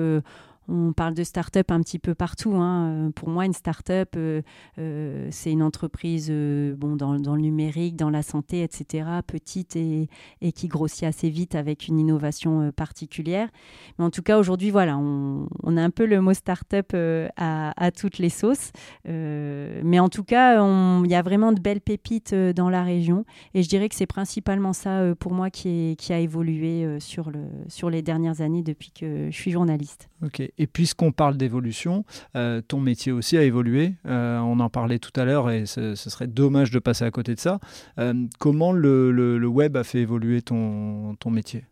on 0.67 0.91
parle 0.93 1.13
de 1.13 1.23
start-up 1.23 1.71
un 1.71 1.81
petit 1.81 1.99
peu 1.99 2.13
partout. 2.13 2.55
Hein. 2.55 3.07
Euh, 3.07 3.09
pour 3.11 3.29
moi, 3.29 3.45
une 3.45 3.53
start-up, 3.53 4.09
euh, 4.17 4.41
euh, 4.79 5.27
c'est 5.31 5.51
une 5.51 5.63
entreprise 5.63 6.29
bon, 6.29 6.95
dans, 6.95 7.13
le 7.13 7.41
numérique, 7.41 7.95
dans 7.95 8.09
la 8.09 8.21
santé, 8.21 8.63
etc., 8.63 9.07
petite 9.25 9.75
et, 9.75 10.09
qui 10.53 10.67
grossit 10.67 11.03
assez 11.03 11.29
vite 11.29 11.55
avec 11.55 11.87
une 11.87 11.99
innovation 11.99 12.71
particulière. 12.71 13.49
Mais 13.97 14.05
en 14.05 14.09
tout 14.09 14.21
cas, 14.21 14.37
aujourd'hui, 14.37 14.71
voilà, 14.71 14.97
on, 14.97 15.47
a 15.77 15.81
un 15.81 15.89
peu 15.89 16.05
le 16.05 16.21
mot 16.21 16.33
start-up 16.33 16.95
à, 17.37 17.91
toutes 17.91 18.17
les 18.17 18.29
sauces. 18.29 18.71
mais 19.05 19.99
en 19.99 20.09
tout 20.09 20.23
cas, 20.23 20.61
il 21.03 21.09
y 21.09 21.15
a 21.15 21.21
vraiment 21.21 21.51
de 21.51 21.59
belles 21.59 21.81
pépites 21.81 22.33
dans 22.33 22.69
la 22.69 22.83
région. 22.83 23.25
Et 23.53 23.63
je 23.63 23.69
dirais 23.69 23.89
que 23.89 23.95
c'est 23.95 24.05
principalement 24.05 24.73
ça, 24.73 25.15
pour 25.19 25.33
moi, 25.33 25.49
qui, 25.49 25.97
a 26.09 26.19
évolué 26.19 26.99
sur, 26.99 27.31
sur 27.67 27.89
les 27.89 28.01
dernières 28.01 28.41
années 28.41 28.63
depuis 28.63 28.91
que 28.91 29.29
je 29.29 29.35
suis 29.35 29.51
journaliste. 29.51 30.09
Et 30.57 30.67
puisqu'on 30.67 31.11
parle 31.11 31.37
d'évolution, 31.37 32.03
euh, 32.35 32.61
ton 32.61 32.79
métier 32.79 33.11
aussi 33.11 33.37
a 33.37 33.43
évolué. 33.43 33.93
Euh, 34.05 34.39
on 34.39 34.59
en 34.59 34.69
parlait 34.69 34.99
tout 34.99 35.11
à 35.19 35.25
l'heure 35.25 35.49
et 35.51 35.65
ce, 35.65 35.95
serait 35.95 36.27
dommage 36.27 36.71
de 36.71 36.79
passer 36.79 37.05
à 37.05 37.11
côté 37.11 37.35
de 37.35 37.39
ça. 37.39 37.59
Euh, 37.99 38.13
comment 38.39 38.71
le, 38.71 39.45
web 39.47 39.77
a 39.77 39.83
fait 39.83 39.99
évoluer 39.99 40.41
ton, 40.41 41.15
métier? 41.27 41.65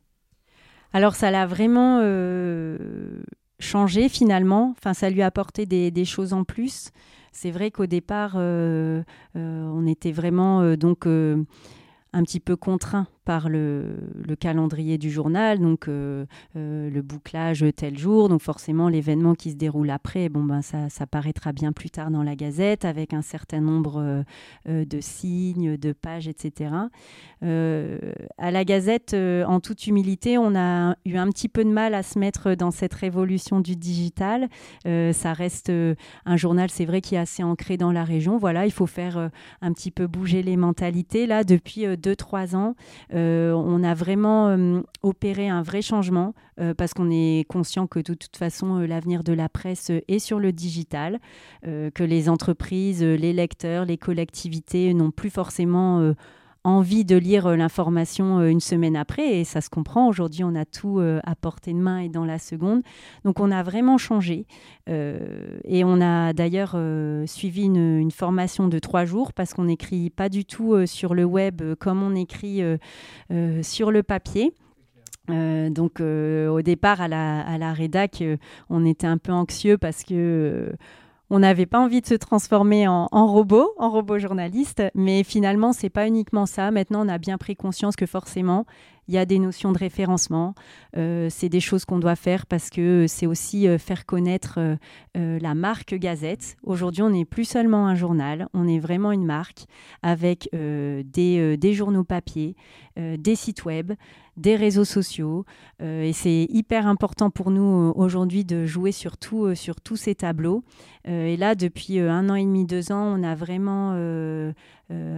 Alors 0.93 1.15
ça 1.15 1.31
l'a 1.31 1.45
vraiment 1.45 1.99
changé 3.59 4.07
finalement. 4.09 4.75
Enfin, 4.77 4.93
ça 4.93 5.09
lui 5.09 5.21
a 5.21 5.25
apporté 5.25 5.65
des, 5.65 5.91
des 5.91 6.05
choses 6.05 6.33
en 6.33 6.43
plus. 6.43 6.91
C'est 7.31 7.51
vrai 7.51 7.71
qu'au 7.71 7.85
départ, 7.85 8.35
on 8.35 9.87
était 9.87 10.11
vraiment 10.11 10.75
donc 10.75 11.07
un 12.15 12.23
petit 12.23 12.39
peu 12.39 12.55
contraint 12.55 13.07
par 13.25 13.49
le, 13.49 13.97
calendrier 14.39 14.97
du 14.97 15.09
journal, 15.09 15.59
donc 15.59 15.87
euh, 15.87 16.25
euh, 16.55 16.89
le 16.89 17.01
bouclage 17.01 17.65
tel 17.75 17.97
jour, 17.97 18.29
donc 18.29 18.41
forcément 18.41 18.89
l'événement 18.89 19.33
qui 19.33 19.51
se 19.51 19.55
déroule 19.55 19.89
après, 19.89 20.29
bon 20.29 20.43
ben 20.43 20.61
ça, 20.61 20.89
ça, 20.89 21.07
paraîtra 21.07 21.53
bien 21.53 21.71
plus 21.71 21.89
tard 21.89 22.11
dans 22.11 22.21
la 22.21 22.35
Gazette 22.35 22.85
avec 22.85 23.13
un 23.13 23.21
certain 23.21 23.61
nombre 23.61 24.23
euh, 24.67 24.85
de 24.85 24.99
signes, 24.99 25.77
de 25.77 25.93
pages, 25.93 26.27
etc. 26.27 26.71
à 27.41 28.51
la 28.51 28.65
Gazette, 28.65 29.13
en 29.13 29.59
toute 29.59 29.87
humilité, 29.87 30.37
on 30.37 30.55
a 30.55 30.95
eu 31.05 31.17
un 31.17 31.29
petit 31.29 31.47
peu 31.47 31.63
de 31.63 31.69
mal 31.69 31.93
à 31.93 32.03
se 32.03 32.19
mettre 32.19 32.55
dans 32.55 32.71
cette 32.71 32.93
révolution 32.93 33.59
du 33.59 33.75
digital. 33.75 34.49
ça 34.83 35.33
reste 35.33 35.71
un 36.25 36.37
journal, 36.37 36.69
c'est 36.69 36.85
vrai, 36.85 37.01
qui 37.01 37.15
est 37.15 37.19
assez 37.19 37.43
ancré 37.43 37.77
dans 37.77 37.91
la 37.91 38.03
région. 38.03 38.37
Voilà, 38.37 38.65
il 38.65 38.71
faut 38.71 38.87
faire 38.87 39.29
un 39.61 39.73
petit 39.73 39.91
peu 39.91 40.07
bouger 40.07 40.43
les 40.43 40.57
mentalités. 40.57 41.27
Là, 41.27 41.43
depuis 41.43 41.85
2-3 42.05 42.55
ans, 42.55 42.75
euh, 43.13 43.51
on 43.53 43.83
a 43.83 43.93
vraiment 43.93 44.49
euh, 44.49 44.81
opéré 45.01 45.49
un 45.49 45.61
vrai 45.61 45.81
changement 45.81 46.33
euh, 46.59 46.73
parce 46.73 46.93
qu'on 46.93 47.09
est 47.09 47.45
conscient 47.49 47.87
que 47.87 47.99
de 47.99 48.13
toute 48.13 48.37
façon, 48.37 48.79
l'avenir 48.79 49.23
de 49.23 49.33
la 49.33 49.49
presse 49.49 49.91
est 50.07 50.19
sur 50.19 50.39
le 50.39 50.51
digital, 50.51 51.19
que 51.63 52.03
les 52.03 52.29
entreprises, 52.29 53.03
les 53.03 53.33
lecteurs, 53.33 53.85
les 53.85 53.97
collectivités 53.97 54.93
n'ont 54.93 55.11
plus 55.11 55.29
forcément 55.29 56.13
envie 56.65 57.05
de 57.05 57.15
lire 57.15 57.47
euh, 57.47 57.55
l'information 57.55 58.39
euh, 58.39 58.49
une 58.49 58.59
semaine 58.59 58.95
après, 58.95 59.39
et 59.39 59.43
ça 59.43 59.61
se 59.61 59.69
comprend. 59.69 60.07
Aujourd'hui, 60.07 60.43
on 60.43 60.55
a 60.55 60.65
tout 60.65 60.99
euh, 60.99 61.19
à 61.23 61.35
portée 61.35 61.71
de 61.71 61.77
main 61.77 61.99
et 61.99 62.09
dans 62.09 62.25
la 62.25 62.39
seconde. 62.39 62.81
Donc, 63.23 63.39
on 63.39 63.51
a 63.51 63.63
vraiment 63.63 63.97
changé. 63.97 64.45
et 64.87 65.83
on 65.83 66.01
a 66.01 66.33
d'ailleurs 66.33 66.77
suivi 67.25 67.63
une, 67.63 68.11
formation 68.11 68.67
de 68.67 68.79
trois 68.79 69.05
jours 69.05 69.33
parce 69.33 69.53
qu'on 69.53 69.65
n'écrit 69.65 70.09
pas 70.09 70.29
du 70.29 70.45
tout 70.45 70.85
sur 70.85 71.13
le 71.13 71.23
web 71.23 71.61
comme 71.79 72.03
on 72.03 72.15
écrit 72.15 72.61
sur 73.61 73.91
le 73.91 74.03
papier. 74.03 74.53
donc 75.27 75.99
au 76.01 76.61
départ 76.61 77.01
à 77.01 77.07
la, 77.07 77.47
à 77.47 77.73
rédac, 77.73 78.23
on 78.69 78.85
était 78.85 79.07
un 79.07 79.17
peu 79.17 79.31
anxieux 79.31 79.77
parce 79.77 80.03
que 80.03 80.75
on 81.35 81.39
n'avait 81.39 81.65
pas 81.65 81.79
envie 81.79 81.99
de 81.99 82.05
se 82.05 82.13
transformer 82.13 82.87
en, 82.87 83.07
robot, 83.11 83.73
en 83.77 83.89
robot 83.89 84.19
journaliste, 84.19 84.81
mais 84.95 85.21
finalement, 85.23 85.73
c'est 85.73 85.89
pas 85.89 86.07
uniquement 86.07 86.45
ça. 86.45 86.71
Maintenant, 86.71 87.05
on 87.05 87.09
a 87.09 87.17
bien 87.17 87.37
pris 87.37 87.57
conscience 87.57 87.97
que 87.97 88.05
forcément, 88.05 88.65
il 89.07 89.13
y 89.13 89.17
a 89.17 89.25
des 89.25 89.39
notions 89.39 89.71
de 89.71 89.77
référencement. 89.77 90.55
Euh, 90.97 91.27
c'est 91.29 91.49
des 91.49 91.59
choses 91.59 91.85
qu'on 91.85 91.99
doit 91.99 92.15
faire 92.15 92.45
parce 92.45 92.69
que 92.69 93.05
c'est 93.07 93.27
aussi 93.27 93.67
euh, 93.67 93.77
faire 93.77 94.05
connaître 94.05 94.59
euh, 94.59 95.39
la 95.39 95.53
marque 95.53 95.95
Gazette. 95.95 96.57
Aujourd'hui, 96.63 97.03
on 97.03 97.09
n'est 97.09 97.25
plus 97.25 97.45
seulement 97.45 97.87
un 97.87 97.95
journal, 97.95 98.47
on 98.53 98.67
est 98.67 98.79
vraiment 98.79 99.11
une 99.11 99.25
marque 99.25 99.65
avec 100.01 100.49
des, 100.51 101.73
journaux 101.73 102.03
papier, 102.03 102.55
des 102.97 103.35
sites 103.35 103.65
web, 103.65 103.93
des 104.37 104.55
réseaux 104.55 104.85
sociaux. 104.85 105.45
et 105.81 106.11
c'est 106.13 106.47
hyper 106.49 106.87
important 106.87 107.29
pour 107.29 107.51
nous 107.51 107.93
aujourd'hui 107.95 108.43
de 108.43 108.65
jouer 108.65 108.91
sur, 108.91 109.17
tous 109.17 109.55
ces 109.95 110.15
tableaux. 110.15 110.63
et 111.05 111.37
là, 111.37 111.55
depuis 111.55 111.99
un 111.99 112.29
an 112.29 112.35
et 112.35 112.43
demi, 112.43 112.65
deux 112.65 112.91
ans, 112.91 113.17
on 113.17 113.23
a 113.23 113.35
vraiment 113.35 113.93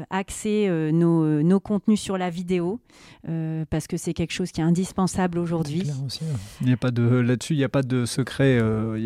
axer 0.09 0.67
euh, 0.69 0.91
nos, 0.91 1.43
nos, 1.43 1.59
contenus 1.59 1.99
sur 1.99 2.17
la 2.17 2.29
vidéo 2.29 2.79
euh, 3.27 3.65
parce 3.69 3.87
que 3.87 3.97
c'est 3.97 4.13
quelque 4.13 4.31
chose 4.31 4.51
qui 4.51 4.61
est 4.61 4.63
indispensable 4.63 5.37
aujourd'hui. 5.39 5.83
Il 6.61 6.67
n'y 6.67 6.73
a 6.73 6.77
pas 6.77 6.91
de 6.91 7.03
là-dessus, 7.03 7.53
il 7.53 7.57
n'y 7.57 7.63
a 7.63 7.69
pas 7.69 7.81
de 7.81 8.05
secret. 8.05 8.61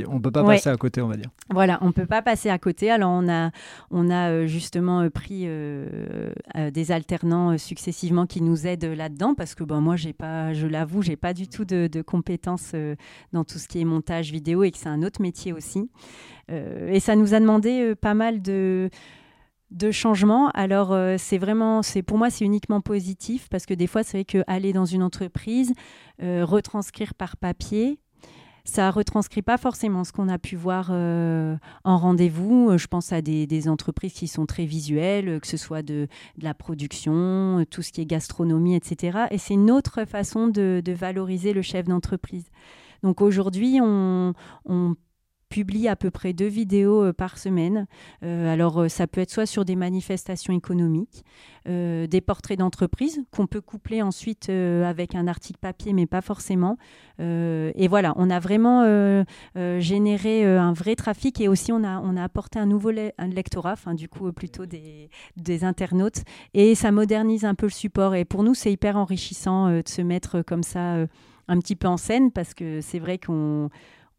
on 0.08 0.20
peut 0.22 0.32
pas 0.32 0.44
passer 0.44 0.70
à 0.70 0.78
côté, 0.78 1.02
on 1.02 1.08
va 1.08 1.18
dire. 1.18 1.30
Voilà, 1.50 1.80
on 1.82 1.92
peut 1.92 2.06
pas 2.06 2.22
passer 2.22 2.50
à 2.50 2.60
côté. 2.60 2.92
Alors 2.92 3.12
on 3.12 3.28
a 3.28 3.52
on 3.90 4.10
a 4.10 4.46
justement 4.46 5.10
pris 5.10 5.48
des 6.56 6.92
alternants 6.92 7.58
successivement 7.58 8.28
qui 8.28 8.42
nous 8.42 8.68
aident 8.68 8.94
là-dedans 8.96 9.34
parce 9.34 9.56
que 9.56 9.64
bon 9.64 9.82
moi 9.82 9.96
j'ai 9.96 10.14
pas, 10.14 10.54
je 10.54 10.68
l'avoue, 10.68 11.02
j'ai 11.02 11.16
pas 11.16 11.34
du 11.34 11.48
tout 11.48 11.66
de, 11.66 11.88
de 11.88 12.02
compétences 12.02 12.74
dans 13.34 13.44
tout 13.44 13.58
ce 13.58 13.68
qui 13.68 13.82
est 13.82 13.86
montage 13.86 14.32
vidéo 14.32 14.64
et 14.64 14.72
que 14.72 14.78
c'est 14.78 14.90
un 14.90 15.04
autre 15.04 15.22
métier 15.22 15.54
aussi. 15.54 15.90
et 16.50 17.00
ça 17.00 17.16
nous 17.16 17.34
a 17.34 17.40
demandé 17.40 17.96
pas 17.96 18.14
mal 18.14 18.42
de 18.42 18.90
de 19.72 19.92
changement. 19.92 20.50
Alors 20.50 20.92
euh, 20.92 21.16
c'est 21.18 21.38
vraiment, 21.38 21.82
c'est 21.82 22.04
pour 22.04 22.18
moi 22.18 22.30
c'est 22.30 22.46
uniquement 22.46 22.82
positif 22.82 23.48
parce 23.50 23.66
que 23.66 23.74
des 23.74 23.88
fois 23.88 24.04
c'est 24.04 24.18
vrai 24.18 24.26
que 24.26 24.44
aller 24.48 24.74
dans 24.74 24.86
une 24.86 25.02
entreprise, 25.02 25.74
euh, 26.22 26.46
retranscrire 26.46 27.14
par 27.14 27.38
papier, 27.38 28.00
ça 28.64 28.92
retranscrit 28.92 29.42
pas 29.42 29.58
forcément 29.58 30.04
ce 30.04 30.12
qu'on 30.12 30.30
a 30.30 30.38
pu 30.38 30.56
voir 30.56 30.90
euh, 30.92 31.56
en 31.84 31.98
rendez-vous. 31.98 32.78
Je 32.78 32.86
pense 32.86 33.12
à 33.12 33.22
des, 33.22 33.68
entreprises 33.68 34.14
qui 34.14 34.28
sont 34.28 34.46
très 34.46 34.66
visuelles, 34.66 35.40
que 35.40 35.48
ce 35.48 35.58
soit 35.58 35.82
de, 35.82 36.08
la 36.40 36.54
production, 36.54 37.66
tout 37.72 37.82
ce 37.82 37.92
qui 37.92 38.02
est 38.02 38.06
gastronomie, 38.06 38.76
etc. 38.76 39.26
Et 39.32 39.40
c'est 39.40 39.56
une 39.56 39.72
autre 39.72 40.06
façon 40.06 40.48
de, 40.48 40.84
valoriser 40.88 41.54
le 41.54 41.64
chef 41.64 41.88
d'entreprise. 41.88 42.52
Donc 43.02 43.22
aujourd'hui, 43.22 43.80
on, 43.82 44.36
on 44.66 44.96
publie 45.52 45.90
à 45.90 45.96
peu 45.96 46.10
près 46.10 46.34
deux 46.34 46.48
vidéos 46.48 47.04
euh, 47.04 47.14
par 47.14 47.38
semaine. 47.38 47.86
Euh, 48.24 48.52
alors, 48.52 48.80
euh, 48.80 48.88
ça 48.88 49.06
peut 49.06 49.22
être 49.22 49.30
soit 49.30 49.46
sur 49.46 49.66
des 49.66 49.76
manifestations 49.76 50.54
économiques, 50.54 51.24
des 51.68 52.22
portraits 52.26 52.58
d'entreprise 52.58 53.22
qu'on 53.30 53.46
peut 53.46 53.62
coupler 53.62 54.02
ensuite 54.02 54.50
avec 54.50 55.14
un 55.14 55.28
article 55.28 55.60
papier, 55.60 55.94
mais 55.94 56.08
pas 56.08 56.22
forcément. 56.22 56.76
et 57.20 57.88
voilà, 57.88 58.14
on 58.16 58.32
a 58.32 58.40
vraiment 58.40 58.84
généré 59.78 60.44
un 60.44 60.74
vrai 60.74 60.96
trafic 60.96 61.40
et 61.40 61.48
aussi 61.48 61.72
on 61.72 61.84
a, 61.84 62.00
on 62.00 62.18
a 62.18 62.24
apporté 62.24 62.58
un 62.58 62.66
nouveau 62.66 62.90
lectorat, 62.90 63.76
du 63.94 64.10
coup, 64.10 64.32
plutôt 64.32 64.66
des 64.66 65.64
internautes. 65.64 66.24
Et 66.56 66.74
ça 66.74 66.92
modernise 66.92 67.46
un 67.46 67.54
peu 67.54 67.68
le 67.68 67.72
support. 67.72 68.16
Et 68.16 68.26
pour 68.26 68.42
nous, 68.44 68.56
c'est 68.56 68.72
hyper 68.72 68.98
enrichissant 68.98 69.70
de 69.70 69.84
se 69.86 70.02
mettre 70.02 70.42
comme 70.42 70.64
ça 70.64 71.06
un 71.48 71.60
petit 71.60 71.76
peu 71.76 71.88
en 71.88 71.98
scène 71.98 72.32
parce 72.32 72.56
que 72.56 72.82
c'est 72.82 73.00
vrai 73.00 73.20
qu'on 73.20 73.70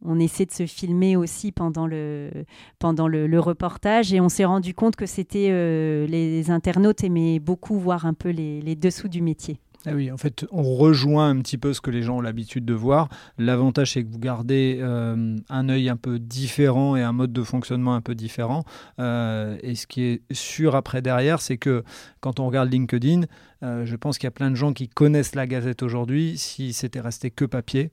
on 0.05 0.19
essaie 0.19 0.47
de 0.47 0.53
se 0.53 0.67
filmer 0.67 1.17
aussi 1.17 1.53
pendant 1.53 1.87
le, 1.87 2.31
pendant 2.79 3.09
le, 3.09 3.41
reportage 3.41 4.13
et 4.13 4.21
on 4.21 4.29
s'est 4.29 4.45
rendu 4.45 4.75
compte 4.75 4.95
que 4.95 5.07
c'était 5.07 5.49
euh, 5.51 6.07
les 6.07 6.51
internautes 6.51 7.03
aimaient 7.03 7.41
beaucoup 7.41 7.79
voir 7.79 8.07
un 8.07 8.15
peu 8.15 8.31
les, 8.31 8.77
dessous 8.77 9.09
du 9.09 9.23
métier. 9.23 9.59
Ah 9.85 9.91
oui, 9.95 10.13
en 10.13 10.17
fait, 10.17 10.47
on 10.53 10.63
rejoint 10.63 11.29
un 11.29 11.41
petit 11.41 11.59
peu 11.59 11.73
ce 11.73 11.81
que 11.81 11.91
les 11.91 12.03
gens 12.03 12.19
ont 12.19 12.21
l'habitude 12.21 12.65
de 12.65 12.73
voir. 12.73 13.09
L'avantage, 13.37 13.93
c'est 13.93 14.05
que 14.05 14.09
vous 14.09 14.21
gardez 14.21 14.79
euh, 14.81 15.37
un 15.49 15.69
œil 15.69 15.89
un 15.89 15.97
peu 15.97 16.21
différent 16.21 16.95
et 16.95 17.03
un 17.03 17.13
mode 17.13 17.33
de 17.33 17.43
fonctionnement 17.43 17.97
un 17.97 18.01
peu 18.01 18.15
différent. 18.15 18.65
Euh, 19.01 19.59
et 19.63 19.75
ce 19.75 19.89
qui 19.89 20.03
est 20.05 20.23
sûr 20.31 20.77
après 20.77 21.03
derrière, 21.03 21.41
c'est 21.41 21.59
que 21.59 21.83
quand 22.21 22.39
on 22.39 22.47
regarde 22.47 22.73
LinkedIn, 22.73 23.23
je 23.63 23.97
pense 23.97 24.19
qu'il 24.19 24.27
y 24.27 24.29
a 24.29 24.33
plein 24.33 24.51
de 24.51 24.57
gens 24.57 24.73
qui 24.73 24.89
connaissent 24.89 25.35
la 25.35 25.49
Gazette 25.49 25.83
aujourd'hui. 25.83 26.39
Si 26.39 26.73
c'était 26.73 27.01
resté 27.01 27.31
que 27.31 27.45
papier, 27.45 27.91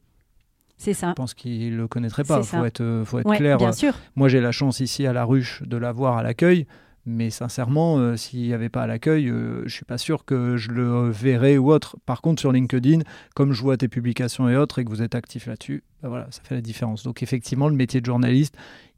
c'est 0.80 0.94
ça. 0.94 1.10
Je 1.10 1.14
pense 1.14 1.36
qu'il 1.36 1.74
ne 1.74 1.78
le 1.78 1.88
connaîtrait 1.88 2.24
pas. 2.24 2.40
Il 2.40 2.46
faut 2.46 2.66
être, 2.66 3.04
faut 3.06 3.20
être 3.20 3.36
clair. 3.36 3.58
Bien 3.58 3.74
sûr. 3.74 3.94
Moi, 4.16 4.30
j'ai 4.30 4.42
la 4.42 4.52
chance 4.52 4.80
ici 4.80 5.06
à 5.06 5.14
la 5.14 5.26
ruche 5.26 5.62
de 5.64 5.78
l'avoir 5.78 6.18
à 6.18 6.24
l'accueil. 6.24 6.66
Mais 7.06 7.30
sincèrement, 7.30 7.98
euh, 7.98 8.16
s'il 8.16 8.42
n'y 8.42 8.54
avait 8.54 8.70
pas 8.70 8.84
à 8.84 8.88
l'accueil, 8.88 9.30
euh, 9.30 9.60
je 9.60 9.64
ne 9.64 9.70
suis 9.70 9.86
pas 9.86 9.98
sûr 9.98 10.26
que 10.26 10.58
je 10.58 10.70
le 10.70 11.10
verrais 11.10 11.58
ou 11.58 11.72
autre. 11.72 11.98
Par 12.06 12.22
contre, 12.22 12.40
sur 12.40 12.52
LinkedIn, 12.52 13.00
comme 13.36 13.52
je 13.52 13.62
vois 13.62 13.78
tes 13.78 13.88
publications 13.88 14.48
et 14.48 14.56
autres 14.56 14.80
et 14.80 14.86
que 14.86 14.90
vous 14.90 15.02
êtes 15.02 15.16
actif 15.16 15.48
là-dessus, 15.48 15.84
bah 16.02 16.10
voilà, 16.10 16.28
ça 16.30 16.42
fait 16.44 16.56
la 16.56 16.62
différence. 16.62 17.04
Donc 17.04 17.24
effectivement, 17.24 17.68
le 17.68 17.76
métier 17.76 18.00
de 18.00 18.06
journaliste, 18.06 18.56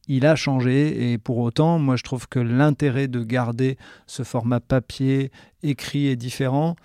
il 0.07 0.25
a 0.25 0.35
changé 0.35 1.13
et 1.13 1.17
pour 1.17 1.37
autant, 1.37 1.79
moi 1.79 1.95
je 1.95 2.03
trouve 2.03 2.27
que 2.27 2.39
l'intérêt 2.39 3.07
de 3.07 3.23
garder 3.23 3.77
ce 4.07 4.23
format 4.23 4.59
papier, 4.59 5.31
écrit 5.63 6.07
est 6.07 6.15
différent 6.15 6.75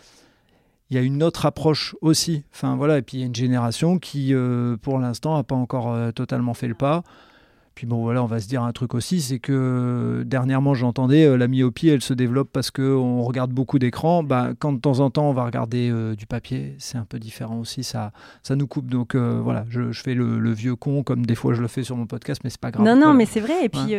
il 0.90 0.96
y 0.96 0.98
a 0.98 1.02
une 1.02 1.22
autre 1.22 1.46
approche 1.46 1.96
aussi. 2.00 2.44
Enfin 2.52 2.76
voilà, 2.76 2.98
et 2.98 3.02
puis 3.02 3.18
il 3.18 3.20
y 3.20 3.22
a 3.24 3.26
une 3.26 3.34
génération 3.34 3.98
qui, 3.98 4.32
euh, 4.32 4.76
pour 4.76 4.98
l'instant, 4.98 5.36
n'a 5.36 5.42
pas 5.42 5.56
encore 5.56 5.92
euh, 5.92 6.12
totalement 6.12 6.54
fait 6.54 6.68
le 6.68 6.74
pas. 6.74 7.02
Puis 7.74 7.86
bon, 7.86 8.00
voilà, 8.00 8.22
on 8.22 8.26
va 8.26 8.40
se 8.40 8.48
dire 8.48 8.62
un 8.62 8.72
truc 8.72 8.94
aussi, 8.94 9.20
c'est 9.20 9.38
que 9.38 10.22
dernièrement, 10.24 10.72
j'entendais 10.72 11.26
euh, 11.26 11.36
la 11.36 11.46
myopie, 11.46 11.88
elle 11.88 12.00
se 12.00 12.14
développe 12.14 12.48
parce 12.50 12.70
qu'on 12.70 13.20
regarde 13.20 13.50
beaucoup 13.50 13.78
d'écrans. 13.78 14.22
Bah, 14.22 14.52
quand 14.58 14.72
de 14.72 14.78
temps 14.78 15.00
en 15.00 15.10
temps, 15.10 15.28
on 15.28 15.34
va 15.34 15.44
regarder 15.44 15.92
du 16.16 16.26
papier, 16.26 16.74
c'est 16.78 16.96
un 16.96 17.04
peu 17.04 17.18
différent 17.18 17.58
aussi, 17.58 17.84
ça, 17.84 18.12
ça 18.42 18.56
nous 18.56 18.66
coupe. 18.66 18.86
Donc 18.86 19.14
voilà, 19.14 19.64
je, 19.68 19.92
fais 19.92 20.14
le, 20.14 20.52
vieux 20.52 20.76
con 20.76 21.02
comme 21.02 21.26
des 21.26 21.34
fois 21.34 21.52
je 21.52 21.60
le 21.60 21.68
fais 21.68 21.82
sur 21.82 21.96
mon 21.96 22.06
podcast, 22.06 22.40
mais 22.44 22.50
c'est 22.50 22.60
pas 22.60 22.70
grave. 22.70 22.86
Non, 22.86 22.96
non, 22.96 23.12
mais 23.12 23.26
c'est 23.26 23.40
vrai. 23.40 23.64
Et 23.64 23.68
puis 23.68 23.94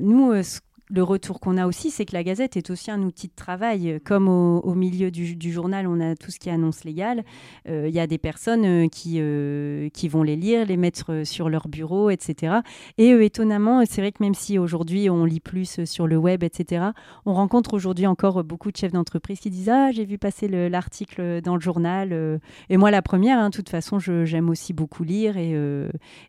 nous, 0.00 0.42
ce 0.42 0.60
le 0.90 1.02
retour 1.02 1.40
qu'on 1.40 1.56
a 1.56 1.66
aussi, 1.66 1.90
c'est 1.90 2.04
que 2.04 2.14
la 2.14 2.24
Gazette 2.24 2.56
est 2.56 2.70
aussi 2.70 2.90
un 2.90 3.02
outil 3.02 3.28
de 3.28 3.34
travail. 3.34 4.00
Comme 4.04 4.28
au, 4.28 4.74
milieu 4.74 5.10
du, 5.10 5.52
journal, 5.52 5.86
on 5.86 6.00
a 6.00 6.16
tout 6.16 6.30
ce 6.30 6.38
qui 6.38 6.48
est 6.48 6.52
annonce 6.52 6.84
légale. 6.84 7.24
Euh, 7.68 7.86
il 7.88 7.94
y 7.94 8.00
a 8.00 8.06
des 8.06 8.18
personnes 8.18 8.64
euh, 8.64 8.88
qui, 8.88 9.16
euh, 9.18 9.88
qui 9.90 10.08
vont 10.08 10.22
les 10.22 10.36
lire, 10.36 10.66
les 10.66 10.76
mettre 10.76 11.22
sur 11.24 11.48
leur 11.48 11.68
bureau, 11.68 12.10
etc. 12.10 12.58
Et 12.98 13.10
étonnamment, 13.10 13.84
c'est 13.88 14.00
vrai 14.00 14.12
que 14.12 14.22
même 14.22 14.34
si 14.34 14.58
aujourd'hui 14.58 15.08
on 15.10 15.24
lit 15.24 15.40
plus 15.40 15.84
sur 15.84 16.06
le 16.06 16.16
web, 16.16 16.42
etc., 16.42 16.86
on 17.24 17.34
rencontre 17.34 17.74
aujourd'hui 17.74 18.06
encore 18.06 18.42
beaucoup 18.42 18.72
de 18.72 18.76
chefs 18.76 18.92
d'entreprise 18.92 19.40
qui 19.40 19.50
disent 19.50 19.68
Ah, 19.68 19.90
j'ai 19.92 20.04
vu 20.04 20.18
passer 20.18 20.48
l'article 20.48 21.40
dans 21.42 21.54
le 21.54 21.60
journal. 21.60 22.40
Et 22.68 22.76
moi, 22.76 22.90
la 22.90 23.02
première, 23.02 23.38
hein, 23.38 23.50
de 23.50 23.54
toute 23.54 23.68
façon, 23.68 23.98
j'aime 23.98 24.50
aussi 24.50 24.72
beaucoup 24.72 25.04
lire. 25.04 25.36
Et, 25.36 25.54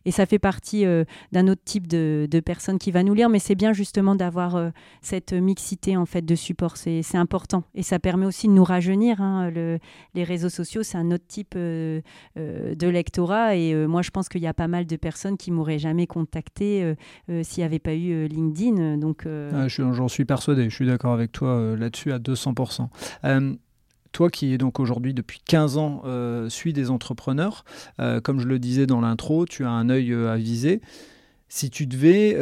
et 0.04 0.10
ça 0.10 0.26
fait 0.26 0.38
partie 0.38 0.84
d'un 1.32 1.48
autre 1.48 1.62
type 1.64 1.86
de, 1.86 2.28
personnes 2.44 2.78
qui 2.78 2.90
va 2.90 3.02
nous 3.02 3.14
lire. 3.14 3.28
Mais 3.28 3.38
c'est 3.38 3.54
bien 3.54 3.72
justement 3.72 4.14
d'avoir 4.14 4.51
euh, 4.56 4.70
cette 5.00 5.32
mixité 5.32 5.96
en 5.96 6.06
fait 6.06 6.22
de 6.22 6.34
support. 6.34 6.76
C'est 6.76 7.02
important 7.14 7.64
et 7.74 7.82
ça 7.82 7.98
permet 7.98 8.26
aussi 8.26 8.48
de 8.48 8.52
nous 8.52 8.64
rajeunir. 8.64 9.20
Hein. 9.20 9.50
les 9.50 10.24
réseaux 10.24 10.48
sociaux, 10.48 10.82
c'est 10.82 10.98
un 10.98 11.10
autre 11.10 11.26
type 11.26 11.54
euh, 11.56 12.00
euh, 12.36 12.74
de 12.74 12.88
lectorat 12.88 13.56
et 13.56 13.74
moi 13.86 14.02
je 14.02 14.10
pense 14.10 14.28
qu'il 14.28 14.40
y 14.40 14.46
a 14.46 14.54
pas 14.54 14.68
mal 14.68 14.86
de 14.86 14.96
personnes 14.96 15.36
qui 15.36 15.50
m'auraient 15.50 15.78
jamais 15.78 16.06
contacté 16.06 16.94
s'il 17.42 17.60
n'y 17.60 17.64
avait 17.64 17.78
pas 17.78 17.94
eu 17.94 18.26
LinkedIn. 18.26 18.98
Donc 18.98 19.26
ah, 19.26 19.68
j'en 19.68 20.08
suis 20.08 20.24
persuadé. 20.24 20.68
Je 20.68 20.74
suis 20.74 20.86
d'accord 20.86 21.12
avec 21.12 21.32
toi 21.32 21.76
là-dessus 21.76 22.12
à 22.12 22.18
200%. 22.18 22.88
toi 24.12 24.30
qui 24.30 24.52
es 24.52 24.58
donc 24.58 24.80
aujourd'hui 24.80 25.14
depuis 25.14 25.40
15 25.44 25.76
ans 25.78 26.02
suis 26.48 26.72
des 26.72 26.90
entrepreneurs, 26.90 27.64
comme 28.22 28.40
je 28.40 28.46
le 28.46 28.58
disais 28.58 28.86
dans 28.86 29.00
l'intro, 29.00 29.46
tu 29.46 29.64
as 29.64 29.70
un 29.70 29.88
œil 29.88 30.12
à 30.12 30.36
viser. 30.36 30.80
Si 31.48 31.70
tu 31.70 31.86
devais 31.86 32.34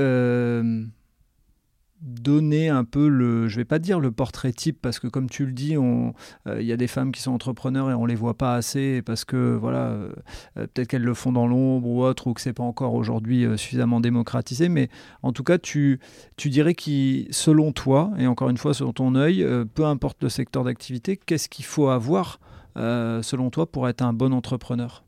donner 2.01 2.69
un 2.69 2.85
peu 2.85 3.09
le, 3.09 3.49
je 3.49 3.57
vais 3.57 3.65
pas 3.65 3.79
dire 3.79 4.01
le 4.01 4.11
portrait 4.11 4.53
type 4.53 4.79
parce 4.81 4.99
que 4.99 5.07
comme 5.07 5.29
tu 5.29 5.45
le 5.45 5.53
dis, 5.53 5.77
euh, 5.77 6.13
il 6.61 6.67
y 6.67 6.73
a 6.73 6.77
des 6.77 6.87
femmes 6.87 7.13
qui 7.13 7.21
sont 7.21 7.33
entrepreneurs 7.33 7.91
et 7.91 7.95
on 7.95 8.07
les 8.07 8.15
voit 8.15 8.35
pas 8.35 8.55
assez 8.55 9.03
parce 9.03 9.25
que 9.25 9.55
voilà, 9.55 9.89
euh, 9.89 10.13
euh, 10.57 10.67
peut-être 10.67 10.89
qu'elles 10.89 11.03
le 11.03 11.15
font 11.15 11.33
dans 11.33 11.47
l'ombre 11.47 11.87
ou 11.87 12.03
autre 12.03 12.27
ou 12.27 12.35
que 12.35 12.41
c'est 12.41 12.53
pas 12.53 12.63
encore 12.63 12.95
aujourd'hui 12.95 13.47
suffisamment 13.59 14.01
démocratisé. 14.01 14.69
Mais 14.69 14.89
en 15.23 15.33
tout 15.33 15.45
cas, 15.45 15.59
tu, 15.59 16.01
tu 16.37 16.49
dirais 16.49 16.75
qui, 16.75 17.29
selon 17.31 17.73
toi 17.73 18.13
et 18.19 18.27
encore 18.27 18.49
une 18.49 18.57
fois 18.57 18.73
selon 18.73 18.93
ton 18.93 19.15
œil, 19.15 19.47
peu 19.75 19.85
importe 19.85 20.23
le 20.23 20.29
secteur 20.29 20.65
d'activité, 20.65 21.17
qu'est-ce 21.17 21.49
qu'il 21.49 21.65
faut 21.65 21.89
avoir 21.89 22.41
selon 22.77 23.51
toi 23.51 23.71
pour 23.71 23.89
être 23.89 24.03
un 24.03 24.13
bon 24.13 24.33
entrepreneur? 24.33 25.05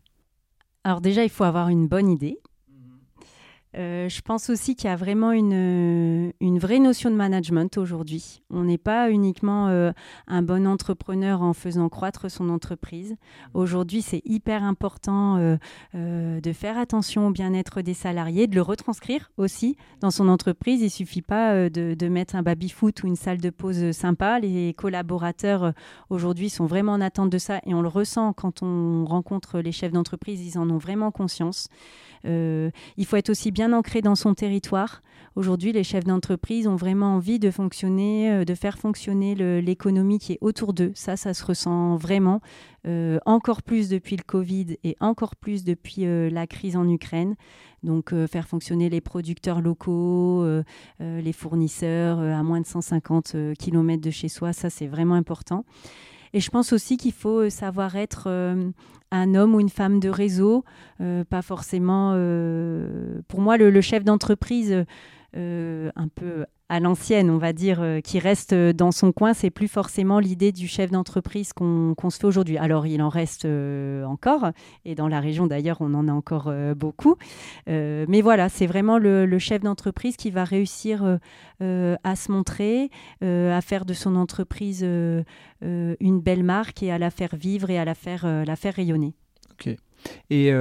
Alors 0.85 1.01
déjà, 1.01 1.25
il 1.25 1.31
faut 1.31 1.45
avoir 1.45 1.69
une 1.69 1.87
bonne 1.87 2.11
idée. 2.11 2.39
Euh, 3.77 4.09
je 4.09 4.21
pense 4.21 4.51
aussi 4.51 4.77
qu'il 4.77 4.91
y 4.91 4.93
a 4.93 4.97
vraiment 4.97 5.33
une, 5.33 6.31
euh, 6.43 6.59
vraie 6.59 6.79
notion 6.79 7.11
de 7.11 7.17
management 7.17 7.79
aujourd'hui. 7.79 8.43
On 8.51 8.65
n'est 8.65 8.79
pas 8.79 9.11
uniquement 9.11 9.69
euh, 9.69 9.93
un 10.27 10.43
bon 10.43 10.67
entrepreneur 10.67 11.43
en 11.43 11.55
faisant 11.55 11.89
croître 11.89 12.31
son 12.31 12.51
entreprise. 12.51 13.17
Aujourd'hui, 13.55 14.03
c'est 14.03 14.23
hyper 14.25 14.63
important 14.63 15.13
de 15.95 16.53
faire 16.53 16.79
attention 16.79 17.29
au 17.29 17.31
bien-être 17.31 17.83
des 17.83 17.95
salariés, 17.95 18.47
de 18.47 18.55
le 18.55 18.63
retranscrire 18.63 19.31
aussi 19.37 19.77
dans 20.01 20.11
son 20.11 20.29
entreprise. 20.29 20.81
Il 20.81 20.85
ne 20.85 20.89
suffit 20.91 21.23
pas 21.23 21.69
de, 21.71 21.95
de, 21.95 22.09
mettre 22.09 22.37
un 22.37 22.43
baby-foot 22.43 23.03
ou 23.03 23.07
une 23.07 23.17
salle 23.17 23.39
de 23.39 23.51
pause 23.51 23.93
sympa. 23.93 24.39
Les 24.39 24.75
collaborateurs 24.75 25.73
aujourd'hui 26.11 26.51
sont 26.51 26.67
vraiment 26.67 26.93
en 26.93 27.01
attente 27.01 27.31
de 27.31 27.39
ça 27.39 27.61
et 27.67 27.75
on 27.75 27.83
le 27.83 27.89
ressent 27.89 28.33
quand 28.33 28.63
on 28.63 29.05
rencontre 29.05 29.61
les 29.61 29.73
chefs 29.73 29.93
d'entreprise, 29.93 30.45
ils 30.47 30.59
en 30.59 30.69
ont 30.71 30.79
vraiment 30.79 31.11
conscience. 31.11 31.69
Euh, 32.27 32.71
il 32.97 33.07
faut 33.07 33.17
être 33.17 33.31
aussi 33.31 33.51
bien 33.51 33.62
ancré 33.71 34.01
dans 34.01 34.15
son 34.15 34.35
territoire. 34.35 35.03
Aujourd'hui, 35.37 35.73
les 35.73 35.85
chefs 35.85 36.05
d'entreprise 36.05 36.67
ont 36.67 36.77
vraiment 36.77 37.15
envie 37.15 37.39
de 37.39 37.51
fonctionner, 37.51 38.31
euh, 38.31 38.45
de 38.45 38.55
faire 38.55 38.79
fonctionner 38.79 39.35
l'économie 39.63 40.19
qui 40.19 40.33
est 40.33 40.39
autour 40.41 40.73
d'eux. 40.73 40.93
Ça, 40.95 41.17
ça 41.17 41.35
se 41.35 41.45
ressent 41.45 41.97
vraiment 41.97 42.41
euh, 42.87 43.19
encore 43.25 43.63
plus 43.63 43.89
depuis 43.89 44.17
le 44.17 44.25
Covid 44.25 44.77
et 44.85 44.97
encore 45.01 45.37
plus 45.37 45.65
depuis 45.65 46.05
la 46.05 46.47
crise 46.47 46.77
en 46.77 46.89
Ukraine. 46.89 47.37
Donc, 47.83 48.15
faire 48.27 48.47
fonctionner 48.47 48.89
les 48.91 49.01
producteurs 49.01 49.61
locaux, 49.61 50.47
les 51.01 51.33
fournisseurs 51.33 52.21
à 52.21 52.43
moins 52.43 52.61
de 52.61 52.67
150 52.67 53.37
km 53.59 54.01
de 54.01 54.11
chez 54.11 54.29
soi, 54.29 54.53
ça, 54.53 54.71
c'est 54.71 54.87
vraiment 54.87 55.15
important. 55.15 55.65
Et 56.35 56.41
je 56.41 56.51
pense 56.51 56.73
aussi 56.73 56.97
qu'il 56.97 57.13
faut 57.13 57.51
savoir 57.51 57.97
être 57.97 58.29
un 59.13 59.35
homme 59.35 59.55
ou 59.55 59.61
une 59.61 59.69
femme 59.69 60.01
de 60.01 60.09
réseau, 60.09 60.65
euh, 61.01 61.23
pas 61.23 61.43
forcément. 61.43 62.13
Euh, 62.17 63.21
pour 63.29 63.41
moi, 63.41 63.57
le, 63.59 63.81
chef 63.81 64.03
d'entreprise, 64.05 64.73
euh, 64.73 64.85
un 65.35 66.09
peu 66.15 66.47
à 66.69 66.81
l'ancienne, 66.81 67.29
on 67.29 67.37
va 67.37 67.53
dire, 67.53 67.85
qui 68.03 68.19
reste 68.19 68.55
dans 68.55 68.93
son 68.93 69.13
coin, 69.13 69.35
c'est 69.35 69.51
plus 69.51 69.69
forcément 69.69 70.21
l'idée 70.21 70.53
du 70.53 70.67
chef 70.67 70.91
d'entreprise 70.91 71.53
qu'on 71.53 71.95
se 72.11 72.19
fait 72.19 72.27
aujourd'hui. 72.27 72.57
Alors, 72.57 72.87
il 72.87 73.03
en 73.03 73.11
reste 73.11 73.47
encore, 74.07 74.51
et 74.85 74.95
dans 74.95 75.09
la 75.09 75.21
région 75.21 75.47
d'ailleurs, 75.47 75.79
on 75.81 75.93
en 75.93 76.09
a 76.09 76.13
encore 76.13 76.53
beaucoup. 76.75 77.17
mais 77.67 78.21
voilà, 78.23 78.49
c'est 78.49 78.67
vraiment 78.67 78.99
le, 78.99 79.27
le 79.27 79.39
chef 79.39 79.63
d'entreprise 79.63 80.17
qui 80.17 80.31
va 80.31 80.45
réussir 80.45 81.19
à 81.61 82.17
se 82.17 82.33
montrer, 82.33 82.91
à 83.21 83.61
faire 83.61 83.85
de 83.85 83.93
son 83.93 84.17
entreprise 84.17 84.83
une 84.83 86.21
belle 86.21 86.45
marque 86.45 86.83
et 86.83 86.91
à 86.91 86.99
la 86.99 87.11
faire 87.11 87.37
vivre 87.37 87.69
et 87.71 87.79
à 87.79 87.85
la 87.85 87.95
faire, 87.95 88.27
la 88.27 88.57
faire 88.57 88.75
rayonner. 88.75 89.15
Ok. 89.53 89.77
Et 90.31 90.53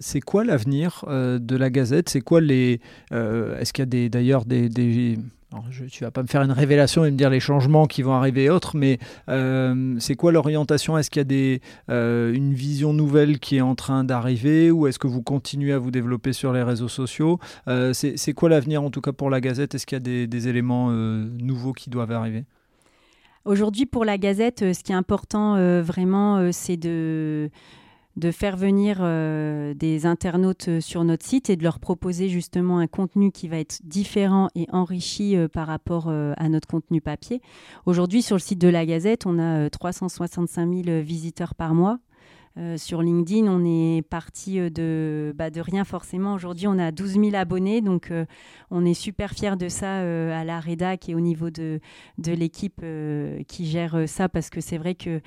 c'est 0.00 0.20
quoi 0.20 0.44
l'avenir 0.44 1.04
de 1.08 1.56
la 1.56 1.70
Gazette? 1.70 2.08
C'est 2.08 2.20
quoi 2.20 2.40
les 2.40 2.80
Est-ce 3.10 3.72
qu'il 3.72 3.84
y 3.94 4.04
a 4.04 4.08
d'ailleurs 4.08 4.44
des, 4.44 4.68
des 4.68 5.18
je, 5.70 5.84
tu 5.84 6.04
vas 6.04 6.10
pas 6.10 6.22
me 6.22 6.26
faire 6.26 6.42
une 6.42 6.52
révélation 6.52 7.04
et 7.04 7.10
me 7.10 7.16
dire 7.16 7.30
les 7.30 7.40
changements 7.40 7.86
qui 7.86 8.02
vont 8.02 8.12
arriver 8.12 8.44
et 8.44 8.50
autres, 8.50 8.76
mais 8.76 8.98
euh, 9.28 9.94
c'est 9.98 10.14
quoi 10.14 10.32
l'orientation? 10.32 10.98
Est-ce 10.98 11.10
qu'il 11.10 11.20
y 11.20 11.22
a 11.22 11.24
des, 11.24 11.60
euh, 11.90 12.32
une 12.32 12.54
vision 12.54 12.92
nouvelle 12.92 13.38
qui 13.38 13.56
est 13.56 13.60
en 13.60 13.74
train 13.74 14.04
d'arriver? 14.04 14.70
Ou 14.70 14.86
est-ce 14.86 14.98
que 14.98 15.06
vous 15.06 15.22
continuez 15.22 15.72
à 15.72 15.78
vous 15.78 15.90
développer 15.90 16.32
sur 16.32 16.52
les 16.52 16.62
réseaux 16.62 16.88
sociaux? 16.88 17.38
Euh, 17.68 17.92
C'est 17.92 18.32
quoi 18.32 18.48
l'avenir 18.48 18.82
en 18.82 18.90
tout 18.90 19.00
cas 19.00 19.12
pour 19.12 19.30
la 19.30 19.40
Gazette? 19.40 19.74
Est-ce 19.74 19.86
qu'il 19.86 19.96
y 19.96 20.24
a 20.24 20.26
des, 20.26 20.48
éléments 20.48 20.90
nouveaux 20.90 21.72
qui 21.72 21.88
doivent 21.90 22.12
arriver? 22.12 22.44
Aujourd'hui 23.44 23.86
pour 23.86 24.04
la 24.04 24.18
Gazette, 24.18 24.60
ce 24.74 24.82
qui 24.82 24.92
est 24.92 24.96
important 24.96 25.54
vraiment, 25.80 26.50
c'est 26.52 26.76
de 26.76 27.50
de 28.16 28.30
faire 28.30 28.56
venir 28.56 28.98
euh, 29.00 29.74
des 29.74 30.06
internautes 30.06 30.68
euh, 30.68 30.80
sur 30.80 31.04
notre 31.04 31.24
site 31.24 31.50
et 31.50 31.56
de 31.56 31.64
leur 31.64 31.80
proposer 31.80 32.28
justement 32.28 32.78
un 32.78 32.86
contenu 32.86 33.32
qui 33.32 33.48
va 33.48 33.58
être 33.58 33.80
différent 33.84 34.48
et 34.54 34.66
enrichi 34.72 35.36
euh, 35.36 35.48
par 35.48 35.66
rapport 35.66 36.08
à 36.08 36.48
notre 36.48 36.68
contenu 36.68 37.00
papier. 37.00 37.40
Aujourd'hui, 37.86 38.22
sur 38.22 38.36
le 38.36 38.40
site 38.40 38.60
de 38.60 38.68
la 38.68 38.86
Gazette, 38.86 39.26
on 39.26 39.38
a 39.38 39.68
365 39.70 40.84
000 40.84 41.00
visiteurs 41.02 41.54
par 41.54 41.74
mois. 41.74 41.98
Euh, 42.56 42.76
sur 42.76 43.02
LinkedIn, 43.02 43.48
on 43.48 43.64
est 43.64 44.02
parti 44.02 44.60
euh, 44.60 44.70
de, 44.70 45.34
bah, 45.34 45.50
de 45.50 45.60
rien 45.60 45.84
forcément. 45.84 46.34
Aujourd'hui, 46.34 46.68
on 46.68 46.78
a 46.78 46.92
12 46.92 47.14
000 47.14 47.34
abonnés, 47.34 47.80
donc 47.80 48.12
euh, 48.12 48.26
on 48.70 48.84
est 48.84 48.94
super 48.94 49.32
fiers 49.32 49.56
de 49.56 49.68
ça 49.68 49.98
à 49.98 50.44
la 50.44 50.60
rédac 50.60 51.08
et 51.08 51.16
au 51.16 51.20
niveau 51.20 51.50
de, 51.50 51.80
de 52.18 52.32
l'équipe 52.32 52.84
qui 53.48 53.66
gère 53.66 54.08
ça, 54.08 54.28
parce 54.28 54.50
que 54.50 54.60
c'est 54.60 54.78
vrai 54.78 54.94
que 54.94 55.20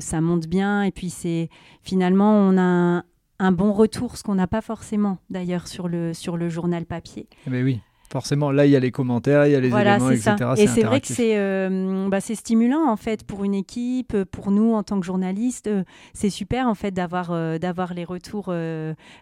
ça 0.00 0.20
monte 0.20 0.46
bien. 0.46 0.82
Et 0.82 0.90
puis, 0.90 1.10
c'est 1.10 1.48
finalement, 1.82 2.32
on 2.32 2.58
a 2.58 3.04
un, 3.38 3.52
bon 3.52 3.72
retour, 3.72 4.16
ce 4.16 4.22
qu'on 4.22 4.34
n'a 4.34 4.46
pas 4.46 4.60
forcément 4.60 5.18
d'ailleurs 5.30 5.68
sur 5.68 5.88
le, 5.88 6.14
sur 6.14 6.36
le 6.36 6.48
journal 6.48 6.86
papier. 6.86 7.28
Eh 7.46 7.50
ben 7.50 7.64
oui. 7.64 7.80
Forcément, 8.10 8.50
là, 8.50 8.64
il 8.64 8.70
y 8.70 8.76
a 8.76 8.80
les 8.80 8.90
commentaires, 8.90 9.46
il 9.46 9.52
y 9.52 9.54
a 9.54 9.60
les 9.60 9.68
éléments, 9.68 10.10
etc. 10.10 10.36
Et 10.56 10.66
c'est 10.66 10.82
vrai 10.82 11.00
que 11.00 11.12
euh, 11.20 12.08
bah, 12.08 12.20
c'est 12.20 12.34
stimulant, 12.34 12.88
en 12.88 12.96
fait, 12.96 13.22
pour 13.22 13.44
une 13.44 13.54
équipe, 13.54 14.16
pour 14.24 14.50
nous, 14.50 14.72
en 14.72 14.82
tant 14.82 14.98
que 14.98 15.04
journalistes. 15.04 15.66
Euh, 15.66 15.84
c'est 16.14 16.30
super, 16.30 16.68
en 16.68 16.74
fait, 16.74 16.90
d'avoir 16.90 17.32
euh, 17.32 17.58
d'avoir 17.58 17.92
les 17.92 18.04
retours 18.04 18.52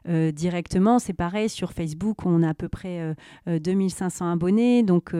directement. 0.07 0.99
C'est 0.99 1.13
pareil, 1.13 1.49
sur 1.49 1.73
Facebook, 1.73 2.25
on 2.27 2.43
a 2.43 2.51
à 2.51 2.55
peu 2.55 2.69
près 2.69 3.15
2500 3.47 4.31
abonnés. 4.33 4.83
Donc, 4.83 5.13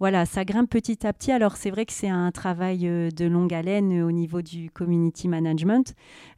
voilà, 0.00 0.26
ça 0.26 0.44
grimpe 0.44 0.70
petit 0.70 1.06
à 1.06 1.12
petit. 1.12 1.30
Alors, 1.30 1.56
c'est 1.56 1.70
vrai 1.70 1.86
que 1.86 1.92
c'est 1.92 2.08
un 2.08 2.30
travail 2.32 2.80
de 2.80 3.26
longue 3.26 3.54
haleine 3.54 4.02
au 4.02 4.10
niveau 4.10 4.42
du 4.42 4.70
community 4.70 5.28
management. 5.28 5.94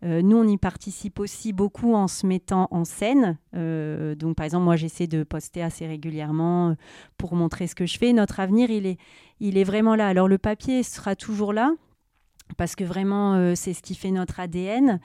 Nous, 0.07 0.37
on 0.37 0.47
y 0.47 0.57
participe 0.57 1.19
aussi 1.19 1.53
beaucoup 1.53 1.95
en 1.95 2.09
se 2.09 2.27
mettant 2.27 2.69
en 2.71 2.85
scène. 2.85 3.39
donc, 3.53 4.37
par 4.37 4.45
exemple, 4.45 4.65
moi, 4.65 4.77
j'essaie 4.77 5.07
de 5.07 5.23
poster 5.23 5.63
assez 5.63 5.87
régulièrement 5.87 6.71
euh, 6.71 6.75
pour 7.19 7.35
montrer 7.35 7.67
ce 7.67 7.75
que 7.75 7.87
je 7.87 7.99
fais. 7.99 8.13
Notre 8.13 8.41
avenir, 8.41 8.71
il 8.71 8.87
est, 8.87 8.99
il 9.41 9.59
est 9.59 9.65
vraiment 9.65 9.97
là. 9.97 10.09
Alors 10.09 10.29
le 10.29 10.39
papier 10.39 10.83
sera 10.83 11.17
toujours 11.17 11.53
là 11.53 11.73
parce 12.57 12.77
que 12.77 12.85
vraiment 12.85 13.35
euh, 13.35 13.55
c'est 13.55 13.73
ce 13.73 13.83
qui 13.83 13.95
fait 13.95 14.11
notre 14.11 14.41
ADN. 14.41 15.01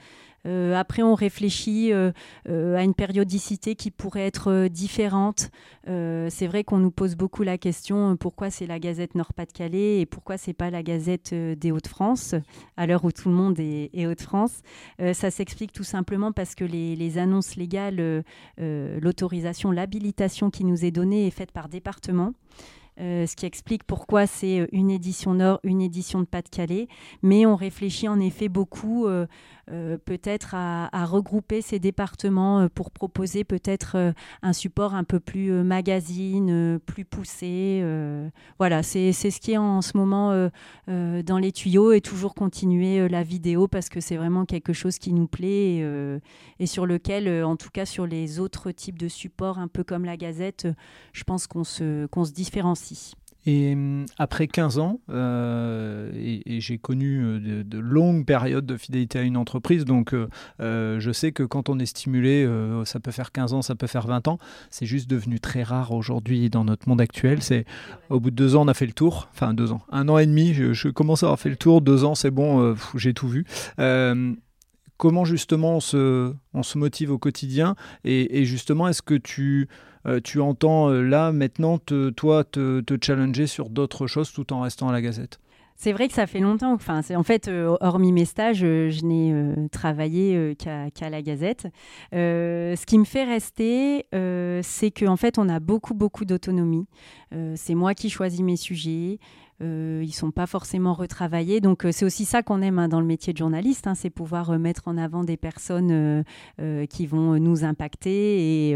Euh, 0.48 0.76
après, 0.76 1.04
on 1.04 1.16
réfléchit 1.16 1.92
à 1.94 2.84
une 2.84 2.94
périodicité 2.94 3.76
qui 3.76 3.92
pourrait 3.92 4.26
être 4.28 4.68
différente. 4.68 5.50
c'est 5.86 6.48
vrai 6.48 6.64
qu'on 6.64 6.78
nous 6.78 6.92
pose 6.92 7.16
beaucoup 7.16 7.44
la 7.44 7.58
question 7.58 8.16
pourquoi 8.18 8.50
c'est 8.50 8.66
la 8.66 8.80
Gazette 8.80 9.16
Nord-Pas-de-Calais 9.16 10.00
et 10.00 10.06
pourquoi 10.06 10.38
c'est 10.38 10.54
pas 10.54 10.70
la 10.70 10.84
Gazette 10.84 11.34
des 11.34 11.72
Hauts-de-France 11.72 12.36
à 12.78 12.88
l'heure 12.88 13.06
où 13.06 13.12
tout 13.12 13.30
le 13.30 13.36
monde 13.36 13.60
est, 13.60 14.06
Hauts-de-France. 14.06 14.62
ça 15.14 15.32
s'explique 15.32 15.72
tout 15.72 15.84
simplement 15.84 16.32
parce 16.32 16.56
que 16.56 16.66
les, 16.66 17.18
annonces 17.18 17.56
légales, 17.56 18.24
l'autorisation, 18.58 19.72
l'habilitation 19.72 20.50
qui 20.50 20.64
nous 20.64 20.86
est 20.86 20.92
donnée 20.92 21.28
est 21.28 21.32
faite 21.32 21.52
par 21.52 21.70
département. 21.70 22.34
Euh, 23.00 23.26
ce 23.26 23.36
qui 23.36 23.46
explique 23.46 23.84
pourquoi 23.86 24.28
c'est 24.28 24.60
euh, 24.60 24.68
une 24.74 24.92
édition 24.92 25.34
Nord, 25.34 25.60
une 25.64 25.82
édition 25.82 26.20
de 26.20 26.26
Pas-de-Calais. 26.26 26.88
Mais 27.24 27.46
on 27.46 27.56
réfléchit 27.56 28.08
en 28.08 28.20
effet 28.20 28.50
beaucoup 28.50 29.08
euh, 29.08 29.26
peut-être 30.06 30.54
à, 30.54 31.06
regrouper 31.06 31.62
ces 31.62 31.80
départements 31.80 32.68
pour 32.70 32.92
proposer 32.92 33.44
peut-être 33.44 34.14
un 34.42 34.54
support 34.54 34.94
un 34.94 35.04
peu 35.04 35.20
plus 35.20 35.52
magazine, 35.52 36.80
plus 36.86 37.06
poussé. 37.06 37.84
voilà, 38.60 38.84
c'est 38.84 39.12
ce 39.12 39.40
qui 39.40 39.54
est 39.54 39.58
en 39.58 39.82
ce 39.82 39.98
moment 39.98 40.50
dans 40.88 41.38
les 41.38 41.52
tuyaux 41.52 41.92
et 41.92 42.02
toujours 42.02 42.36
continuer 42.36 43.08
la 43.10 43.24
vidéo 43.24 43.68
parce 43.68 43.90
que 43.90 44.00
c'est 44.00 44.18
vraiment 44.18 44.46
quelque 44.46 44.74
chose 44.74 44.98
qui 44.98 45.14
nous 45.14 45.28
plaît 45.28 45.86
et, 46.60 46.66
sur 46.66 46.86
lequel, 46.86 47.44
en 47.44 47.56
tout 47.56 47.70
cas 47.72 47.86
sur 47.86 48.06
les 48.06 48.40
autres 48.40 48.72
types 48.72 49.00
de 49.00 49.08
supports, 49.08 49.60
un 49.60 49.68
peu 49.68 49.84
comme 49.84 50.06
la 50.06 50.18
Gazette, 50.18 50.68
je 51.14 51.24
pense 51.24 51.48
qu'on 51.48 51.64
se, 51.64 52.08
se 52.08 52.32
différencie 52.32 53.16
et 53.46 53.74
hum, 53.74 54.06
après 54.18 54.48
15 54.48 54.78
ans, 54.78 55.00
euh, 55.10 56.01
et, 56.22 56.62
j'ai 56.62 56.78
connu 56.78 57.24
euh, 57.24 57.64
de, 57.64 57.80
longues 57.80 58.26
périodes 58.26 58.66
de 58.66 58.78
fidélité 58.78 59.20
à 59.20 59.22
une 59.24 59.38
entreprise, 59.38 59.86
donc 59.86 60.14
euh, 60.14 61.00
je 61.00 61.12
sais 61.12 61.32
que 61.32 61.44
quand 61.44 61.70
on 61.70 61.80
est 61.80 61.86
stimulé, 61.86 62.48
ça 62.86 63.00
peut 63.00 63.12
faire 63.12 63.32
15 63.32 63.54
ans, 63.54 63.62
ça 63.62 63.76
peut 63.76 63.88
faire 63.88 64.08
20 64.08 64.28
ans. 64.28 64.40
C'est 64.70 64.86
juste 64.86 65.10
devenu 65.10 65.40
très 65.40 65.64
rare 65.64 65.92
aujourd'hui 65.92 66.50
dans 66.50 66.64
notre 66.64 66.88
monde 66.88 67.02
actuel. 67.02 67.42
C'est 67.42 67.66
au 68.10 68.20
bout 68.20 68.32
de 68.32 68.36
deux 68.36 68.56
ans, 68.56 68.64
on 68.64 68.68
a 68.68 68.74
fait 68.74 68.86
le 68.86 68.94
tour. 68.94 69.30
Enfin, 69.34 69.54
deux 69.54 69.72
ans, 69.72 69.82
un 69.92 70.08
an 70.10 70.18
et 70.18 70.26
demi, 70.26 70.54
je, 70.54 70.90
commence 70.90 71.24
à 71.24 71.28
avoir 71.28 71.40
fait 71.40 71.50
le 71.50 71.56
tour. 71.56 71.82
Deux 71.82 72.04
ans, 72.04 72.16
c'est 72.16 72.32
bon, 72.32 72.76
j'ai 72.96 73.14
tout 73.14 73.28
vu 73.28 73.46
comment 75.02 75.26
justement 75.26 75.78
on 75.78 75.80
se, 75.80 76.78
motive 76.78 77.12
au 77.12 77.18
quotidien 77.18 77.76
et, 78.04 78.46
justement 78.46 78.88
est-ce 78.88 79.02
que 79.02 79.16
tu, 79.16 79.68
euh, 80.06 80.20
tu 80.24 80.40
entends 80.40 80.92
euh, 80.92 81.02
là 81.02 81.32
maintenant 81.32 81.80
te, 81.80 82.12
toi 82.12 82.44
te 82.44 82.98
challenger 83.02 83.48
sur 83.48 83.70
d'autres 83.70 84.06
choses 84.06 84.32
tout 84.32 84.54
en 84.54 84.62
restant 84.62 84.90
à 84.90 84.92
la 84.92 85.02
Gazette? 85.02 85.40
C'est 85.82 85.94
vrai 85.94 86.08
que 86.08 86.14
ça 86.14 86.28
fait 86.28 86.40
longtemps. 86.40 86.74
Enfin, 86.74 87.02
en 87.16 87.24
fait, 87.24 87.48
euh, 87.48 87.76
hormis 87.82 88.12
mes 88.12 88.26
stages, 88.26 88.60
je 88.60 89.04
n'ai 89.04 89.68
travaillé 89.70 90.56
qu'à 90.56 91.10
la 91.10 91.22
Gazette. 91.24 91.68
ce 92.14 92.86
qui 92.86 93.00
me 93.00 93.04
fait 93.04 93.24
rester, 93.24 94.06
c'est 94.62 94.92
qu'en 94.92 95.18
fait, 95.18 95.40
on 95.40 95.50
a 95.50 95.60
beaucoup, 95.60 95.96
beaucoup 95.96 96.24
d'autonomie. 96.24 96.86
c'est 97.56 97.74
moi 97.74 97.96
qui 97.96 98.12
choisis 98.12 98.42
mes 98.42 98.58
sujets. 98.58 99.18
Euh, 99.62 100.02
ils 100.04 100.12
sont 100.12 100.32
pas 100.32 100.48
forcément 100.48 100.94
retravaillés. 100.94 101.62
Donc 101.62 101.86
euh, 101.86 101.92
c'est 101.92 102.06
aussi 102.06 102.26
ça 102.26 102.42
qu'on 102.42 102.62
aime 102.62 102.80
hein, 102.80 102.88
dans 102.88 103.00
le 103.00 103.06
métier 103.06 103.34
de 103.34 103.38
journaliste, 103.38 103.88
hein, 103.88 103.96
c'est 103.96 104.10
pouvoir 104.10 104.52
euh, 104.52 104.58
mettre 104.58 104.88
en 104.88 104.98
avant 104.98 105.24
des 105.24 105.38
personnes 105.38 106.24
qui 106.90 107.06
vont 107.06 107.40
nous 107.40 107.64
impacter 107.64 108.72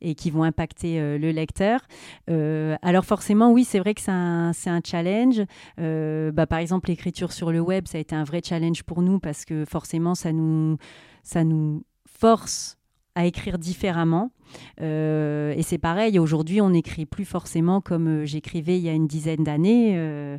et, 0.00 0.14
qui 0.14 0.30
vont 0.30 0.42
impacter 0.42 1.18
le 1.18 1.30
lecteur. 1.30 1.80
alors 2.28 3.04
forcément, 3.04 3.52
oui, 3.52 3.64
c'est 3.64 3.78
vrai 3.78 3.94
que 3.94 4.00
c'est 4.00 4.10
un, 4.10 4.80
challenge. 4.84 5.42
Bah, 5.76 6.46
par 6.46 6.58
exemple, 6.58 6.88
l'écriture 6.88 7.32
sur 7.32 7.52
le 7.52 7.60
web, 7.60 7.86
ça 7.86 7.98
a 7.98 8.00
été 8.00 8.14
un 8.14 8.24
vrai 8.24 8.40
challenge 8.44 8.82
pour 8.82 9.02
nous 9.02 9.18
parce 9.18 9.44
que 9.44 9.64
forcément, 9.64 10.14
ça 10.14 10.32
nous 10.32 10.78
force 12.06 12.77
à 13.18 13.26
écrire 13.26 13.58
différemment. 13.58 14.30
Euh, 14.80 15.52
et 15.56 15.62
c'est 15.64 15.76
pareil, 15.76 16.20
aujourd'hui, 16.20 16.60
on 16.60 16.70
n'écrit 16.70 17.04
plus 17.04 17.24
forcément 17.24 17.80
comme 17.80 18.06
euh, 18.06 18.24
j'écrivais 18.24 18.78
il 18.78 18.84
y 18.84 18.88
a 18.88 18.92
une 18.92 19.08
dizaine 19.08 19.42
d'années, 19.42 19.94
euh, 19.96 20.38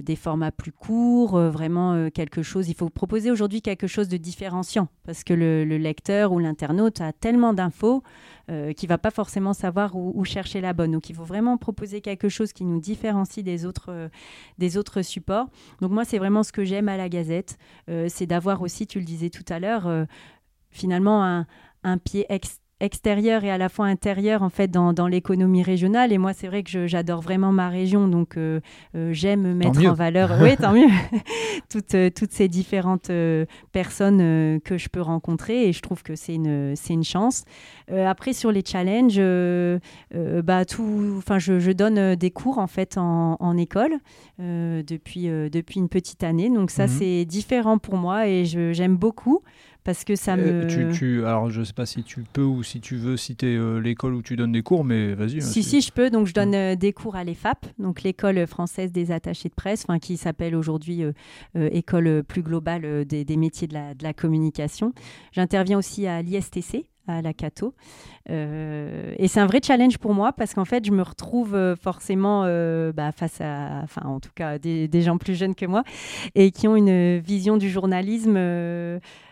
des 0.00 0.16
formats 0.16 0.50
plus 0.50 0.72
courts, 0.72 1.38
vraiment 1.38 2.08
quelque 2.08 2.42
chose. 2.42 2.70
Il 2.70 2.74
faut 2.74 2.88
proposer 2.88 3.30
aujourd'hui 3.30 3.60
quelque 3.60 3.86
chose 3.86 4.08
de 4.08 4.16
différenciant 4.16 4.88
parce 5.04 5.24
que 5.24 5.34
le, 5.34 5.64
lecteur 5.64 6.32
ou 6.32 6.38
l'internaute 6.38 7.02
a 7.02 7.12
tellement 7.12 7.52
d'infos 7.52 8.02
qu'il 8.48 8.54
ne 8.54 8.88
va 8.88 8.98
pas 8.98 9.10
forcément 9.10 9.52
savoir 9.52 9.94
où, 9.94 10.24
chercher 10.24 10.60
la 10.60 10.72
bonne. 10.72 10.92
Donc, 10.92 11.10
il 11.10 11.16
faut 11.16 11.24
vraiment 11.24 11.58
proposer 11.58 12.00
quelque 12.00 12.28
chose 12.28 12.52
qui 12.52 12.64
nous 12.64 12.80
différencie 12.80 13.44
des 13.44 13.66
autres, 13.66 14.08
des 14.56 14.78
autres 14.78 15.02
supports. 15.02 15.48
Donc, 15.82 15.90
moi, 15.90 16.04
c'est 16.04 16.18
vraiment 16.18 16.42
ce 16.42 16.52
que 16.52 16.64
j'aime 16.64 16.88
à 16.88 16.96
la 16.96 17.08
Gazette, 17.08 17.58
c'est 18.08 18.26
d'avoir 18.26 18.62
aussi, 18.62 18.86
tu 18.86 19.00
le 19.00 19.04
disais 19.04 19.30
tout 19.30 19.44
à 19.48 19.58
l'heure, 19.58 20.06
finalement 20.70 21.24
un, 21.24 21.46
un 21.86 21.98
pied 21.98 22.26
extérieur 22.78 23.42
et 23.42 23.50
à 23.50 23.56
la 23.56 23.70
fois 23.70 23.86
intérieur 23.86 24.42
en 24.42 24.50
fait 24.50 24.68
dans, 24.68 24.92
dans 24.92 25.06
l'économie 25.06 25.62
régionale. 25.62 26.12
Et 26.12 26.18
moi 26.18 26.32
c'est 26.34 26.46
vrai 26.46 26.62
que 26.62 26.86
j'adore 26.86 27.22
vraiment 27.22 27.50
ma 27.52 27.70
région. 27.70 28.06
Donc 28.06 28.36
euh, 28.36 28.60
euh, 28.94 29.12
j'aime 29.12 29.54
mettre 29.54 29.84
en 29.86 29.94
valeur 29.94 30.36
oui 30.42 30.56
tant 30.56 30.72
mieux. 30.72 30.88
Toutes, 31.70 31.94
euh, 31.94 32.10
toutes 32.10 32.32
ces 32.32 32.48
différentes 32.48 33.10
personnes 33.72 34.60
que 34.60 34.76
je 34.76 34.88
peux 34.88 35.00
rencontrer. 35.00 35.68
Et 35.68 35.72
je 35.72 35.80
trouve 35.80 36.02
que 36.02 36.14
c'est 36.14 36.34
une 36.34 36.74
une 36.88 37.04
chance. 37.04 37.44
Après 37.90 38.32
sur 38.32 38.52
les 38.52 38.62
challenges 38.64 39.20
bah 40.44 40.64
tout 40.64 41.14
enfin 41.16 41.38
je, 41.38 41.58
je, 41.58 41.72
donne 41.72 42.14
des 42.14 42.30
cours 42.30 42.58
en 42.58 42.66
fait 42.66 42.96
en, 42.98 43.36
en 43.40 43.56
école 43.56 43.98
depuis 44.38 45.28
depuis 45.50 45.80
une 45.80 45.88
petite 45.88 46.22
année. 46.24 46.50
Donc 46.50 46.70
ça 46.70 46.86
mhm. 46.86 46.92
c'est 46.92 47.24
différent 47.24 47.78
pour 47.78 47.96
moi 47.96 48.28
et 48.28 48.44
j'aime 48.44 48.96
beaucoup 48.96 49.42
parce 49.86 50.04
que 50.04 50.16
ça 50.16 50.36
me. 50.36 50.66
Tu, 50.66 50.90
tu, 50.92 51.24
alors, 51.24 51.48
je 51.48 51.60
ne 51.60 51.64
sais 51.64 51.72
pas 51.72 51.86
si 51.86 52.02
tu 52.02 52.24
peux 52.32 52.42
ou 52.42 52.62
si 52.62 52.80
tu 52.80 52.96
veux 52.96 53.16
citer 53.16 53.58
l'école 53.80 54.14
où 54.14 54.20
tu 54.20 54.36
donnes 54.36 54.52
des 54.52 54.62
cours, 54.62 54.84
mais 54.84 55.14
vas-y. 55.14 55.38
Hein, 55.38 55.40
si, 55.40 55.62
si, 55.62 55.80
je 55.80 55.92
peux. 55.92 56.10
Donc, 56.10 56.26
je 56.26 56.34
donne 56.34 56.74
des 56.74 56.92
cours 56.92 57.16
à 57.16 57.24
l'EFAP, 57.24 57.66
donc 57.78 58.02
l'école 58.02 58.46
française 58.46 58.92
des 58.92 59.12
attachés 59.12 59.48
de 59.48 59.54
presse, 59.54 59.86
qui 60.02 60.16
s'appelle 60.16 60.54
aujourd'hui 60.54 61.04
École 61.54 62.22
plus 62.24 62.42
globale 62.42 63.04
des, 63.04 63.24
des 63.24 63.36
métiers 63.36 63.68
de 63.68 63.74
la, 63.74 63.94
de 63.94 64.02
la 64.02 64.12
communication. 64.12 64.92
J'interviens 65.32 65.78
aussi 65.78 66.06
à 66.06 66.20
l'ISTC, 66.20 66.86
à 67.08 67.22
la 67.22 67.32
Cato. 67.32 67.74
Euh, 68.30 69.14
et 69.18 69.28
c'est 69.28 69.40
un 69.40 69.46
vrai 69.46 69.60
challenge 69.64 69.98
pour 69.98 70.14
moi 70.14 70.32
parce 70.32 70.54
qu'en 70.54 70.64
fait, 70.64 70.84
je 70.84 70.90
me 70.90 71.02
retrouve 71.02 71.54
euh, 71.54 71.76
forcément 71.76 72.42
euh, 72.44 72.92
bah, 72.92 73.12
face 73.12 73.40
à, 73.40 73.80
enfin, 73.84 74.02
en 74.04 74.20
tout 74.20 74.30
cas, 74.34 74.58
des, 74.58 75.02
gens 75.02 75.18
plus 75.18 75.34
jeunes 75.34 75.54
que 75.54 75.66
moi 75.66 75.84
et 76.34 76.50
qui 76.50 76.66
ont 76.66 76.76
une 76.76 77.18
vision 77.18 77.56
du 77.56 77.68
journalisme 77.68 78.36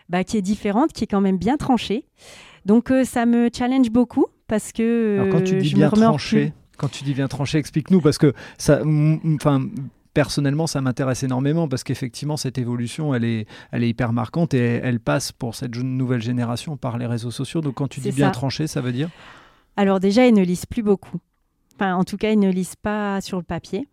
bah, 0.09 0.23
qui 0.23 0.37
est 0.37 0.41
différente, 0.41 0.93
qui 0.93 1.03
est 1.03 1.07
quand 1.07 1.21
même 1.21 1.37
bien 1.37 1.57
tranchée. 1.57 2.05
Donc, 2.65 2.91
ça 3.03 3.25
me 3.25 3.49
challenge 3.55 3.89
beaucoup 3.91 4.25
parce 4.47 4.71
que. 4.71 5.19
Alors, 5.19 5.33
quand 5.33 5.43
tu 5.43 5.57
dis 5.57 5.73
bien 5.73 5.89
tranché, 5.89 6.53
quand 6.77 6.89
tu 6.89 7.03
dis 7.03 7.13
bien 7.13 7.27
tranché, 7.27 7.57
explique-nous 7.57 8.01
parce 8.01 8.17
que 8.17 8.33
ça, 8.57 8.81
enfin, 9.35 9.67
personnellement, 10.13 10.65
ça 10.65 10.81
m'intéresse 10.81 11.23
énormément 11.23 11.67
parce 11.67 11.83
qu'effectivement, 11.83 12.37
cette 12.37 12.57
évolution, 12.57 13.13
elle 13.13 13.25
est, 13.25 13.47
elle 13.71 13.83
est 13.83 13.89
hyper 13.89 14.13
marquante 14.13 14.53
et 14.53 14.79
elle 14.83 14.99
passe 14.99 15.31
pour 15.31 15.55
cette 15.55 15.75
nouvelle 15.75 16.21
génération 16.21 16.77
par 16.77 16.97
les 16.97 17.05
réseaux 17.05 17.31
sociaux. 17.31 17.61
Donc, 17.61 17.75
quand 17.75 17.87
tu 17.87 17.99
dis 17.99 18.11
bien 18.11 18.31
tranché, 18.31 18.65
ça 18.67 18.81
veut 18.81 18.93
dire? 18.93 19.09
Alors, 19.77 19.99
déjà, 19.99 20.25
ils 20.25 20.33
ne 20.33 20.43
lisent 20.43 20.65
plus 20.65 20.83
beaucoup. 20.83 21.19
Enfin, 21.75 21.95
en 21.95 22.03
tout 22.03 22.17
cas, 22.17 22.31
ils 22.31 22.39
ne 22.39 22.49
lisent 22.49 22.77
pas 22.77 23.19
sur 23.21 23.37
le 23.37 23.43
papier. 23.43 23.87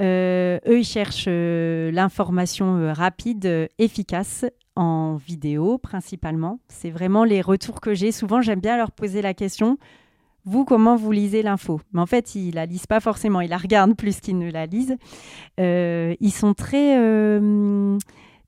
Euh, 0.00 0.58
eux, 0.66 0.80
ils 0.80 0.84
cherchent 0.84 1.26
euh, 1.28 1.92
l'information 1.92 2.76
euh, 2.78 2.92
rapide, 2.92 3.68
efficace, 3.78 4.44
en 4.76 5.16
vidéo 5.16 5.78
principalement. 5.78 6.58
C'est 6.68 6.90
vraiment 6.90 7.24
les 7.24 7.40
retours 7.40 7.80
que 7.80 7.94
j'ai. 7.94 8.12
Souvent, 8.12 8.40
j'aime 8.40 8.60
bien 8.60 8.76
leur 8.76 8.92
poser 8.92 9.22
la 9.22 9.34
question 9.34 9.78
vous, 10.46 10.64
comment 10.64 10.96
vous 10.96 11.10
lisez 11.10 11.42
l'info? 11.42 11.80
Mais 11.92 12.00
en 12.00 12.06
fait, 12.06 12.34
ils 12.34 12.54
la 12.54 12.66
lisent 12.66 12.86
pas 12.86 13.00
forcément, 13.00 13.40
ils 13.40 13.48
la 13.48 13.56
regardent 13.56 13.96
plus 13.96 14.20
qu'ils 14.20 14.38
ne 14.38 14.50
la 14.50 14.66
lisent. 14.66 14.96
Euh, 15.58 16.14
ils 16.20 16.32
sont 16.32 16.52
très, 16.52 16.98
euh, 16.98 17.98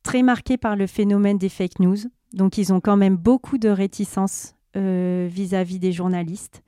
très 0.02 0.22
marqués 0.22 0.58
par 0.58 0.76
le 0.76 0.86
phénomène 0.86 1.38
des 1.38 1.48
fake 1.48 1.80
news. 1.80 1.96
Donc, 2.34 2.58
ils 2.58 2.72
ont 2.72 2.80
quand 2.80 2.98
même 2.98 3.16
beaucoup 3.16 3.56
de 3.56 3.70
réticence 3.70 4.54
euh, 4.76 5.26
vis-à-vis 5.30 5.78
des 5.78 5.92
journalistes. 5.92 6.62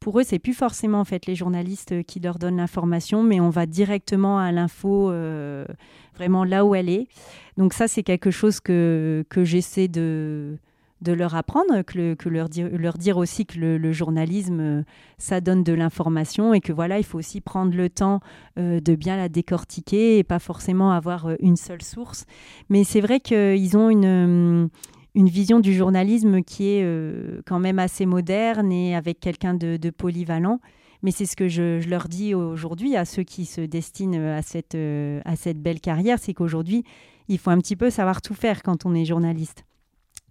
Pour 0.00 0.18
eux, 0.18 0.24
c'est 0.24 0.40
plus 0.40 0.54
forcément 0.54 0.98
en 0.98 1.04
fait 1.04 1.26
les 1.26 1.36
journalistes 1.36 2.02
qui 2.02 2.18
leur 2.18 2.40
donnent 2.40 2.56
l'information, 2.56 3.22
mais 3.22 3.38
on 3.38 3.50
va 3.50 3.66
directement 3.66 4.40
à 4.40 4.50
l'info, 4.50 5.12
vraiment 6.14 6.44
là 6.44 6.64
où 6.64 6.74
elle 6.74 6.88
est. 6.88 7.06
Donc 7.56 7.72
ça, 7.72 7.88
c'est 7.88 8.02
quelque 8.02 8.30
chose 8.30 8.60
que, 8.60 9.24
que 9.28 9.44
j'essaie 9.44 9.88
de, 9.88 10.56
de 11.02 11.12
leur 11.12 11.34
apprendre, 11.34 11.82
que, 11.82 12.14
que 12.14 12.28
leur, 12.28 12.48
dire, 12.48 12.68
leur, 12.72 12.96
dire, 12.96 13.18
aussi 13.18 13.44
que 13.44 13.58
le, 13.58 13.92
journalisme, 13.92 14.60
euh, 14.60 14.82
ça 15.18 15.40
donne 15.40 15.64
de 15.64 15.72
l'information 15.72 16.54
et 16.54 16.60
que 16.60 16.72
voilà, 16.72 16.98
il 16.98 17.04
faut 17.04 17.18
aussi 17.18 17.40
prendre 17.40 17.76
le 17.76 17.90
temps 17.90 18.20
euh, 18.58 18.80
de 18.80 18.94
bien 18.94 19.16
la 19.16 19.28
décortiquer 19.28 20.18
et 20.18 20.24
pas 20.24 20.38
forcément 20.38 20.92
avoir 20.92 21.26
euh, 21.26 21.34
une 21.40 21.56
seule 21.56 21.82
source. 21.82 22.24
Mais 22.70 22.84
c'est 22.84 23.00
vrai 23.00 23.18
qu'ils 23.20 23.76
ont 23.76 23.90
une, 23.90 24.70
une 25.14 25.28
vision 25.28 25.58
du 25.58 25.74
journalisme 25.74 26.42
qui 26.42 26.68
est 26.68 26.86
quand 27.46 27.58
même 27.58 27.78
assez 27.78 28.06
moderne 28.06 28.70
et 28.72 28.94
avec 28.94 29.20
quelqu'un 29.20 29.54
de, 29.54 29.90
polyvalent. 29.90 30.60
Mais 31.02 31.10
c'est 31.10 31.26
ce 31.26 31.36
que 31.36 31.48
je, 31.48 31.86
leur 31.88 32.08
dis 32.08 32.34
aujourd'hui 32.34 32.96
à 32.96 33.04
ceux 33.04 33.24
qui 33.24 33.44
se 33.44 33.60
destinent 33.60 34.36
à 34.36 34.42
cette, 34.42 34.76
à 34.76 35.36
cette 35.36 35.60
belle 35.60 35.80
carrière, 35.80 36.18
c'est 36.20 36.34
qu'aujourd'hui, 36.34 36.84
il 37.28 37.38
faut 37.38 37.50
un 37.50 37.58
petit 37.58 37.76
peu 37.76 37.90
savoir 37.90 38.22
tout 38.22 38.34
faire 38.34 38.62
quand 38.62 38.86
on 38.86 38.94
est 38.94 39.04
journaliste. 39.04 39.64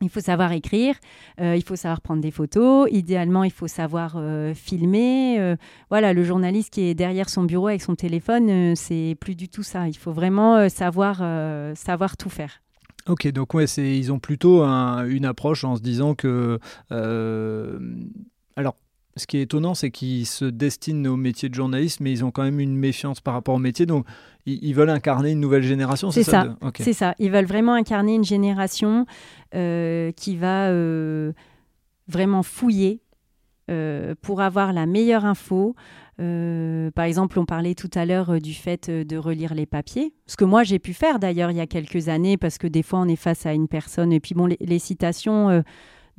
Il 0.01 0.09
faut 0.09 0.19
savoir 0.19 0.51
écrire, 0.51 0.95
euh, 1.39 1.55
il 1.55 1.63
faut 1.63 1.75
savoir 1.75 2.01
prendre 2.01 2.21
des 2.21 2.31
photos, 2.31 2.87
idéalement 2.91 3.43
il 3.43 3.51
faut 3.51 3.67
savoir 3.67 4.15
euh, 4.15 4.53
filmer. 4.53 5.39
Euh, 5.39 5.55
voilà, 5.89 6.13
le 6.13 6.23
journaliste 6.23 6.71
qui 6.71 6.81
est 6.81 6.95
derrière 6.95 7.29
son 7.29 7.43
bureau 7.43 7.67
avec 7.67 7.81
son 7.81 7.95
téléphone, 7.95 8.75
c'est 8.75 9.15
plus 9.19 9.35
du 9.35 9.47
tout 9.47 9.63
ça. 9.63 9.87
Il 9.87 9.97
faut 9.97 10.11
vraiment 10.11 10.67
savoir, 10.69 11.17
savoir 11.75 12.17
tout 12.17 12.29
faire. 12.29 12.61
Ok, 13.07 13.27
donc 13.29 13.53
ouais, 13.53 13.65
ils 13.65 14.11
ont 14.11 14.19
plutôt 14.19 14.63
une 14.63 15.25
approche 15.25 15.63
en 15.63 15.75
se 15.75 15.81
disant 15.81 16.15
que... 16.15 16.59
alors, 16.89 18.75
ce 19.17 19.27
qui 19.27 19.37
est 19.37 19.41
étonnant, 19.41 19.73
c'est 19.73 19.91
qu'ils 19.91 20.25
se 20.25 20.45
destinent 20.45 21.09
au 21.11 21.17
métier 21.17 21.49
de 21.49 21.55
journaliste, 21.55 21.99
mais 21.99 22.11
ils 22.11 22.23
ont 22.23 22.31
quand 22.31 22.43
même 22.43 22.59
une 22.59 22.75
méfiance 22.75 23.19
par 23.19 23.33
rapport 23.33 23.55
au 23.55 23.59
métier. 23.59 23.85
Donc, 23.85 24.05
ils, 24.45 24.73
veulent 24.73 24.89
incarner 24.89 25.31
une 25.31 25.39
nouvelle 25.39 25.63
génération, 25.63 26.11
c'est 26.11 26.23
ça 26.23 26.55
C'est 26.79 26.93
ça. 26.93 27.13
Ils 27.19 27.31
veulent 27.31 27.45
vraiment 27.45 27.73
incarner 27.73 28.15
une 28.15 28.23
génération 28.23 29.05
euh, 29.53 30.11
qui 30.13 30.37
va 30.37 30.69
euh, 30.69 31.33
vraiment 32.07 32.41
fouiller 32.41 33.01
euh, 33.69 34.15
pour 34.21 34.41
avoir 34.41 34.73
la 34.73 34.85
meilleure 34.85 35.25
info. 35.25 35.75
par 36.17 37.05
exemple, 37.05 37.37
on 37.37 37.45
parlait 37.45 37.75
tout 37.75 37.91
à 37.93 38.05
l'heure 38.05 38.39
du 38.39 38.53
fait 38.53 38.89
de 38.89 39.17
relire 39.17 39.53
les 39.53 39.65
papiers, 39.65 40.13
ce 40.25 40.37
que 40.37 40.45
moi 40.45 40.63
j'ai 40.63 40.79
pu 40.79 40.93
faire 40.93 41.19
d'ailleurs 41.19 41.51
il 41.51 41.57
y 41.57 41.61
a 41.61 41.67
quelques 41.67 42.07
années, 42.07 42.37
parce 42.37 42.57
que 42.57 42.67
des 42.67 42.83
fois 42.83 42.99
on 42.99 43.07
est 43.07 43.15
face 43.15 43.45
à 43.45 43.53
une 43.53 43.67
personne, 43.67 44.13
et 44.13 44.19
puis 44.19 44.35
bon, 44.35 44.47
les 44.59 44.79
citations 44.79 45.63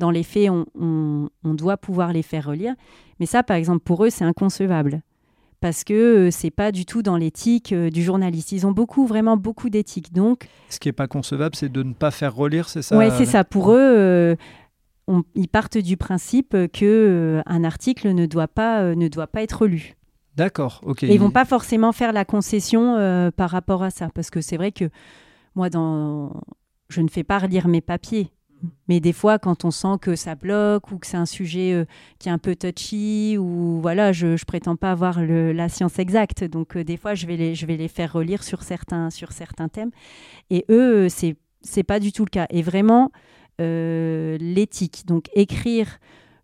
dans 0.03 0.11
les 0.11 0.25
faits, 0.25 0.51
on, 0.51 1.29
doit 1.45 1.77
pouvoir 1.77 2.13
les 2.13 2.23
faire 2.23 2.47
relire. 2.47 2.75
Mais 3.21 3.27
ça, 3.27 3.45
par 3.45 3.57
exemple, 3.57 3.85
pour 3.85 4.05
eux, 4.05 4.11
c'est 4.11 4.25
inconcevable. 4.25 5.01
Parce 5.61 5.85
que 5.85 5.95
euh, 5.95 6.31
c'est 6.33 6.51
pas 6.51 6.73
du 6.73 6.85
tout 6.87 7.03
dans 7.03 7.17
l'éthique 7.17 7.73
euh, 7.73 7.89
du 7.89 8.03
journaliste. 8.03 8.51
Ils 8.51 8.67
ont 8.67 8.73
beaucoup, 8.73 9.07
vraiment 9.07 9.37
beaucoup 9.37 9.71
d'éthique. 9.71 10.13
Donc, 10.13 10.49
ce 10.71 10.81
qui 10.81 10.89
est 10.89 10.93
pas 10.93 11.07
concevable, 11.07 11.55
c'est 11.55 11.71
de 11.71 11.85
ne 11.85 11.93
pas 11.93 12.11
faire 12.11 12.35
relire, 12.35 12.69
c'est 12.69 12.83
ça 12.83 12.99
Oui, 12.99 13.05
c'est 13.17 13.27
ça. 13.27 13.45
Pour 13.45 13.71
eux, 13.71 13.79
euh, 13.79 14.35
ils 15.37 15.47
partent 15.47 15.79
du 15.79 15.97
principe 15.97 16.57
que 16.73 17.41
un 17.47 17.63
article 17.63 18.13
ne 18.13 18.27
doit 18.27 18.49
pas, 18.49 18.97
ne 18.97 19.07
doit 19.07 19.29
pas 19.29 19.45
être 19.45 19.69
lu. 19.69 19.95
D'accord, 20.35 20.81
ok. 20.85 21.05
Et 21.05 21.15
ils 21.15 21.21
vont 21.21 21.31
pas 21.31 21.45
forcément 21.45 21.93
faire 21.93 22.13
la 22.13 22.25
concession 22.25 23.31
par 23.37 23.51
rapport 23.51 23.85
à 23.85 23.91
ça, 23.91 24.09
parce 24.13 24.31
que 24.31 24.41
c'est 24.41 24.57
vrai 24.57 24.73
que 24.73 24.87
moi, 25.55 25.71
dans... 25.71 26.33
je 26.89 27.03
ne 27.03 27.09
fais 27.09 27.23
pas 27.23 27.39
relire 27.39 27.69
mes 27.69 27.83
papiers. 27.83 28.33
Mais 28.89 29.01
des 29.01 29.13
fois, 29.13 29.39
quand 29.39 29.65
on 29.65 29.71
sent 29.71 29.99
que 30.01 30.17
ça 30.17 30.35
bloque 30.35 30.91
ou 30.91 30.99
que 30.99 31.07
c'est 31.07 31.17
un 31.17 31.27
sujet 31.27 31.73
euh, 31.73 31.85
qui 32.19 32.29
est 32.29 32.33
un 32.33 32.39
peu 32.39 32.55
touchy, 32.57 33.37
ou 33.39 33.81
voilà, 33.81 34.13
je 34.13 34.29
ne 34.29 34.45
prétends 34.47 34.77
pas 34.77 34.91
avoir 34.91 35.21
la 35.21 35.69
science 35.69 35.99
exacte. 35.99 36.45
Donc, 36.45 36.77
euh, 36.77 36.85
des 36.85 36.97
fois, 36.97 37.15
je 37.15 37.27
vais, 37.27 37.37
les, 37.37 37.55
je 37.55 37.67
vais 37.67 37.77
les 37.77 37.89
faire 37.89 38.13
relire 38.13 38.43
sur 38.43 38.63
certains, 38.63 39.11
sur 39.11 39.33
certains 39.33 39.69
thèmes. 39.69 39.91
Et 40.51 40.65
eux, 40.69 41.09
c'est 41.09 41.37
n'est 41.77 41.85
pas 41.85 42.01
du 42.01 42.13
tout 42.13 42.25
le 42.25 42.31
cas. 42.31 42.47
Et 42.51 42.63
vraiment, 42.63 43.13
euh, 43.61 44.37
l'éthique. 44.39 45.07
Donc, 45.07 45.29
écrire, 45.35 45.99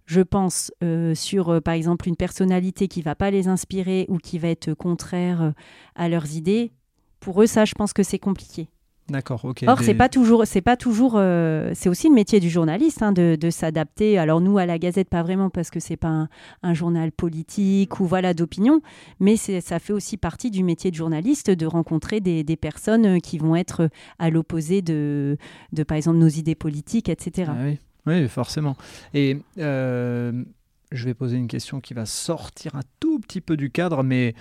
je 0.07 0.21
pense, 0.21 0.73
sur, 1.15 1.61
par 1.63 1.75
exemple, 1.75 2.09
une 2.09 2.17
personnalité 2.17 2.89
qui 2.89 3.03
va 3.03 3.15
pas 3.15 3.31
les 3.31 3.49
inspirer 3.49 4.07
ou 4.09 4.19
qui 4.19 4.39
va 4.39 4.49
être 4.49 4.73
contraire 4.75 5.53
à 5.97 6.09
leurs 6.09 6.35
idées, 6.35 6.73
pour 7.21 7.43
eux, 7.43 7.47
ça, 7.47 7.65
je 7.65 7.75
pense 7.75 7.93
que 7.93 8.03
c'est 8.03 8.19
compliqué. 8.19 8.69
D'accord, 9.09 9.43
ok. 9.45 9.65
Or, 9.67 9.81
c'est 9.81 9.95
pas 9.95 10.11
toujours, 10.11 10.47
c'est 10.47 10.61
pas 10.61 10.77
toujours, 10.77 11.15
euh, 11.17 11.73
c'est 11.75 11.89
aussi 11.89 12.09
le 12.09 12.15
métier 12.15 12.41
du 12.41 12.51
journaliste 12.51 13.03
hein, 13.03 13.13
de, 13.13 13.51
s'adapter. 13.51 14.19
Alors 14.19 14.41
nous, 14.43 14.59
à 14.59 14.67
la 14.67 14.79
Gazette, 14.79 15.09
pas 15.09 15.23
vraiment 15.23 15.49
parce 15.49 15.71
que 15.71 15.81
c'est 15.81 15.97
pas 15.97 16.29
un, 16.63 16.75
journal 16.75 17.11
politique 17.11 18.01
ou 18.01 18.07
voilà 18.07 18.35
d'opinion, 18.35 18.83
mais 19.19 19.37
ça 19.37 19.79
fait 19.79 19.95
aussi 19.95 20.19
partie 20.19 20.51
du 20.51 20.63
métier 20.63 20.91
de 20.91 20.97
journaliste 20.97 21.51
de 21.51 21.65
rencontrer 21.65 22.21
des, 22.21 22.45
personnes 22.57 23.07
euh, 23.07 23.19
qui 23.19 23.39
vont 23.39 23.57
être 23.57 23.89
à 24.19 24.31
l'opposé 24.31 24.83
de, 24.83 25.39
de, 25.73 25.83
par 25.85 25.97
exemple, 25.97 26.19
nos 26.19 26.29
idées 26.29 26.55
politiques, 26.55 27.09
etc. 27.09 27.53
Ah 27.55 27.63
oui. 27.65 27.79
oui, 28.07 28.29
forcément. 28.29 28.77
Et 29.15 29.39
euh, 29.59 30.45
je 30.93 31.05
vais 31.07 31.15
poser 31.15 31.39
une 31.39 31.49
question 31.49 31.81
qui 31.81 31.95
va 31.95 32.05
sortir 32.05 32.75
un 32.75 32.83
tout 33.01 33.21
petit 33.21 33.41
peu 33.41 33.57
du 33.57 33.71
cadre, 33.71 34.03
mais 34.03 34.35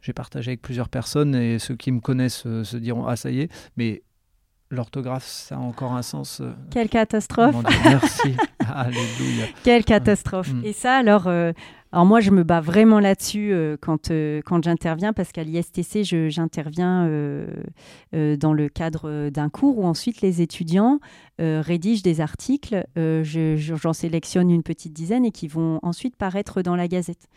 j'ai 0.00 0.14
partagé 0.14 0.50
avec 0.50 0.62
plusieurs 0.62 0.88
personnes 0.88 1.34
et 1.34 1.58
ceux 1.58 1.76
qui 1.76 1.92
me 1.92 2.00
connaissent 2.00 2.42
se 2.42 2.76
diront 2.76 3.06
ah 3.06 3.16
ça 3.16 3.30
y 3.30 3.40
est, 3.40 3.52
mais 3.76 4.02
l'orthographe, 4.70 5.26
ça 5.26 5.56
a 5.56 5.58
encore 5.58 5.92
un 5.92 6.02
sens. 6.02 6.40
Euh, 6.40 6.52
Quelle 6.70 6.88
catastrophe 6.88 7.56
Merci. 7.84 8.36
Alléluia. 8.58 9.46
Quelle 9.62 9.84
catastrophe. 9.84 10.52
Mm. 10.52 10.64
Et 10.64 10.72
ça, 10.72 10.96
alors, 10.96 11.26
euh, 11.26 11.52
alors 11.92 12.06
moi, 12.06 12.20
je 12.20 12.30
me 12.30 12.42
bats 12.42 12.60
vraiment 12.60 12.98
là-dessus 12.98 13.52
euh, 13.52 13.76
quand, 13.80 14.10
quand 14.44 14.64
j'interviens, 14.64 15.12
parce 15.12 15.32
qu'à 15.32 15.44
l'ISTC, 15.44 16.02
j'interviens 16.30 17.08
dans 18.12 18.52
le 18.52 18.68
cadre 18.68 19.30
d'un 19.30 19.48
cours 19.48 19.78
où 19.78 19.86
ensuite 19.86 20.20
les 20.20 20.42
étudiants 20.42 20.98
rédigent 21.38 22.02
des 22.02 22.20
articles. 22.20 22.84
J'en 22.96 23.92
sélectionne 23.92 24.50
une 24.50 24.62
petite 24.62 24.92
dizaine 24.92 25.24
et 25.24 25.30
qui 25.30 25.46
vont 25.46 25.78
ensuite 25.82 26.16
paraître 26.16 26.62
dans 26.62 26.74
la 26.74 26.88
Gazette. 26.88 27.28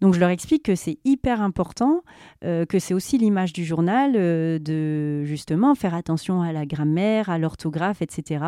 Donc 0.00 0.14
je 0.14 0.20
leur 0.20 0.30
explique 0.30 0.64
que 0.64 0.74
c'est 0.74 0.98
hyper 1.04 1.42
important, 1.42 2.02
euh, 2.44 2.64
que 2.64 2.78
c'est 2.78 2.94
aussi 2.94 3.18
l'image 3.18 3.52
du 3.52 3.64
journal, 3.64 4.12
euh, 4.16 4.58
de 4.58 5.24
justement 5.24 5.74
faire 5.74 5.94
attention 5.94 6.40
à 6.40 6.52
la 6.52 6.64
grammaire, 6.64 7.28
à 7.28 7.38
l'orthographe, 7.38 8.00
etc. 8.00 8.44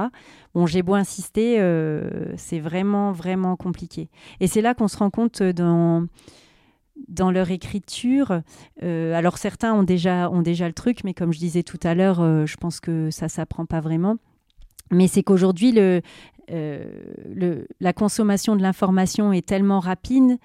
Bon, 0.54 0.66
j'ai 0.66 0.82
beau 0.82 0.94
insister, 0.94 1.60
euh, 1.60 2.32
c'est 2.36 2.60
vraiment, 2.60 3.12
vraiment 3.12 3.56
compliqué. 3.56 4.08
Et 4.40 4.46
c'est 4.46 4.62
là 4.62 4.74
qu'on 4.74 4.88
se 4.88 4.96
rend 4.96 5.10
compte 5.10 5.42
dans 5.42 6.06
dans 7.08 7.30
leur 7.30 7.50
écriture. 7.50 8.42
alors 8.80 9.38
certains 9.38 9.72
ont 9.72 9.82
déjà, 9.82 10.30
ont 10.30 10.42
déjà 10.42 10.68
le 10.68 10.74
truc, 10.74 11.04
mais 11.04 11.14
comme 11.14 11.32
je 11.32 11.38
disais 11.38 11.62
tout 11.62 11.80
à 11.82 11.94
l'heure, 11.94 12.46
je 12.46 12.56
pense 12.56 12.80
que 12.80 13.10
ça 13.10 13.28
s'apprend 13.28 13.64
pas 13.64 13.80
vraiment. 13.80 14.18
Mais 14.90 15.08
c'est 15.08 15.22
qu'aujourd'hui, 15.22 15.72
le, 15.72 16.02
le, 16.48 17.66
la 17.80 17.92
consommation 17.92 18.56
de 18.56 18.62
l'information 18.62 19.32
est 19.32 19.44
tellement 19.44 19.80
rapide 19.80 20.38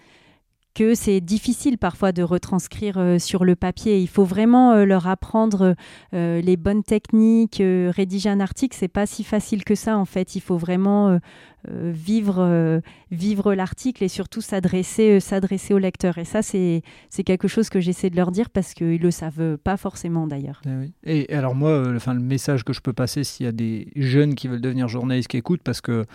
que 0.77 0.93
c'est 0.93 1.21
difficile 1.21 1.79
parfois 1.79 2.11
de 2.11 2.21
retranscrire 2.21 2.99
euh, 2.99 3.17
sur 3.17 3.45
le 3.45 3.55
papier. 3.55 3.99
Il 3.99 4.07
faut 4.07 4.25
vraiment 4.25 4.73
euh, 4.73 4.85
leur 4.85 5.07
apprendre 5.07 5.73
euh, 6.13 6.39
les 6.39 6.55
bonnes 6.55 6.83
techniques. 6.83 7.63
rédiger 7.63 8.29
un 8.29 8.39
article, 8.39 8.77
c'est 8.79 8.87
pas 8.87 9.07
si 9.07 9.23
facile 9.23 9.63
que 9.63 9.73
ça 9.73 9.97
en 9.97 10.05
fait. 10.05 10.35
Il 10.35 10.41
faut 10.41 10.57
vraiment 10.57 11.19
vivre, 11.67 12.81
vivre 13.11 13.53
l'article 13.53 14.03
et 14.03 14.07
surtout 14.07 14.41
s'adresser, 14.41 15.19
s'adresser 15.19 15.73
au 15.73 15.79
lecteur. 15.79 16.17
Et 16.17 16.25
ça, 16.25 16.41
c'est, 16.41 16.81
c'est 17.09 17.23
quelque 17.23 17.47
chose 17.47 17.69
que 17.69 17.79
j'essaie 17.79 18.09
de 18.09 18.15
leur 18.15 18.31
dire 18.31 18.49
parce 18.49 18.73
qu'ils 18.73 19.01
le 19.01 19.11
savent 19.11 19.57
pas 19.57 19.77
forcément 19.77 20.27
d'ailleurs. 20.27 20.61
Eh 21.05 21.25
et 21.25 21.33
alors 21.33 21.55
moi, 21.55 21.91
enfin, 21.95 22.13
le 22.13 22.21
message 22.21 22.63
que 22.63 22.73
je 22.73 22.81
peux 22.81 22.93
passer 22.93 23.23
s'il 23.23 23.45
y 23.45 23.49
a 23.49 23.51
des 23.51 23.87
jeunes 23.95 24.35
qui 24.35 24.47
veulent 24.47 24.61
devenir 24.61 24.87
journalistes 24.87 25.29
qui 25.29 25.37
écoutent, 25.37 25.63
parce 25.63 25.81
que 25.81 26.05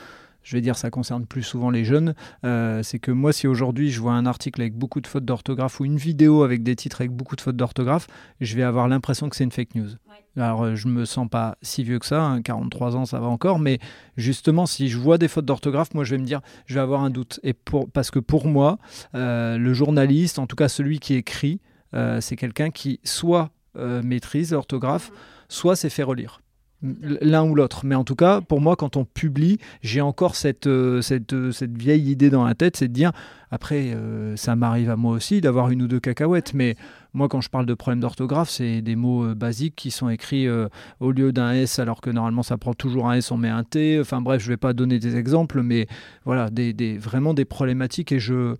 je 0.42 0.56
vais 0.56 0.60
dire 0.60 0.76
ça 0.76 0.90
concerne 0.90 1.26
plus 1.26 1.42
souvent 1.42 1.70
les 1.70 1.84
jeunes, 1.84 2.14
euh, 2.44 2.82
c'est 2.82 2.98
que 2.98 3.10
moi 3.10 3.32
si 3.32 3.46
aujourd'hui 3.46 3.90
je 3.90 4.00
vois 4.00 4.12
un 4.12 4.26
article 4.26 4.60
avec 4.60 4.74
beaucoup 4.74 5.00
de 5.00 5.06
fautes 5.06 5.24
d'orthographe 5.24 5.80
ou 5.80 5.84
une 5.84 5.96
vidéo 5.96 6.42
avec 6.42 6.62
des 6.62 6.76
titres 6.76 7.00
avec 7.00 7.12
beaucoup 7.12 7.36
de 7.36 7.40
fautes 7.40 7.56
d'orthographe, 7.56 8.06
je 8.40 8.56
vais 8.56 8.62
avoir 8.62 8.88
l'impression 8.88 9.28
que 9.28 9.36
c'est 9.36 9.44
une 9.44 9.52
fake 9.52 9.74
news. 9.74 9.90
Alors 10.36 10.64
euh, 10.64 10.74
je 10.74 10.88
me 10.88 11.04
sens 11.04 11.28
pas 11.28 11.56
si 11.62 11.84
vieux 11.84 11.98
que 11.98 12.06
ça, 12.06 12.38
43 12.44 12.96
hein, 12.96 13.00
ans 13.00 13.04
ça 13.04 13.20
va 13.20 13.26
encore, 13.26 13.58
mais 13.58 13.78
justement 14.16 14.66
si 14.66 14.88
je 14.88 14.98
vois 14.98 15.18
des 15.18 15.28
fautes 15.28 15.46
d'orthographe, 15.46 15.94
moi 15.94 16.04
je 16.04 16.12
vais 16.12 16.18
me 16.18 16.26
dire, 16.26 16.40
je 16.66 16.74
vais 16.74 16.80
avoir 16.80 17.02
un 17.02 17.10
doute. 17.10 17.40
Et 17.42 17.52
pour, 17.52 17.90
parce 17.90 18.10
que 18.10 18.18
pour 18.18 18.46
moi, 18.46 18.78
euh, 19.14 19.58
le 19.58 19.74
journaliste, 19.74 20.38
en 20.38 20.46
tout 20.46 20.56
cas 20.56 20.68
celui 20.68 20.98
qui 20.98 21.14
écrit, 21.14 21.60
c'est 22.20 22.36
quelqu'un 22.36 22.70
qui 22.70 23.00
soit 23.04 23.50
maîtrise 23.74 24.52
l'orthographe, 24.52 25.10
mhm. 25.10 25.16
soit 25.50 25.76
s'est 25.76 25.90
fait 25.90 26.02
relire 26.02 26.41
l'un 26.82 27.44
ou 27.44 27.54
l'autre. 27.54 27.84
Mais 27.84 27.94
en 27.94 28.04
tout 28.04 28.16
cas, 28.16 28.40
pour 28.40 28.60
moi, 28.60 28.76
quand 28.76 28.96
on 28.96 29.04
publie, 29.04 29.58
j'ai 29.82 30.00
encore 30.00 30.34
cette, 30.34 30.66
euh, 30.66 31.00
cette, 31.00 31.32
euh, 31.32 31.52
cette, 31.52 31.76
vieille 31.76 32.10
idée 32.10 32.30
dans 32.30 32.44
la 32.44 32.54
tête, 32.54 32.76
c'est 32.76 32.88
de 32.88 32.92
dire, 32.92 33.12
après, 33.50 33.92
euh, 33.94 34.36
ça 34.36 34.56
m'arrive 34.56 34.90
à 34.90 34.96
moi 34.96 35.14
aussi 35.14 35.40
d'avoir 35.40 35.70
une 35.70 35.82
ou 35.82 35.88
deux 35.88 36.00
cacahuètes, 36.00 36.54
mais 36.54 36.76
moi, 37.14 37.28
quand 37.28 37.40
je 37.40 37.50
parle 37.50 37.66
de 37.66 37.74
problème 37.74 38.00
d'orthographe, 38.00 38.50
c'est 38.50 38.80
des 38.82 38.96
mots 38.96 39.34
basiques 39.34 39.76
qui 39.76 39.90
sont 39.90 40.08
écrits 40.08 40.48
au 41.00 41.12
lieu 41.12 41.30
d'un 41.30 41.52
S, 41.52 41.78
alors 41.78 42.00
que 42.00 42.08
normalement, 42.08 42.42
ça 42.42 42.56
prend 42.56 42.72
toujours 42.72 43.10
un 43.10 43.14
S, 43.14 43.30
on 43.30 43.36
met 43.36 43.50
un 43.50 43.64
T. 43.64 44.00
Enfin 44.00 44.22
bref, 44.22 44.40
je 44.40 44.46
ne 44.46 44.52
vais 44.54 44.56
pas 44.56 44.72
donner 44.72 44.98
des 44.98 45.16
exemples, 45.16 45.62
mais 45.62 45.86
voilà, 46.24 46.48
des, 46.48 46.72
des, 46.72 46.96
vraiment 46.96 47.34
des 47.34 47.44
problématiques 47.44 48.12
et 48.12 48.18
je 48.18 48.56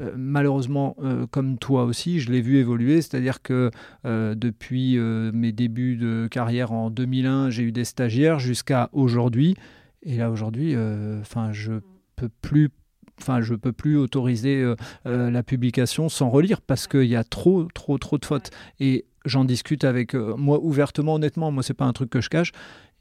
euh, 0.00 0.12
malheureusement, 0.16 0.96
euh, 1.02 1.26
comme 1.26 1.58
toi 1.58 1.84
aussi, 1.84 2.20
je 2.20 2.30
l'ai 2.30 2.40
vu 2.40 2.56
évoluer. 2.56 3.02
C'est-à-dire 3.02 3.42
que 3.42 3.70
euh, 4.04 4.34
depuis 4.34 4.98
mes 4.98 5.52
débuts 5.52 5.96
de 5.96 6.28
carrière 6.30 6.72
en 6.72 6.90
2001, 6.90 7.50
j'ai 7.50 7.64
eu 7.64 7.72
des 7.72 7.84
stagiaires 7.84 8.38
jusqu'à 8.38 8.88
aujourd'hui. 8.92 9.56
Et 10.02 10.16
là, 10.16 10.30
aujourd'hui, 10.30 10.74
enfin, 11.20 11.52
je 11.52 11.72
peux 12.16 12.30
plus 12.40 12.70
enfin 13.20 13.42
je 13.42 13.54
peux 13.54 13.72
plus 13.72 13.98
autoriser 13.98 14.74
la 15.04 15.42
publication 15.42 16.08
sans 16.08 16.30
relire 16.30 16.62
parce 16.62 16.86
qu'il 16.86 17.04
y 17.04 17.16
a 17.16 17.24
trop 17.24 17.64
trop 17.74 17.98
trop 17.98 18.16
de 18.16 18.24
fautes. 18.24 18.50
Et 18.78 19.04
j'en 19.26 19.44
discute 19.44 19.84
avec 19.84 20.14
moi 20.14 20.58
ouvertement 20.62 21.14
honnêtement. 21.14 21.50
Moi 21.50 21.62
c'est 21.62 21.74
pas 21.74 21.84
un 21.84 21.92
truc 21.92 22.08
que 22.08 22.22
je 22.22 22.30
cache. 22.30 22.52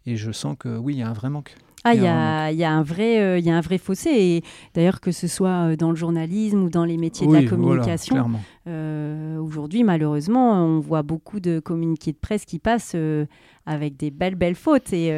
Et 0.05 0.17
je 0.17 0.31
sens 0.33 0.57
que 0.59 0.77
oui 0.77 0.95
il 0.95 0.99
y 0.99 1.03
a 1.03 1.09
un 1.09 1.13
vrai 1.13 1.29
manque 1.29 1.55
ah, 1.83 1.93
il 1.95 2.01
y, 2.01 2.07
a, 2.07 2.71
un 2.71 2.83
vrai, 2.83 3.21
euh, 3.21 3.39
y 3.39 3.49
a 3.49 3.55
un 3.55 3.61
vrai 3.61 3.77
fossé. 3.77 4.09
Et 4.09 4.43
d'ailleurs, 4.73 4.99
que 4.99 5.11
ce 5.11 5.27
soit 5.27 5.49
euh, 5.71 5.75
dans 5.75 5.91
le 5.91 5.95
journalisme 5.95 6.63
ou 6.63 6.69
dans 6.69 6.83
les 6.83 6.97
métiers 6.97 7.25
de 7.25 7.33
la 7.33 7.43
communication, 7.43 8.31
euh, 8.67 9.37
aujourd'hui, 9.37 9.83
malheureusement, 9.83 10.65
on 10.65 10.79
voit 10.79 11.03
beaucoup 11.03 11.39
de 11.39 11.59
communiqués 11.59 12.11
de 12.11 12.17
presse 12.17 12.45
qui 12.45 12.59
passent 12.59 12.95
avec 13.65 13.97
des 13.97 14.11
belles, 14.11 14.35
belles 14.35 14.55
fautes. 14.55 14.91
Et 14.91 15.09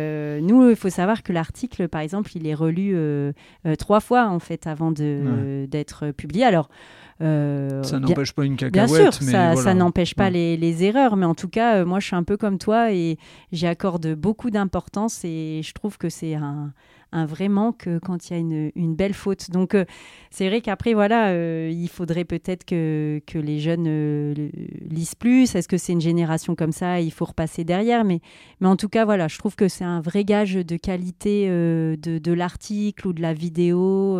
nous, 0.41 0.69
il 0.69 0.75
faut 0.75 0.89
savoir 0.89 1.23
que 1.23 1.33
l'article, 1.33 1.87
par 1.87 2.01
exemple, 2.01 2.31
il 2.35 2.45
est 2.45 2.53
relu 2.53 2.95
trois 3.79 3.99
fois, 3.99 4.27
en 4.27 4.39
fait, 4.39 4.67
avant 4.67 4.91
d'être 4.91 6.11
publié. 6.11 6.45
Alors, 6.45 6.69
euh, 7.21 7.83
ça 7.83 7.99
n'empêche 7.99 8.33
pas 8.33 8.45
une 8.45 8.57
cacahuète. 8.57 8.89
Bien 8.89 9.11
sûr, 9.11 9.13
ça, 9.13 9.73
n'empêche 9.73 10.15
pas 10.15 10.29
les, 10.29 10.83
erreurs, 10.83 11.15
mais 11.15 11.25
en 11.25 11.35
tout 11.35 11.49
cas, 11.49 11.77
euh, 11.77 11.85
moi, 11.85 11.99
je 11.99 12.07
suis 12.07 12.15
un 12.15 12.23
peu 12.23 12.37
comme 12.37 12.57
toi 12.57 12.91
et 12.91 13.17
j'y 13.51 13.67
accorde 13.67 14.15
beaucoup 14.15 14.49
d'importance 14.49 15.23
et 15.23 15.61
je 15.63 15.73
trouve 15.73 15.97
que 15.97 16.09
c'est 16.09 16.35
un, 16.35 16.73
vrai 17.13 17.49
manque 17.49 17.89
quand 18.03 18.29
il 18.29 18.33
y 18.33 18.35
a 18.35 18.71
une, 18.75 18.95
belle 18.95 19.13
faute. 19.13 19.51
Donc, 19.51 19.75
euh, 19.75 19.85
c'est 20.31 20.47
vrai 20.47 20.61
qu'après, 20.61 20.93
voilà, 20.93 21.33
il 21.69 21.89
faudrait 21.89 22.25
peut-être 22.25 22.65
que, 22.65 23.21
que, 23.27 23.37
les 23.37 23.59
jeunes 23.59 24.33
lisent 24.89 25.15
plus. 25.15 25.53
Est-ce 25.55 25.67
que 25.67 25.77
c'est 25.77 25.93
une 25.93 26.01
génération 26.01 26.55
comme 26.55 26.71
ça 26.71 27.01
Il 27.01 27.11
faut 27.11 27.25
repasser 27.25 27.63
derrière? 27.63 28.03
Mais, 28.03 28.21
mais 28.61 28.67
en 28.67 28.77
tout 28.77 28.89
cas, 28.89 29.05
voilà, 29.05 29.27
je 29.27 29.37
trouve 29.37 29.55
que 29.55 29.67
c'est 29.67 29.83
un 29.83 30.01
vrai 30.01 30.23
gage 30.23 30.53
de 30.53 30.77
qualité 30.77 31.47
de, 31.49 31.97
de 31.97 32.31
l'article 32.33 33.07
ou 33.07 33.13
de 33.13 33.21
la 33.21 33.33
vidéo. 33.33 34.17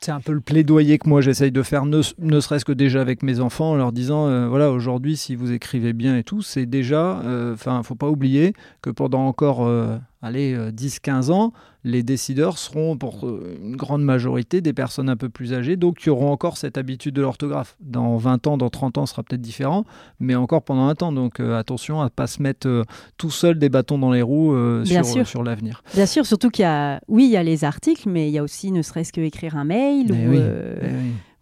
C'est 0.00 0.12
un 0.12 0.20
peu 0.20 0.32
le 0.32 0.40
plaidoyer 0.40 0.98
que 0.98 1.08
moi 1.08 1.20
j'essaye 1.20 1.50
de 1.50 1.62
faire, 1.62 1.84
ne, 1.84 2.02
serait-ce 2.02 2.64
que 2.64 2.72
déjà 2.72 3.00
avec 3.00 3.22
mes 3.22 3.40
enfants, 3.40 3.72
en 3.72 3.76
leur 3.76 3.92
disant 3.92 4.28
euh, 4.28 4.48
voilà, 4.48 4.70
aujourd'hui, 4.70 5.16
si 5.16 5.34
vous 5.34 5.52
écrivez 5.52 5.92
bien 5.92 6.16
et 6.16 6.22
tout, 6.22 6.42
c'est 6.42 6.66
déjà, 6.66 7.20
euh, 7.20 7.54
enfin, 7.54 7.82
faut 7.82 7.96
pas 7.96 8.08
oublier 8.08 8.54
que 8.82 8.90
pendant 8.90 9.26
encore 9.26 9.66
euh, 9.66 9.98
allez, 10.22 10.56
10-15 10.56 11.30
euh, 11.30 11.32
ans, 11.32 11.52
les 11.84 12.02
décideurs 12.02 12.58
seront 12.58 12.96
pour 12.96 13.26
euh, 13.26 13.56
une 13.62 13.76
grande 13.76 14.02
majorité 14.02 14.60
des 14.60 14.72
personnes 14.72 15.08
un 15.08 15.16
peu 15.16 15.28
plus 15.28 15.54
âgées, 15.54 15.76
donc 15.76 15.98
qui 15.98 16.10
auront 16.10 16.30
encore 16.30 16.56
cette 16.56 16.76
habitude 16.76 17.14
de 17.14 17.22
l'orthographe. 17.22 17.76
Dans 17.80 18.16
20 18.16 18.46
ans, 18.46 18.58
dans 18.58 18.68
30 18.68 18.98
ans, 18.98 19.06
ce 19.06 19.12
sera 19.12 19.22
peut-être 19.22 19.40
différent, 19.40 19.84
mais 20.20 20.34
encore 20.34 20.62
pendant 20.62 20.88
un 20.88 20.94
temps. 20.94 21.12
Donc 21.12 21.40
euh, 21.40 21.58
attention 21.58 22.00
à 22.00 22.04
ne 22.04 22.08
pas 22.08 22.26
se 22.26 22.42
mettre 22.42 22.84
tout 23.16 23.30
seul 23.30 23.58
des 23.58 23.68
bâtons 23.68 23.98
dans 23.98 24.12
les 24.12 24.22
roues 24.22 24.54
sur, 24.84 25.26
sur 25.26 25.42
l'avenir. 25.42 25.82
Bien 25.94 26.06
sûr, 26.06 26.26
surtout 26.26 26.50
qu'il 26.50 26.62
y 26.62 26.66
a, 26.66 27.00
oui, 27.08 27.24
il 27.24 27.30
y 27.30 27.36
a 27.36 27.42
les 27.42 27.64
articles, 27.64 28.08
mais 28.08 28.28
il 28.28 28.32
y 28.32 28.38
a 28.38 28.42
aussi 28.42 28.72
ne 28.72 28.82
serait-ce 28.82 29.12
que 29.12 29.20
écrire 29.20 29.56
un 29.56 29.64
mail. 29.64 30.12
ou, 30.12 30.30
oui, 30.30 30.40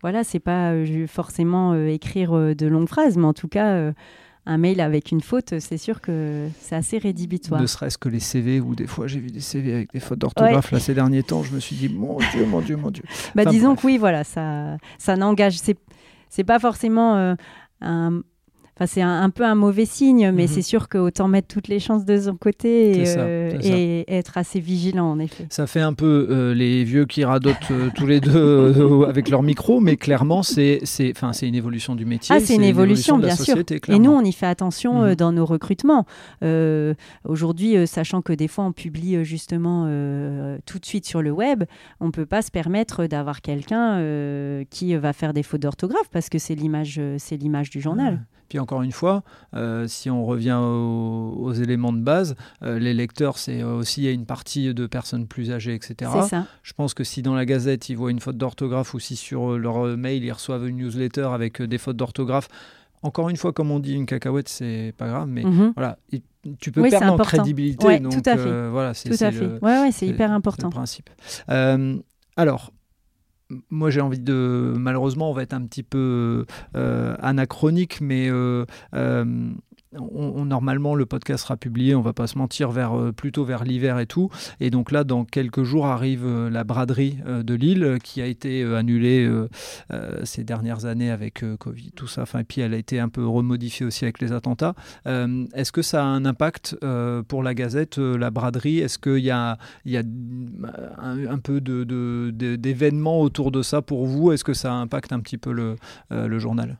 Voilà, 0.02 0.24
c'est 0.24 0.40
pas 0.40 0.72
forcément 1.06 1.74
écrire 1.74 2.32
de 2.32 2.66
longues 2.66 2.88
phrases, 2.88 3.16
mais 3.16 3.26
en 3.26 3.34
tout 3.34 3.48
cas 3.48 3.92
un 4.46 4.58
mail 4.58 4.80
avec 4.80 5.10
une 5.10 5.20
faute, 5.20 5.58
c'est 5.58 5.76
sûr 5.76 6.00
que 6.00 6.48
c'est 6.60 6.76
assez 6.76 6.98
rédhibitoire. 6.98 7.60
Ne 7.60 7.66
serait-ce 7.66 7.98
que 7.98 8.08
les 8.08 8.20
CV, 8.20 8.60
ou 8.60 8.74
des 8.74 8.86
fois 8.86 9.06
j'ai 9.06 9.18
vu 9.18 9.30
des 9.30 9.40
CV 9.40 9.74
avec 9.74 9.92
des 9.92 10.00
fautes 10.00 10.20
d'orthographe 10.20 10.70
là 10.70 10.80
ces 10.80 10.94
derniers 10.94 11.22
temps, 11.22 11.42
je 11.42 11.52
me 11.52 11.60
suis 11.60 11.76
dit 11.76 11.88
mon 11.88 12.18
Dieu, 12.32 12.46
mon 12.46 12.60
Dieu, 12.60 12.76
mon 12.76 12.90
Dieu. 12.90 13.02
Bah, 13.34 13.44
disons 13.44 13.74
que 13.74 13.86
oui, 13.86 13.98
voilà, 13.98 14.24
ça, 14.24 14.76
ça 14.98 15.16
n'engage, 15.16 15.58
c'est 16.28 16.44
pas 16.44 16.58
forcément 16.58 17.16
euh, 17.16 17.34
un 17.80 18.22
Enfin, 18.78 18.86
c'est 18.86 19.00
un, 19.00 19.30
peu 19.30 19.42
un 19.42 19.54
mauvais 19.54 19.86
signe, 19.86 20.30
mais 20.32 20.42
mhm. 20.42 20.48
c'est 20.48 20.60
sûr 20.60 20.90
qu'autant 20.90 21.28
mettre 21.28 21.48
toutes 21.48 21.68
les 21.68 21.80
chances 21.80 22.04
de 22.04 22.18
son 22.18 22.36
côté 22.36 23.00
et, 23.00 23.04
euh, 23.16 24.04
être 24.06 24.36
assez 24.36 24.60
vigilant, 24.60 25.06
en 25.06 25.18
effet. 25.18 25.46
Ça 25.48 25.66
fait 25.66 25.80
un 25.80 25.94
peu 25.94 26.26
euh, 26.28 26.52
les 26.52 26.84
vieux 26.84 27.06
qui 27.06 27.24
radotent 27.24 27.56
euh, 27.70 27.88
tous 27.94 28.06
les 28.06 28.20
deux 28.20 28.74
avec 29.08 29.30
leur 29.30 29.42
micro, 29.42 29.80
mais 29.80 29.96
clairement, 29.96 30.42
c'est 30.42 30.82
une 31.40 31.54
évolution 31.54 31.94
du 31.94 32.04
métier. 32.04 32.36
Ah, 32.36 32.40
c'est 32.40 32.56
une, 32.56 32.64
évolution, 32.64 33.16
bien 33.16 33.34
sûr. 33.34 33.56
Et 33.88 33.98
nous, 33.98 34.10
on 34.10 34.22
y 34.22 34.32
fait 34.32 34.46
attention 34.46 35.06
mhm. 35.06 35.14
dans 35.14 35.32
nos 35.32 35.46
recrutements. 35.46 36.04
Aujourd'hui, 37.24 37.86
sachant 37.86 38.20
que 38.20 38.34
des 38.34 38.48
fois, 38.48 38.64
on 38.64 38.72
publie 38.72 39.24
justement 39.24 39.84
tout 40.66 40.78
de 40.78 40.84
suite 40.84 41.06
sur 41.06 41.22
le 41.22 41.30
web, 41.30 41.64
on 42.00 42.06
ne 42.06 42.12
peut 42.12 42.26
pas 42.26 42.42
se 42.42 42.50
permettre 42.50 43.06
d'avoir 43.06 43.40
quelqu'un 43.40 44.02
qui 44.68 44.94
va 44.96 45.14
faire 45.14 45.32
des 45.32 45.42
fautes 45.42 45.62
d'orthographe 45.62 46.10
parce 46.12 46.28
que 46.28 46.38
c'est 46.38 46.54
l'image 46.54 47.00
du 47.70 47.80
journal. 47.80 48.20
Puis 48.48 48.58
encore 48.58 48.82
une 48.82 48.92
fois, 48.92 49.22
euh, 49.54 49.86
si 49.88 50.10
on 50.10 50.24
revient 50.24 50.58
aux, 50.60 51.52
éléments 51.52 51.92
de 51.92 52.00
base, 52.00 52.36
euh, 52.62 52.78
les 52.78 52.94
lecteurs, 52.94 53.38
c'est 53.38 53.62
aussi 53.62 54.12
une 54.12 54.26
partie 54.26 54.72
de 54.72 54.86
personnes 54.86 55.26
plus 55.26 55.50
âgées, 55.50 55.74
etc. 55.74 56.10
Ça. 56.28 56.46
Je 56.62 56.72
pense 56.72 56.94
que 56.94 57.04
si 57.04 57.22
dans 57.22 57.34
la 57.34 57.44
Gazette, 57.44 57.88
ils 57.88 57.96
voient 57.96 58.10
une 58.10 58.20
faute 58.20 58.36
d'orthographe 58.36 58.94
ou 58.94 58.98
si 58.98 59.16
sur 59.16 59.52
euh, 59.52 59.58
leur 59.58 59.96
mail, 59.96 60.24
ils 60.24 60.32
reçoivent 60.32 60.68
une 60.68 60.76
newsletter 60.76 61.28
avec 61.32 61.62
des 61.62 61.78
fautes 61.78 61.96
d'orthographe, 61.96 62.48
encore 63.02 63.28
une 63.28 63.36
fois, 63.36 63.52
comme 63.52 63.70
on 63.70 63.78
dit, 63.78 63.94
une 63.94 64.06
cacahuète, 64.06 64.48
c'est 64.48 64.94
pas 64.96 65.06
grave, 65.06 65.28
mais 65.28 65.44
mhm. 65.44 65.72
voilà, 65.76 65.98
tu 66.58 66.72
peux 66.72 66.82
perdre 66.82 67.12
en 67.12 67.18
crédibilité. 67.18 68.00
donc, 68.00 68.12
tout 68.12 68.30
à 68.30 68.36
fait. 68.36 68.68
voilà, 68.68 68.94
c'est 68.94 69.10
ouais, 69.62 69.92
c'est 69.92 70.06
hyper 70.06 70.32
important. 70.32 70.68
Le 70.68 70.72
principe. 70.72 71.10
alors, 72.36 72.72
moi 73.70 73.90
j'ai 73.90 74.00
envie 74.00 74.18
de 74.18 74.74
malheureusement 74.76 75.30
on 75.30 75.32
va 75.32 75.42
être 75.42 75.52
un 75.54 75.62
petit 75.62 75.82
peu 75.82 76.46
euh, 76.76 77.16
anachronique 77.20 78.00
mais 78.00 78.28
euh, 78.28 78.64
euh, 78.94 79.50
normalement, 79.98 80.94
le 80.94 81.06
podcast 81.06 81.44
sera 81.44 81.56
publié, 81.56 81.94
on 81.94 82.00
va 82.00 82.12
pas 82.12 82.26
se 82.26 82.38
mentir, 82.38 82.70
euh, 82.76 83.12
plutôt 83.12 83.44
vers 83.44 83.64
l'hiver 83.64 83.98
et 83.98 84.06
tout. 84.06 84.30
Et 84.60 84.70
donc 84.70 84.92
là, 84.92 85.04
dans 85.04 85.24
quelques 85.24 85.62
jours, 85.62 85.86
arrive 85.86 86.24
euh, 86.24 86.50
la 86.50 86.64
braderie 86.64 87.18
euh, 87.26 87.42
de 87.42 87.54
Lille 87.54 87.98
qui 88.02 88.20
a 88.22 88.26
été 88.26 88.64
annulée 88.64 89.28
ces 90.24 90.44
dernières 90.44 90.84
années 90.84 91.10
avec 91.10 91.44
Covid, 91.58 91.92
tout 91.92 92.06
ça. 92.06 92.22
Enfin, 92.22 92.40
et 92.40 92.44
puis 92.44 92.60
elle 92.60 92.74
a 92.74 92.76
été 92.76 92.98
un 92.98 93.08
peu 93.08 93.26
remodifiée 93.26 93.86
aussi 93.86 94.04
avec 94.04 94.20
les 94.20 94.32
attentats. 94.32 94.74
Est-ce 95.04 95.72
que 95.72 95.82
ça 95.82 96.02
a 96.02 96.06
un 96.06 96.24
impact 96.24 96.76
pour 97.28 97.42
la 97.42 97.54
Gazette, 97.54 97.98
la 97.98 98.30
braderie? 98.30 98.78
Est-ce 98.78 98.98
qu'il 98.98 99.24
y 99.24 99.30
a, 99.30 99.58
un, 99.86 101.38
peu 101.38 101.60
d'événements 101.60 103.20
autour 103.20 103.50
de 103.50 103.62
ça 103.62 103.82
pour 103.82 104.06
vous? 104.06 104.32
Est-ce 104.32 104.44
que 104.44 104.54
ça 104.54 104.72
impacte 104.72 105.12
un 105.12 105.20
petit 105.20 105.38
peu 105.38 105.52
le 105.52 106.38
journal? 106.38 106.78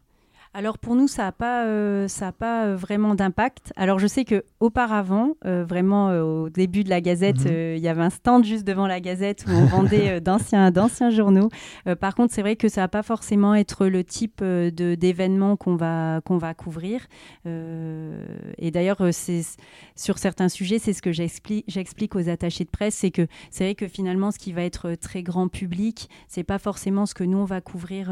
Alors 0.57 0.79
pour 0.79 0.95
nous, 0.95 1.07
ça 1.07 1.25
n'a 1.25 1.33
pas, 1.33 1.67
euh, 1.67 2.09
ça 2.09 2.29
a 2.29 2.33
pas 2.33 2.65
euh, 2.65 2.77
vraiment 2.77 3.15
d'impact. 3.15 3.75
Alors 3.77 3.99
je 3.99 4.07
sais 4.07 4.25
que 4.25 4.43
auparavant, 4.59 5.33
euh, 5.45 5.67
vraiment 5.69 6.09
au 6.09 6.49
début 6.49 6.83
de 6.83 6.89
la 6.89 7.03
Gazette, 7.03 7.45
mhm. 7.45 7.77
il 7.77 7.83
y 7.83 7.89
avait 7.89 8.03
un 8.03 8.09
stand 8.09 8.43
juste 8.43 8.65
devant 8.65 8.87
la 8.87 9.01
Gazette 9.01 9.45
où 9.47 9.51
on 9.51 9.67
vendait 9.67 10.19
d'anciens, 10.23 10.71
d'anciens 10.71 11.11
journaux. 11.11 11.51
par 12.01 12.15
contre, 12.15 12.33
c'est 12.33 12.41
vrai 12.41 12.57
que 12.57 12.69
ça 12.69 12.81
va 12.81 12.89
pas 12.89 13.03
forcément 13.03 13.55
être 13.55 13.87
le 13.87 14.03
type 14.03 14.43
de 14.43 14.95
d'événement 14.95 15.57
qu'on 15.57 15.77
va 15.77 16.23
qu'on 16.25 16.39
va 16.39 16.55
couvrir. 16.55 17.07
et 17.45 18.71
d'ailleurs, 18.71 19.03
c'est 19.13 19.43
sur 19.95 20.17
certains 20.17 20.49
sujets, 20.49 20.79
c'est 20.79 20.95
ce 20.95 21.03
que 21.03 21.13
j'explique, 21.13 21.67
j'explique 21.69 22.17
aux 22.17 22.31
attachés 22.31 22.65
de 22.65 22.71
presse, 22.71 22.95
c'est 22.95 23.11
que 23.11 23.27
c'est 23.51 23.65
vrai 23.65 23.75
que 23.75 23.89
finalement, 23.89 24.31
ce 24.31 24.39
qui 24.39 24.53
va 24.53 24.63
être 24.63 24.95
très 24.95 25.23
grand 25.23 25.49
public, 25.49 26.09
c'est 26.29 26.45
pas 26.45 26.59
forcément 26.59 27.05
ce 27.05 27.15
que 27.15 27.25
nous 27.25 27.39
on 27.39 27.45
va 27.45 27.61
couvrir 27.61 28.11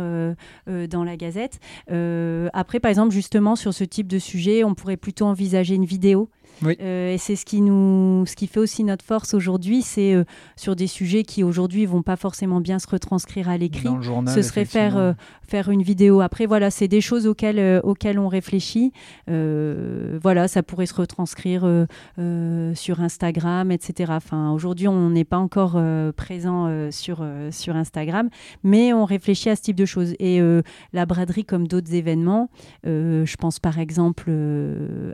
dans 0.66 1.05
la 1.05 1.16
Gazette. 1.16 1.59
Euh, 1.90 2.34
après, 2.53 2.80
par 2.80 2.91
exemple, 2.91 3.12
justement, 3.12 3.57
sur 3.57 3.74
ce 3.74 3.85
type 3.85 4.07
de 4.07 4.18
sujet, 4.18 4.64
on 4.64 4.74
pourrait 4.74 4.97
plutôt 4.97 5.26
envisager 5.26 5.74
une 5.74 5.85
vidéo 5.85 6.30
euh, 6.63 7.13
et 7.13 7.19
c'est 7.19 7.37
ce 7.37 7.45
qui 7.45 7.61
nous, 7.61 8.25
ce 8.27 8.37
qui 8.37 8.47
fait 8.47 8.61
aussi 8.61 8.85
notre 8.85 9.05
force 9.05 9.35
aujourd'hui, 9.35 9.83
c'est 9.83 10.15
euh, 10.15 10.25
sur 10.57 10.77
des 10.77 10.87
sujets 10.87 11.23
qui 11.23 11.43
aujourd'hui 11.43 11.87
vont 11.87 12.03
pas 12.03 12.17
forcément 12.17 12.61
bien 12.61 12.79
se 12.79 12.89
retranscrire 12.89 13.49
à 13.49 13.57
l'écrit. 13.57 13.89
Ce 14.35 14.43
serait 14.43 14.65
faire 14.65 14.97
euh, 14.97 15.13
faire 15.47 15.69
une 15.71 15.83
vidéo. 15.83 16.21
Après, 16.21 16.47
voilà, 16.47 16.71
c'est 16.71 16.89
des 16.89 17.01
choses 17.01 17.27
auxquelles 17.27 17.81
auxquelles 17.85 18.19
on 18.19 18.29
réfléchit. 18.29 18.93
voilà, 19.27 20.49
ça 20.49 20.63
pourrait 20.63 20.87
se 20.87 20.95
retranscrire 20.95 21.87
sur 22.75 23.01
Instagram, 23.01 23.71
etc. 23.71 24.13
Enfin, 24.17 24.53
aujourd'hui, 24.53 24.89
on 24.89 25.11
n'est 25.11 25.25
pas 25.25 25.39
encore 25.39 25.81
présent 26.17 26.91
sur 26.91 27.25
sur 27.51 27.77
Instagram, 27.77 28.29
mais 28.63 28.93
on 28.93 29.05
réfléchit 29.05 29.51
à 29.51 29.57
ce 29.57 29.63
type 29.63 29.77
de 29.77 29.85
choses. 29.85 30.15
Et 30.19 30.41
la 30.93 31.07
braderie, 31.07 31.45
comme 31.45 31.69
d'autres 31.69 31.95
événements, 31.95 32.49
je 32.85 33.37
pense 33.37 33.59
par 33.59 33.79
exemple 33.79 34.31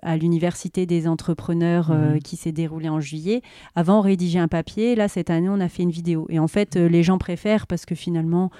à 0.03 0.17
l'université 0.17 0.87
des 0.87 1.09
entreprises 1.09 1.30
entrepreneur 1.31 1.91
euh, 1.91 2.15
mhm. 2.15 2.21
qui 2.21 2.37
s'est 2.37 2.53
déroulé 2.53 2.89
en 2.89 3.01
juillet. 3.01 3.43
Avant, 3.75 3.99
on 3.99 4.03
rédigeait 4.03 4.39
un 4.39 4.49
papier. 4.49 4.95
Là, 4.95 5.09
cette 5.09 5.31
année, 5.31 5.49
on 5.49 5.61
a 5.61 5.69
fait 5.69 5.83
une 5.83 5.91
vidéo. 5.91 6.27
Et 6.29 6.39
en 6.39 6.49
fait, 6.49 6.77
euh, 6.77 6.89
les 6.89 7.03
gens 7.03 7.19
préfèrent 7.19 7.67
parce 7.67 7.87
que 7.87 7.95
finalement, 7.95 8.51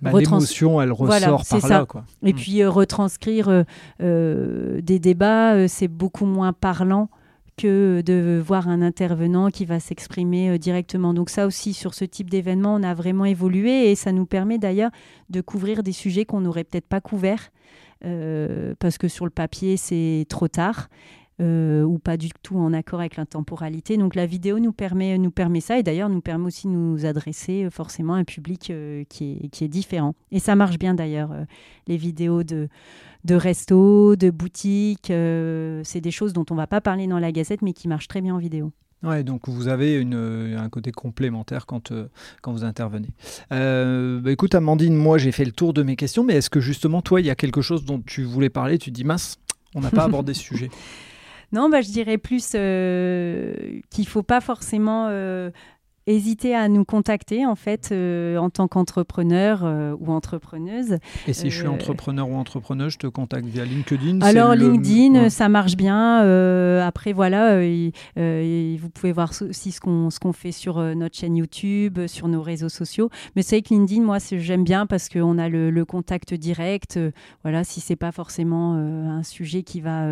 bah, 0.00 0.10
L'émotion, 0.18 0.80
elle 0.82 0.92
ressort 0.92 1.44
par 1.48 1.68
là. 1.68 1.84
Quoi. 1.86 2.04
Et 2.24 2.32
mm. 2.32 2.36
puis, 2.36 2.62
euh, 2.62 2.70
retranscrire 2.70 3.64
des 4.00 4.98
débats, 4.98 5.68
c'est 5.68 5.88
beaucoup 5.88 6.26
moins 6.26 6.52
parlant 6.52 7.08
que 7.56 8.02
de 8.04 8.42
voir 8.44 8.68
un 8.68 8.82
intervenant 8.82 9.50
qui 9.50 9.64
va 9.64 9.78
s'exprimer 9.78 10.58
directement. 10.58 11.14
Donc 11.14 11.28
ça 11.28 11.46
aussi, 11.46 11.74
sur 11.74 11.94
ce 11.94 12.04
type 12.04 12.30
d'événement, 12.30 12.74
on 12.74 12.82
a 12.82 12.94
vraiment 12.94 13.26
évolué 13.26 13.90
et 13.90 13.94
ça 13.94 14.10
nous 14.10 14.26
permet 14.26 14.58
d'ailleurs 14.58 14.90
de 15.28 15.40
couvrir 15.40 15.82
des 15.82 15.92
sujets 15.92 16.24
qu'on 16.24 16.40
n'aurait 16.40 16.64
peut-être 16.64 16.88
pas 16.88 17.00
couverts. 17.00 17.52
parce 18.80 18.98
que 18.98 19.06
sur 19.06 19.24
le 19.24 19.30
papier, 19.30 19.76
c'est 19.76 20.26
trop 20.28 20.48
tard. 20.48 20.88
Euh, 21.40 21.82
ou 21.82 21.98
pas 21.98 22.18
du 22.18 22.28
tout 22.42 22.58
en 22.58 22.74
accord 22.74 23.00
avec 23.00 23.16
la 23.16 23.24
temporalité. 23.24 23.96
Donc 23.96 24.14
la 24.14 24.26
vidéo 24.26 24.58
nous 24.58 24.72
permet, 24.72 25.16
nous 25.16 25.30
permet 25.30 25.60
ça 25.60 25.78
et 25.78 25.82
d'ailleurs 25.82 26.10
nous 26.10 26.20
permet 26.20 26.46
aussi 26.46 26.66
de 26.66 26.72
nous 26.72 27.06
adresser 27.06 27.64
euh, 27.64 27.70
forcément 27.70 28.14
à 28.14 28.18
un 28.18 28.24
public 28.24 28.70
euh, 28.70 29.04
qui, 29.08 29.40
est, 29.42 29.48
qui 29.48 29.64
est 29.64 29.68
différent. 29.68 30.14
Et 30.30 30.38
ça 30.38 30.56
marche 30.56 30.78
bien 30.78 30.92
d'ailleurs, 30.92 31.30
les 31.88 31.96
vidéos 31.96 32.42
de, 32.42 32.68
de 33.24 33.34
resto, 33.34 34.14
de 34.14 34.28
boutique, 34.30 35.06
c'est 35.08 36.00
des 36.00 36.10
choses 36.10 36.34
dont 36.34 36.44
on 36.50 36.54
va 36.54 36.66
pas 36.66 36.82
parler 36.82 37.06
dans 37.06 37.18
la 37.18 37.32
gazette 37.32 37.62
mais 37.62 37.72
qui 37.72 37.88
marchent 37.88 38.08
très 38.08 38.20
bien 38.20 38.34
en 38.34 38.38
vidéo. 38.38 38.70
Ouais, 39.02 39.24
donc 39.24 39.48
vous 39.48 39.68
avez 39.68 39.94
une, 39.94 40.14
un 40.56 40.68
côté 40.68 40.92
complémentaire 40.92 41.66
quand, 41.66 41.92
quand 42.42 42.52
vous 42.52 42.64
intervenez. 42.64 43.08
bah 43.50 44.30
écoute, 44.30 44.54
Amandine, 44.54 44.94
moi 44.94 45.18
j'ai 45.18 45.32
fait 45.32 45.46
le 45.46 45.52
tour 45.52 45.72
de 45.72 45.82
mes 45.82 45.96
questions, 45.96 46.24
mais 46.24 46.34
est-ce 46.34 46.50
que 46.50 46.60
justement, 46.60 47.00
toi, 47.00 47.20
il 47.20 47.26
y 47.26 47.30
a 47.30 47.34
quelque 47.34 47.62
chose 47.62 47.84
dont 47.84 48.00
tu 48.00 48.22
voulais 48.22 48.50
parler? 48.50 48.78
Tu 48.78 48.90
dis, 48.90 49.04
mince, 49.04 49.38
on 49.74 49.80
n'a 49.80 49.90
pas 49.90 50.04
abordé 50.04 50.34
ce 50.34 50.42
sujet. 50.42 50.70
Non, 51.52 51.68
bah, 51.68 51.82
je 51.82 51.90
dirais 51.90 52.18
plus 52.18 52.52
euh, 52.54 53.80
qu'il 53.90 54.08
faut 54.08 54.22
pas 54.22 54.40
forcément 54.40 55.08
euh, 55.10 55.50
hésiter 56.06 56.54
à 56.54 56.68
nous 56.68 56.84
contacter 56.84 57.46
en 57.46 57.54
fait 57.54 57.90
euh, 57.92 58.36
en 58.36 58.50
tant 58.50 58.68
qu'entrepreneur 58.68 59.60
euh, 59.64 59.94
ou 60.00 60.10
entrepreneuse. 60.10 60.98
Et 61.28 61.32
si 61.32 61.50
je 61.50 61.58
suis 61.58 61.66
euh, 61.66 61.70
entrepreneur 61.70 62.28
ou 62.28 62.34
entrepreneuse, 62.34 62.92
je 62.92 62.98
te 62.98 63.06
contacte 63.06 63.46
via 63.46 63.64
LinkedIn 63.64 64.20
Alors 64.20 64.54
LinkedIn, 64.54 65.30
ça 65.30 65.48
marche 65.48 65.76
bien. 65.76 66.18
après 66.80 67.12
voilà, 67.12 67.60
vous 67.60 68.90
pouvez 68.90 69.12
voir 69.12 69.32
aussi 69.48 69.72
ce 69.72 69.80
qu'on 69.80 70.10
ce 70.10 70.18
qu'on 70.18 70.32
fait 70.32 70.52
sur 70.52 70.78
notre 70.94 71.16
chaîne 71.16 71.36
YouTube, 71.36 72.06
sur 72.06 72.28
nos 72.28 72.42
réseaux 72.42 72.68
sociaux. 72.68 73.10
Mais 73.36 73.42
c'est 73.42 73.62
que 73.62 73.72
LinkedIn, 73.72 74.02
moi 74.02 74.18
j'aime 74.32 74.64
bien 74.64 74.86
parce 74.86 75.08
qu'on 75.08 75.38
a 75.38 75.48
le, 75.48 75.82
contact 75.84 76.34
direct. 76.34 76.98
voilà, 77.42 77.64
si 77.64 77.80
c'est 77.80 77.96
pas 77.96 78.12
forcément 78.12 78.74
un 78.74 79.22
sujet 79.22 79.62
qui 79.62 79.80
va 79.80 80.06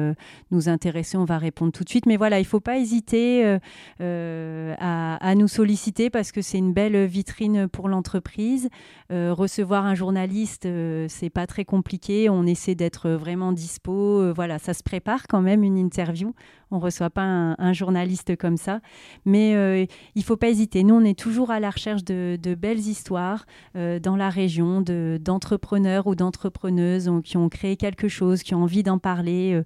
nous 0.51 0.68
intéresser, 0.68 1.16
on 1.16 1.24
va 1.24 1.38
répondre 1.38 1.72
tout 1.72 1.84
de 1.84 1.88
suite. 1.88 2.07
Mais 2.07 2.16
voilà, 2.16 2.38
il 2.38 2.45
faut 2.45 2.61
pas 2.61 2.78
hésiter 2.78 3.59
à, 4.01 5.16
à 5.16 5.34
nous 5.34 5.49
solliciter 5.49 5.80
parce 6.12 6.33
que 6.33 6.43
c'est 6.43 6.59
une 6.59 6.72
belle 6.72 7.07
vitrine 7.07 7.68
pour 7.68 7.89
l'entreprise. 7.89 8.68
Euh, 9.11 9.33
recevoir 9.33 9.87
un 9.87 9.95
journaliste, 9.95 10.66
euh, 10.66 11.07
c'est 11.09 11.31
pas 11.31 11.47
très 11.47 11.64
compliqué. 11.64 12.28
On 12.28 12.45
essaie 12.47 12.74
d'être 12.74 13.11
vraiment 13.11 13.53
dispo. 13.53 14.20
Euh, 14.20 14.33
voilà, 14.35 14.59
ça 14.59 14.74
se 14.74 14.83
prépare 14.83 15.26
quand 15.28 15.41
même 15.41 15.62
une 15.62 15.78
interview. 15.78 16.35
On 16.71 16.79
reçoit 16.79 17.11
pas 17.11 17.23
un, 17.23 17.73
journaliste 17.73 18.37
comme 18.37 18.57
ça, 18.57 18.81
mais 19.25 19.89
il 20.14 20.23
faut 20.23 20.37
pas 20.37 20.49
hésiter. 20.49 20.85
Nous, 20.85 20.95
on 20.95 21.05
est 21.05 21.18
toujours 21.18 21.51
à 21.51 21.61
la 21.61 21.71
recherche 21.71 22.05
de, 22.05 22.55
belles 22.55 22.79
histoires 22.79 23.47
dans 23.75 24.16
la 24.16 24.29
région, 24.29 24.81
d'entrepreneurs 24.81 26.07
ou 26.07 26.14
d'entrepreneuses 26.14 27.11
qui 27.25 27.37
ont 27.37 27.49
créé 27.49 27.77
quelque 27.77 28.09
chose, 28.09 28.43
qui 28.43 28.55
ont 28.55 28.62
envie 28.62 28.83
d'en 28.83 28.99
parler. 28.99 29.61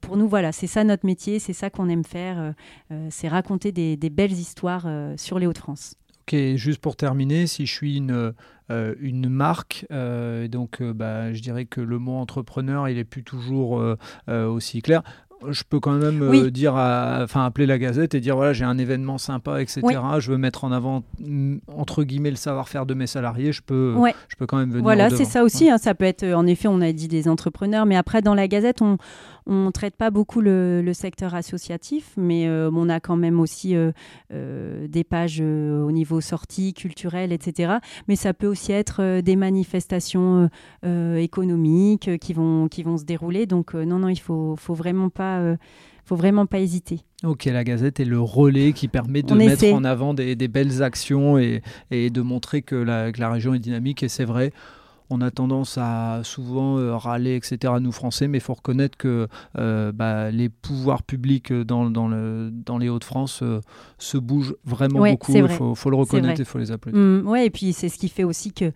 pour 0.00 0.16
nous, 0.16 0.28
voilà, 0.28 0.52
c'est 0.52 0.66
ça 0.66 0.84
notre 0.84 1.06
métier, 1.06 1.38
c'est 1.38 1.52
ça 1.52 1.70
qu'on 1.70 1.88
aime 1.88 2.04
faire, 2.04 2.54
c'est 3.10 3.28
raconter 3.28 3.72
des, 3.72 4.10
belles 4.10 4.32
histoires 4.32 4.86
sur 5.16 5.38
les 5.38 5.46
Hauts-de-France. 5.46 5.96
Ok, 6.28 6.36
juste 6.56 6.80
pour 6.80 6.96
terminer, 6.96 7.46
si 7.46 7.66
je 7.66 7.72
suis 7.72 7.98
une, 7.98 8.34
euh, 8.72 8.94
marque, 9.28 9.86
euh, 9.92 10.48
donc 10.48 10.82
euh, 10.82 10.92
bah, 10.92 11.32
je 11.32 11.40
dirais 11.40 11.66
que 11.66 11.80
le 11.80 12.00
mot 12.00 12.16
entrepreneur, 12.16 12.88
il 12.88 12.98
est 12.98 13.04
plus 13.04 13.22
toujours 13.22 13.80
aussi 14.28 14.82
clair 14.82 15.02
je 15.48 15.62
peux 15.68 15.80
quand 15.80 15.92
même 15.92 16.50
dire, 16.50 16.74
enfin 16.74 17.44
appeler 17.44 17.66
la 17.66 17.78
Gazette 17.78 18.14
et 18.14 18.20
dire 18.20 18.36
voilà 18.36 18.52
j'ai 18.52 18.64
un 18.64 18.78
événement 18.78 19.18
sympa, 19.18 19.60
etc. 19.60 19.82
Je 20.18 20.30
veux 20.30 20.38
mettre 20.38 20.64
en 20.64 20.72
avant 20.72 21.04
mm, 21.18 21.58
entre 21.68 22.04
guillemets 22.04 22.30
le 22.30 22.36
savoir-faire 22.36 22.86
de 22.86 22.94
mes 22.94 23.06
salariés. 23.06 23.52
Je 23.52 23.62
peux, 23.62 23.94
je 24.28 24.36
peux 24.36 24.46
quand 24.46 24.56
même 24.56 24.70
venir. 24.70 24.82
Voilà, 24.82 25.10
c'est 25.10 25.24
ça 25.24 25.44
aussi. 25.44 25.70
Hein, 25.70 25.78
ça 25.78 25.94
peut 25.94 26.04
être, 26.04 26.24
en 26.24 26.46
effet, 26.46 26.68
on 26.68 26.80
a 26.80 26.92
dit 26.92 27.08
des 27.08 27.28
entrepreneurs, 27.28 27.86
mais 27.86 27.96
après 27.96 28.22
dans 28.22 28.34
la 28.34 28.48
Gazette, 28.48 28.82
on 28.82 28.98
on 29.46 29.66
ne 29.66 29.70
traite 29.70 29.96
pas 29.96 30.10
beaucoup 30.10 30.40
le, 30.40 30.90
secteur 30.92 31.34
associatif, 31.34 32.12
mais 32.16 32.48
euh, 32.48 32.70
on 32.72 32.88
a 32.88 33.00
quand 33.00 33.16
même 33.16 33.38
aussi 33.38 33.76
euh, 33.76 33.92
euh, 34.32 34.88
des 34.88 35.04
pages 35.04 35.40
au 35.40 35.92
niveau 35.92 36.20
sortie, 36.20 36.74
culturelle, 36.74 37.32
etc. 37.32 37.74
Mais 38.08 38.16
ça 38.16 38.34
peut 38.34 38.46
aussi 38.46 38.72
être 38.72 39.20
des 39.20 39.36
manifestations 39.36 40.48
économiques 40.82 42.18
qui 42.18 42.32
vont, 42.32 42.68
qui 42.68 42.82
vont 42.82 42.96
se 42.96 43.04
dérouler. 43.04 43.46
Donc 43.46 43.74
non, 43.74 43.98
non, 43.98 44.08
il 44.08 44.18
faut, 44.18 44.56
faut 44.56 44.74
vraiment 44.74 45.10
pas 45.10 45.56
faut 46.04 46.16
vraiment 46.16 46.46
pas 46.46 46.60
hésiter. 46.60 47.00
Ok, 47.24 47.46
la 47.46 47.64
Gazette 47.64 47.98
est 47.98 48.04
le 48.04 48.20
relais 48.20 48.72
qui 48.72 48.86
permet 48.86 49.22
de 49.22 49.34
mettre 49.34 49.64
en 49.72 49.82
avant 49.82 50.14
des, 50.14 50.36
belles 50.48 50.82
actions 50.82 51.36
et, 51.36 51.62
et 51.90 52.10
de 52.10 52.22
montrer 52.22 52.62
que 52.62 52.76
la, 52.76 53.10
que 53.10 53.20
la, 53.20 53.30
région 53.30 53.54
est 53.54 53.58
dynamique. 53.58 54.04
Et 54.04 54.08
c'est 54.08 54.24
vrai, 54.24 54.52
on 55.10 55.20
a 55.20 55.30
tendance 55.30 55.78
à 55.78 56.20
souvent 56.24 56.78
euh, 56.78 56.96
râler, 56.96 57.36
etc., 57.36 57.74
nous 57.80 57.92
Français, 57.92 58.28
mais 58.28 58.38
il 58.38 58.40
faut 58.40 58.54
reconnaître 58.54 58.96
que 58.96 59.28
euh, 59.58 59.92
bah, 59.92 60.30
les 60.30 60.48
pouvoirs 60.48 61.02
publics 61.02 61.52
dans, 61.52 61.84
le, 61.84 62.50
dans 62.50 62.78
les 62.78 62.88
Hauts-de-France 62.88 63.40
euh, 63.42 63.60
se 63.98 64.18
bougent 64.18 64.56
vraiment 64.64 64.98
beaucoup. 64.98 65.32
Il 65.32 65.48
faut, 65.48 65.90
le 65.90 65.96
reconnaître 65.96 66.40
et 66.40 66.42
il 66.42 66.46
faut 66.46 66.58
les 66.58 66.72
applaudir. 66.72 67.00
Mmh, 67.00 67.22
oui, 67.26 67.44
et 67.44 67.50
puis 67.50 67.72
c'est 67.72 67.88
ce 67.88 67.98
qui 67.98 68.08
fait 68.08 68.24
aussi 68.24 68.52
que 68.52 68.72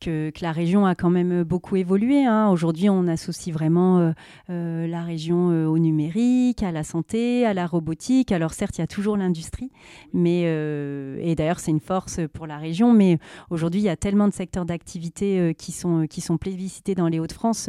que, 0.00 0.32
la 0.40 0.52
région 0.52 0.86
a 0.86 0.94
quand 0.94 1.10
même 1.10 1.44
beaucoup 1.44 1.76
évolué. 1.76 2.24
Hein. 2.24 2.48
Aujourd'hui, 2.48 2.88
on 2.88 3.06
associe 3.06 3.54
vraiment 3.54 3.98
euh, 3.98 4.12
euh, 4.48 4.86
la 4.86 5.02
région 5.02 5.50
euh, 5.50 5.66
au 5.66 5.78
numérique, 5.78 6.62
à 6.62 6.72
la 6.72 6.82
santé, 6.82 7.46
à 7.46 7.54
la 7.54 7.66
robotique. 7.66 8.32
Alors 8.32 8.52
certes, 8.52 8.78
il 8.78 8.80
y 8.80 8.84
a 8.84 8.86
toujours 8.86 9.16
l'industrie, 9.16 9.70
mais 10.12 10.40
et 10.40 11.34
d'ailleurs 11.34 11.60
c'est 11.60 11.70
une 11.70 11.80
force 11.80 12.20
pour 12.32 12.46
la 12.46 12.58
région. 12.58 12.92
Mais 12.92 13.18
aujourd'hui, 13.50 13.80
il 13.80 13.84
y 13.84 13.88
a 13.88 13.96
tellement 13.96 14.28
de 14.28 14.32
secteurs 14.32 14.64
d'activité 14.64 15.54
qui 15.56 15.72
sont 15.72 16.06
qui 16.08 16.20
sont 16.20 16.38
plébiscités 16.38 16.94
dans 16.94 17.08
les 17.08 17.20
Hauts-de-France. 17.20 17.68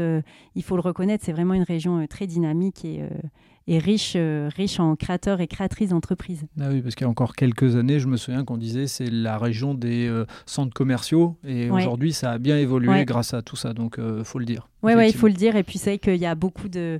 il 0.55 0.63
faut 0.63 0.75
le 0.75 0.81
reconnaître, 0.81 1.25
c'est 1.25 1.33
vraiment 1.33 1.53
une 1.53 1.63
région 1.63 2.05
très 2.07 2.27
dynamique 2.27 2.85
et 2.85 3.03
et 3.71 3.77
riche, 3.77 4.13
euh, 4.17 4.49
riche 4.53 4.81
en 4.81 4.97
créateurs 4.97 5.39
et 5.39 5.47
créatrices 5.47 5.91
d'entreprises. 5.91 6.45
Ah 6.59 6.67
oui, 6.69 6.81
parce 6.81 6.93
qu'il 6.93 7.05
y 7.05 7.07
a 7.07 7.09
encore 7.09 7.35
quelques 7.37 7.77
années, 7.77 7.99
je 7.99 8.07
me 8.07 8.17
souviens 8.17 8.43
qu'on 8.43 8.57
disait 8.57 8.85
c'est 8.85 9.09
la 9.09 9.37
région 9.37 9.73
des 9.73 10.07
euh, 10.07 10.25
centres 10.45 10.73
commerciaux 10.73 11.37
et 11.47 11.69
aujourd'hui 11.69 12.11
ça 12.11 12.31
a 12.31 12.37
bien 12.37 12.57
évolué 12.57 13.05
grâce 13.05 13.33
à 13.33 13.41
tout 13.41 13.55
ça, 13.55 13.73
donc 13.73 13.95
il 13.97 14.03
euh, 14.03 14.23
faut 14.25 14.39
le 14.39 14.45
dire. 14.45 14.67
Oui, 14.83 14.93
ouais, 14.93 15.09
il 15.09 15.15
faut 15.15 15.27
le 15.27 15.33
dire 15.33 15.55
et 15.55 15.63
puis 15.63 15.77
c'est 15.77 15.99
qu'il 15.99 16.17
y 16.17 16.25
a 16.25 16.35
beaucoup 16.35 16.67
de 16.67 16.99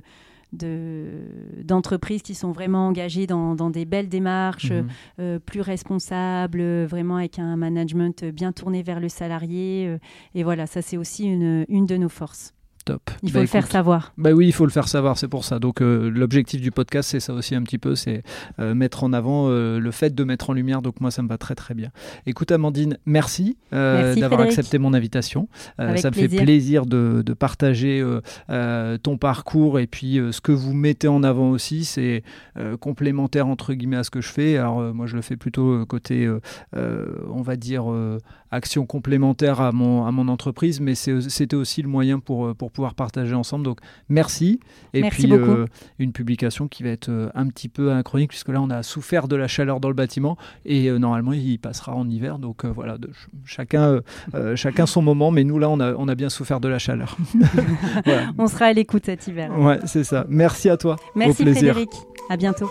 d'entreprises 1.64 2.20
qui 2.20 2.34
sont 2.34 2.52
vraiment 2.52 2.88
engagées 2.88 3.26
dans, 3.26 3.54
dans 3.54 3.70
des 3.70 3.86
belles 3.86 4.10
démarches, 4.10 4.70
mhm. 4.70 5.40
plus 5.40 5.62
responsables, 5.62 6.84
vraiment 6.84 7.16
avec 7.16 7.38
un 7.38 7.56
management 7.56 8.22
bien 8.26 8.52
tourné 8.52 8.82
vers 8.82 9.00
le 9.00 9.08
salarié. 9.08 9.96
et 10.34 10.42
voilà, 10.42 10.66
ça 10.66 10.82
c'est 10.82 10.98
aussi 10.98 11.24
une, 11.24 11.64
une 11.70 11.86
de 11.86 11.96
nos 11.96 12.10
forces. 12.10 12.52
Top. 12.84 13.10
Il 13.22 13.30
faut 13.30 13.34
Bah, 13.34 13.40
le 13.42 13.46
faire 13.46 13.66
savoir. 13.66 14.12
Bah 14.18 14.32
oui, 14.32 14.46
il 14.46 14.52
faut 14.52 14.64
le 14.64 14.70
faire 14.72 14.88
savoir, 14.88 15.16
c'est 15.16 15.28
pour 15.28 15.44
ça. 15.44 15.58
Donc 15.58 15.80
euh, 15.80 16.08
l'objectif 16.10 16.60
du 16.60 16.70
podcast, 16.70 17.10
c'est 17.10 17.20
ça 17.20 17.32
aussi 17.32 17.54
un 17.54 17.62
petit 17.62 17.78
peu, 17.78 17.94
c'est 17.94 18.22
euh, 18.58 18.74
mettre 18.74 19.04
en 19.04 19.12
avant 19.12 19.46
euh, 19.48 19.78
le 19.78 19.90
fait 19.90 20.14
de 20.14 20.24
mettre 20.24 20.50
en 20.50 20.52
lumière. 20.52 20.82
Donc 20.82 21.00
moi, 21.00 21.10
ça 21.10 21.22
me 21.22 21.28
va 21.28 21.38
très 21.38 21.54
très 21.54 21.74
bien. 21.74 21.90
Écoute 22.26 22.50
Amandine, 22.50 22.98
merci, 23.06 23.56
Merci, 23.70 24.20
d'avoir 24.20 24.40
accepté 24.40 24.78
mon 24.78 24.94
invitation. 24.94 25.48
Ça 25.78 25.84
me 25.86 26.10
plaisir. 26.10 26.30
fait 26.30 26.44
plaisir 26.44 26.86
de, 26.86 27.22
de 27.24 27.32
partager 27.34 28.04
ton 29.02 29.16
parcours 29.16 29.78
et 29.78 29.86
puis 29.86 30.20
ce 30.30 30.40
que 30.40 30.52
vous 30.52 30.74
mettez 30.74 31.08
en 31.08 31.22
avant 31.22 31.50
aussi, 31.50 31.84
c'est 31.84 32.22
complémentaire 32.80 33.46
entre 33.46 33.74
guillemets 33.74 33.96
à 33.96 34.04
ce 34.04 34.10
que 34.10 34.20
je 34.20 34.28
fais. 34.28 34.56
Alors 34.56 34.94
moi, 34.94 35.06
je 35.06 35.16
le 35.16 35.22
fais 35.22 35.36
plutôt 35.36 35.84
côté, 35.86 36.28
on 36.74 37.42
va 37.42 37.56
dire, 37.56 37.84
action 38.52 38.86
complémentaire 38.86 39.60
à 39.60 39.72
mon, 39.72 40.06
à 40.06 40.12
mon 40.12 40.28
entreprise, 40.28 40.80
mais 40.80 40.94
c'était 40.94 41.56
aussi 41.56 41.82
le 41.82 41.88
moyen 41.88 42.20
pour, 42.20 42.46
euh, 42.46 42.54
pour 42.54 42.70
pouvoir 42.70 42.94
partager 42.94 43.34
ensemble. 43.34 43.64
Donc 43.64 43.78
merci. 44.08 44.60
Et 44.94 45.00
Merci 45.02 45.22
puis 45.26 45.32
euh, 45.32 45.66
une 45.98 46.12
publication 46.12 46.68
qui 46.68 46.82
va 46.84 46.90
être 46.90 47.08
euh, 47.08 47.30
un 47.34 47.48
petit 47.48 47.68
peu 47.68 47.90
anachronique, 47.90 48.28
puisque 48.28 48.48
là 48.50 48.60
on 48.60 48.70
a 48.70 48.82
souffert 48.84 49.26
de 49.26 49.34
la 49.36 49.48
chaleur 49.48 49.80
dans 49.80 49.88
le 49.88 49.94
bâtiment 49.94 50.36
et 50.64 50.88
euh, 50.88 50.98
normalement 50.98 51.32
il 51.32 51.58
passera 51.58 51.94
en 51.94 52.08
hiver. 52.08 52.38
Donc 52.38 52.64
euh, 52.64 52.68
voilà, 52.70 52.98
de- 52.98 53.08
ch- 53.08 53.28
chacun, 53.44 54.00
chacun 54.54 54.86
son 54.86 55.02
moment, 55.02 55.30
mais 55.30 55.42
nous 55.44 55.58
là 55.58 55.68
on 55.68 55.80
a, 55.80 55.94
on 55.94 56.06
a 56.08 56.14
bien 56.14 56.28
souffert 56.28 56.60
de 56.60 56.68
la 56.68 56.78
chaleur. 56.78 57.16
voilà. 58.04 58.30
On 58.38 58.46
sera 58.46 58.66
à 58.66 58.72
l'écoute 58.72 59.06
cet 59.06 59.26
hiver. 59.26 59.50
Ouais, 59.58 59.78
c'est 59.86 60.04
ça. 60.04 60.26
Merci 60.28 60.68
à 60.68 60.76
toi. 60.76 60.96
Merci 61.16 61.42
Au 61.42 61.44
plaisir. 61.46 61.74
Frédéric. 61.74 61.90
À 62.30 62.36
bientôt. 62.36 62.68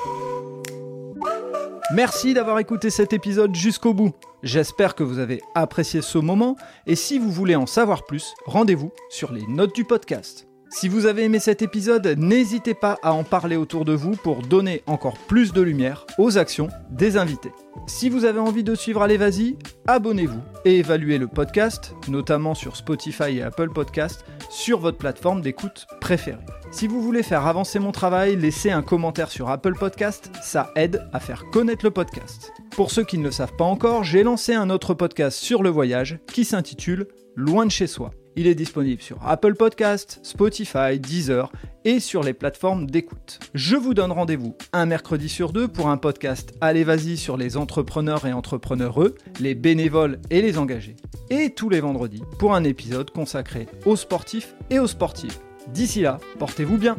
Merci 1.94 2.34
d'avoir 2.34 2.60
écouté 2.60 2.90
cet 2.90 3.12
épisode 3.14 3.54
jusqu'au 3.56 3.94
bout. 3.94 4.14
J'espère 4.44 4.96
que 4.96 5.04
vous 5.04 5.20
avez 5.20 5.42
apprécié 5.54 6.02
ce 6.02 6.18
moment 6.18 6.56
et 6.88 6.96
si 6.96 7.20
vous 7.20 7.32
voulez 7.32 7.56
en 7.56 7.68
savoir 7.68 8.06
plus, 8.06 8.34
rendez-vous 8.46 8.92
sur 9.10 9.32
les 9.32 9.46
notes 9.48 9.76
du 9.76 9.86
podcast. 9.86 10.48
Si 10.74 10.88
vous 10.88 11.06
avez 11.06 11.26
aimé 11.26 11.40
cet 11.40 11.62
épisode, 11.62 12.16
n'hésitez 12.18 12.74
pas 12.74 12.98
à 13.04 13.14
en 13.14 13.24
parler 13.24 13.58
autour 13.58 13.84
de 13.84 13.92
vous 13.92 14.16
pour 14.16 14.42
donner 14.42 14.84
encore 14.88 15.18
plus 15.28 15.52
de 15.52 15.62
lumière 15.62 16.06
aux 16.18 16.38
actions 16.38 16.70
des 16.90 17.18
invités. 17.18 17.52
Si 17.88 18.10
vous 18.10 18.24
avez 18.24 18.40
envie 18.40 18.64
de 18.64 18.74
suivre 18.74 19.02
Allez 19.02 19.18
Vas-y, 19.18 19.58
abonnez-vous 19.86 20.42
et 20.64 20.80
évaluez 20.80 21.18
le 21.18 21.28
podcast, 21.28 21.94
notamment 22.08 22.56
sur 22.56 22.78
Spotify 22.78 23.38
et 23.38 23.44
Apple 23.44 23.70
Podcast, 23.70 24.24
sur 24.50 24.80
votre 24.80 24.98
plateforme 24.98 25.42
d'écoute 25.42 25.88
préférée. 26.00 26.40
Si 26.72 26.88
vous 26.88 27.02
voulez 27.02 27.22
faire 27.22 27.48
avancer 27.48 27.80
mon 27.80 27.92
travail, 27.92 28.38
laissez 28.38 28.72
un 28.72 28.82
commentaire 28.82 29.30
sur 29.30 29.50
Apple 29.50 29.76
Podcast, 29.78 30.32
ça 30.42 30.72
aide 30.78 31.06
à 31.12 31.20
faire 31.20 31.44
connaître 31.52 31.84
le 31.84 31.92
podcast. 31.92 32.54
Pour 32.72 32.92
ceux 32.92 33.04
qui 33.04 33.18
ne 33.18 33.26
le 33.26 33.32
savent 33.32 33.56
pas 33.58 33.66
encore, 33.66 34.06
j'ai 34.06 34.24
lancé 34.24 34.54
un 34.54 34.70
autre 34.70 34.94
podcast 34.94 35.38
sur 35.38 35.64
le 35.64 35.70
voyage 35.70 36.20
qui 36.28 36.46
s'intitule 36.46 37.08
Loin 37.36 37.66
de 37.66 37.72
chez 37.72 37.88
soi. 37.88 38.12
Il 38.38 38.48
est 38.48 38.56
disponible 38.56 39.02
sur 39.02 39.18
Apple 39.28 39.56
Podcast, 39.56 40.22
Spotify, 40.24 40.98
Deezer 40.98 41.52
et 41.84 42.00
sur 42.00 42.24
les 42.24 42.34
plateformes 42.34 42.90
d'écoute. 42.90 43.40
Je 43.54 43.76
vous 43.76 43.94
donne 43.94 44.14
rendez-vous 44.14 44.56
un 44.72 44.86
mercredi 44.86 45.28
sur 45.28 45.52
deux 45.52 45.68
pour 45.68 45.90
un 45.90 45.98
podcast 45.98 46.54
Allez 46.62 46.86
Vas-y 46.86 47.18
sur 47.18 47.36
les 47.36 47.58
entrepreneurs 47.58 48.26
et 48.26 48.32
entrepreneureux, 48.32 49.16
les 49.42 49.56
bénévoles 49.56 50.20
et 50.30 50.42
les 50.42 50.58
engagés. 50.58 50.96
Et 51.30 51.50
tous 51.50 51.68
les 51.68 51.82
vendredis 51.82 52.24
pour 52.40 52.56
un 52.56 52.64
épisode 52.64 53.12
consacré 53.12 53.68
aux 53.86 53.98
sportifs 53.98 54.56
et 54.70 54.80
aux 54.80 54.88
sportives. 54.88 55.38
D'ici 55.68 56.02
là, 56.02 56.20
portez-vous 56.40 56.78
bien. 56.78 56.96